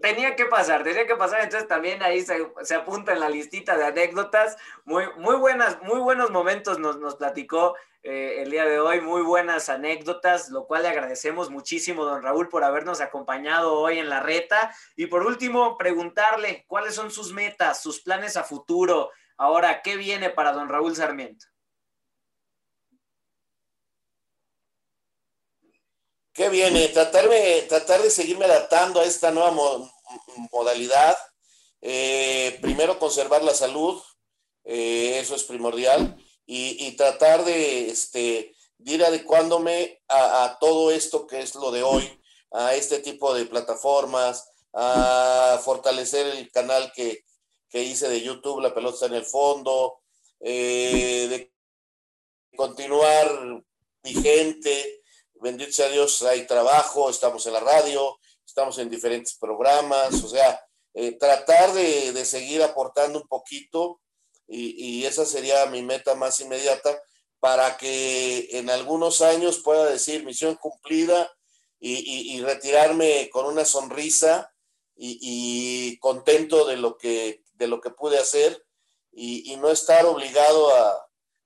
tenía 0.00 0.36
que 0.36 0.46
pasar, 0.46 0.82
tenía 0.82 1.06
que 1.06 1.16
pasar, 1.16 1.42
entonces 1.42 1.68
también 1.68 2.02
ahí 2.02 2.22
se, 2.22 2.50
se, 2.62 2.74
apunta 2.74 3.12
en 3.12 3.20
la 3.20 3.28
listita 3.28 3.76
de 3.76 3.84
anécdotas, 3.84 4.56
muy, 4.84 5.04
muy 5.16 5.36
buenas, 5.36 5.80
muy 5.82 6.00
buenos 6.00 6.30
momentos 6.30 6.78
nos, 6.78 6.98
nos 6.98 7.16
platicó 7.16 7.76
eh, 8.02 8.42
el 8.42 8.50
día 8.50 8.64
de 8.64 8.80
hoy, 8.80 9.00
muy 9.02 9.20
buenas 9.20 9.68
anécdotas, 9.68 10.48
lo 10.48 10.66
cual 10.66 10.82
le 10.82 10.88
agradecemos 10.88 11.50
muchísimo, 11.50 12.04
don 12.04 12.22
Raúl, 12.22 12.48
por 12.48 12.64
habernos 12.64 13.02
acompañado 13.02 13.74
hoy 13.74 13.98
en 13.98 14.08
la 14.08 14.20
reta, 14.20 14.74
y 14.96 15.06
por 15.06 15.26
último, 15.26 15.76
preguntarle 15.76 16.64
cuáles 16.66 16.94
son 16.94 17.10
sus 17.10 17.32
metas, 17.32 17.82
sus 17.82 18.00
planes 18.00 18.38
a 18.38 18.44
futuro, 18.44 19.10
ahora, 19.36 19.82
¿qué 19.82 19.96
viene 19.96 20.30
para 20.30 20.52
don 20.52 20.70
Raúl 20.70 20.96
Sarmiento? 20.96 21.46
¿Qué 26.32 26.48
viene? 26.48 26.88
Tratar 26.88 27.28
de, 27.28 27.62
tratar 27.62 28.02
de 28.02 28.10
seguirme 28.10 28.44
adaptando 28.44 29.00
a 29.00 29.04
esta 29.04 29.32
nueva 29.32 29.52
modalidad. 30.52 31.16
Eh, 31.80 32.58
primero 32.62 32.98
conservar 32.98 33.42
la 33.42 33.54
salud, 33.54 34.00
eh, 34.64 35.18
eso 35.18 35.34
es 35.34 35.42
primordial, 35.44 36.16
y, 36.46 36.92
tratar 36.96 37.44
de, 37.44 37.90
este, 37.90 38.54
ir 38.84 39.04
adecuándome 39.04 40.02
a, 40.08 40.56
todo 40.60 40.90
esto 40.90 41.26
que 41.26 41.40
es 41.40 41.54
lo 41.54 41.70
de 41.70 41.82
hoy, 41.82 42.20
a 42.52 42.74
este 42.74 42.98
tipo 42.98 43.34
de 43.34 43.46
plataformas, 43.46 44.50
a 44.72 45.60
fortalecer 45.64 46.26
el 46.26 46.50
canal 46.50 46.92
que, 46.92 47.24
hice 47.72 48.08
de 48.08 48.20
YouTube, 48.20 48.60
La 48.60 48.74
Pelota 48.74 49.06
en 49.06 49.14
el 49.14 49.24
fondo, 49.24 50.00
eh, 50.40 51.26
de 51.28 51.52
continuar 52.56 53.62
vigente, 54.02 54.99
bendito 55.40 55.72
sea 55.72 55.88
Dios, 55.88 56.22
hay 56.22 56.46
trabajo, 56.46 57.10
estamos 57.10 57.46
en 57.46 57.54
la 57.54 57.60
radio, 57.60 58.18
estamos 58.46 58.78
en 58.78 58.90
diferentes 58.90 59.36
programas, 59.38 60.22
o 60.22 60.28
sea, 60.28 60.60
eh, 60.92 61.12
tratar 61.12 61.72
de, 61.72 62.24
seguir 62.24 62.62
aportando 62.62 63.20
un 63.20 63.28
poquito 63.28 64.00
y, 64.48 65.04
esa 65.04 65.24
sería 65.24 65.66
mi 65.66 65.82
meta 65.82 66.16
más 66.16 66.40
inmediata 66.40 67.00
para 67.38 67.76
que 67.76 68.48
en 68.58 68.68
algunos 68.68 69.22
años 69.22 69.60
pueda 69.60 69.86
decir 69.86 70.24
misión 70.24 70.56
cumplida 70.56 71.32
y, 71.78 72.40
retirarme 72.42 73.30
con 73.30 73.46
una 73.46 73.64
sonrisa 73.64 74.52
y, 74.96 75.96
contento 76.00 76.66
de 76.66 76.76
lo 76.76 76.98
que, 76.98 77.44
de 77.52 77.68
lo 77.68 77.80
que 77.80 77.90
pude 77.90 78.18
hacer 78.18 78.64
y, 79.12 79.56
no 79.56 79.70
estar 79.70 80.04
obligado 80.06 80.70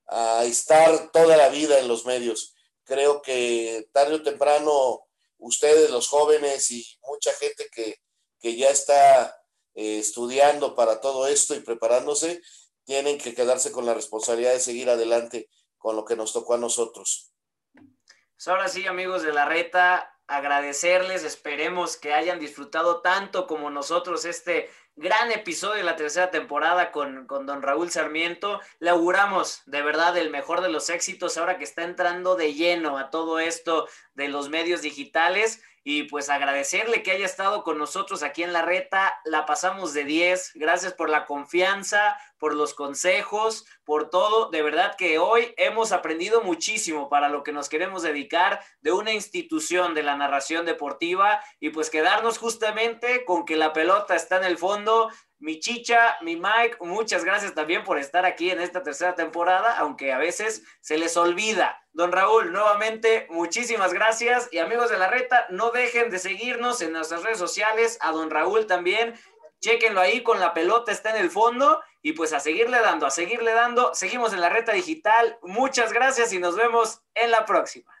a, 0.07 0.45
estar 0.45 1.11
toda 1.11 1.37
la 1.37 1.49
vida 1.49 1.79
en 1.79 1.87
los 1.87 2.05
medios. 2.05 2.54
Creo 2.85 3.21
que 3.21 3.89
tarde 3.91 4.15
o 4.15 4.23
temprano 4.23 5.01
ustedes, 5.37 5.89
los 5.89 6.07
jóvenes 6.07 6.71
y 6.71 6.85
mucha 7.01 7.33
gente 7.33 7.67
que, 7.71 7.95
que 8.39 8.55
ya 8.55 8.69
está 8.69 9.35
eh, 9.73 9.99
estudiando 9.99 10.75
para 10.75 11.01
todo 11.01 11.27
esto 11.27 11.55
y 11.55 11.59
preparándose, 11.59 12.41
tienen 12.85 13.17
que 13.17 13.33
quedarse 13.33 13.71
con 13.71 13.85
la 13.85 13.93
responsabilidad 13.93 14.53
de 14.53 14.59
seguir 14.59 14.89
adelante 14.89 15.49
con 15.77 15.95
lo 15.95 16.05
que 16.05 16.15
nos 16.15 16.33
tocó 16.33 16.53
a 16.53 16.59
nosotros. 16.59 17.33
Pues 17.73 18.47
ahora 18.47 18.67
sí, 18.67 18.85
amigos 18.85 19.23
de 19.23 19.33
la 19.33 19.45
reta, 19.45 20.14
agradecerles, 20.27 21.23
esperemos 21.23 21.97
que 21.97 22.13
hayan 22.13 22.39
disfrutado 22.39 23.01
tanto 23.01 23.47
como 23.47 23.69
nosotros 23.69 24.25
este 24.25 24.69
gran 24.95 25.31
episodio 25.31 25.75
de 25.75 25.83
la 25.83 25.95
tercera 25.95 26.31
temporada 26.31 26.91
con, 26.91 27.27
con, 27.27 27.45
don 27.45 27.61
Raúl 27.61 27.91
Sarmiento. 27.91 28.61
Le 28.79 28.89
auguramos 28.89 29.61
de 29.65 29.81
verdad 29.81 30.17
el 30.17 30.29
mejor 30.29 30.61
de 30.61 30.69
los 30.69 30.89
éxitos 30.89 31.37
ahora 31.37 31.57
que 31.57 31.63
está 31.65 31.83
entrando 31.83 32.35
de 32.35 32.53
lleno 32.53 32.97
a 32.97 33.09
todo 33.09 33.39
esto 33.39 33.87
de 34.13 34.29
los 34.29 34.49
medios 34.49 34.81
digitales 34.81 35.61
y 35.87 36.03
pues 36.03 36.29
agradecerle 36.29 37.03
que 37.03 37.11
haya 37.11 37.27
estado 37.27 37.63
con 37.63 37.77
nosotros 37.77 38.23
aquí 38.23 38.41
en 38.41 38.53
la 38.53 38.63
reta. 38.63 39.21
La 39.23 39.45
pasamos 39.45 39.93
de 39.93 40.03
10. 40.03 40.53
Gracias 40.55 40.93
por 40.93 41.11
la 41.11 41.27
confianza, 41.27 42.17
por 42.39 42.55
los 42.55 42.73
consejos, 42.73 43.65
por 43.83 44.09
todo. 44.09 44.49
De 44.49 44.63
verdad 44.63 44.95
que 44.97 45.19
hoy 45.19 45.53
hemos 45.57 45.91
aprendido 45.91 46.41
muchísimo 46.41 47.07
para 47.07 47.29
lo 47.29 47.43
que 47.43 47.51
nos 47.51 47.69
queremos 47.69 48.01
dedicar 48.01 48.61
de 48.81 48.93
una 48.93 49.13
institución 49.13 49.93
de 49.93 50.01
la 50.01 50.17
narración 50.17 50.65
deportiva 50.65 51.39
y 51.59 51.69
pues 51.69 51.91
quedarnos 51.91 52.39
justamente 52.39 53.23
con 53.23 53.45
que 53.45 53.55
la 53.55 53.71
pelota 53.71 54.15
está 54.15 54.37
en 54.37 54.45
el 54.45 54.57
fondo 54.57 55.11
mi 55.39 55.59
chicha, 55.59 56.17
mi 56.21 56.35
Mike, 56.35 56.77
muchas 56.79 57.23
gracias 57.23 57.53
también 57.53 57.83
por 57.83 57.99
estar 57.99 58.25
aquí 58.25 58.51
en 58.51 58.61
esta 58.61 58.83
tercera 58.83 59.15
temporada, 59.15 59.77
aunque 59.77 60.13
a 60.13 60.17
veces 60.17 60.63
se 60.81 60.97
les 60.97 61.17
olvida. 61.17 61.81
Don 61.91 62.11
Raúl, 62.11 62.51
nuevamente, 62.51 63.27
muchísimas 63.29 63.93
gracias. 63.93 64.47
Y 64.51 64.59
amigos 64.59 64.89
de 64.89 64.97
la 64.97 65.07
reta, 65.07 65.45
no 65.49 65.71
dejen 65.71 66.09
de 66.09 66.19
seguirnos 66.19 66.81
en 66.81 66.93
nuestras 66.93 67.23
redes 67.23 67.37
sociales, 67.37 67.97
a 68.01 68.11
don 68.11 68.29
Raúl 68.29 68.65
también. 68.65 69.13
Chequenlo 69.61 70.01
ahí 70.01 70.23
con 70.23 70.39
la 70.39 70.53
pelota, 70.53 70.91
está 70.91 71.11
en 71.11 71.23
el 71.23 71.29
fondo. 71.29 71.81
Y 72.01 72.13
pues 72.13 72.33
a 72.33 72.39
seguirle 72.39 72.79
dando, 72.79 73.05
a 73.05 73.11
seguirle 73.11 73.53
dando. 73.53 73.93
Seguimos 73.93 74.33
en 74.33 74.41
la 74.41 74.49
reta 74.49 74.73
digital. 74.73 75.37
Muchas 75.41 75.91
gracias 75.91 76.33
y 76.33 76.39
nos 76.39 76.55
vemos 76.55 77.01
en 77.13 77.31
la 77.31 77.45
próxima. 77.45 77.91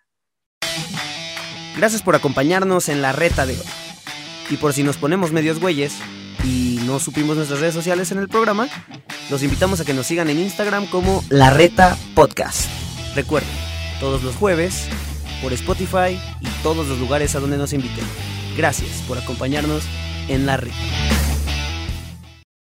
Gracias 1.75 2.01
por 2.01 2.15
acompañarnos 2.15 2.87
en 2.87 3.01
la 3.01 3.11
reta 3.11 3.45
de 3.45 3.53
hoy. 3.53 3.65
Y 4.49 4.57
por 4.57 4.73
si 4.73 4.83
nos 4.83 4.97
ponemos 4.97 5.31
medios 5.31 5.59
güeyes, 5.59 5.99
y 6.45 6.64
no 6.85 6.99
supimos 6.99 7.35
nuestras 7.35 7.59
redes 7.59 7.73
sociales 7.73 8.11
en 8.11 8.19
el 8.19 8.27
programa, 8.27 8.67
los 9.29 9.43
invitamos 9.43 9.79
a 9.79 9.85
que 9.85 9.93
nos 9.93 10.07
sigan 10.07 10.29
en 10.29 10.39
Instagram 10.39 10.85
como 10.87 11.23
La 11.29 11.49
Reta 11.49 11.97
Podcast. 12.13 12.67
Recuerden, 13.15 13.49
todos 13.99 14.23
los 14.23 14.35
jueves, 14.35 14.87
por 15.41 15.53
Spotify 15.53 16.19
y 16.41 16.47
todos 16.63 16.87
los 16.87 16.99
lugares 16.99 17.35
a 17.35 17.39
donde 17.39 17.57
nos 17.57 17.73
inviten. 17.73 18.05
Gracias 18.55 19.03
por 19.07 19.17
acompañarnos 19.17 19.83
en 20.27 20.45
La 20.45 20.57
Reta. 20.57 21.14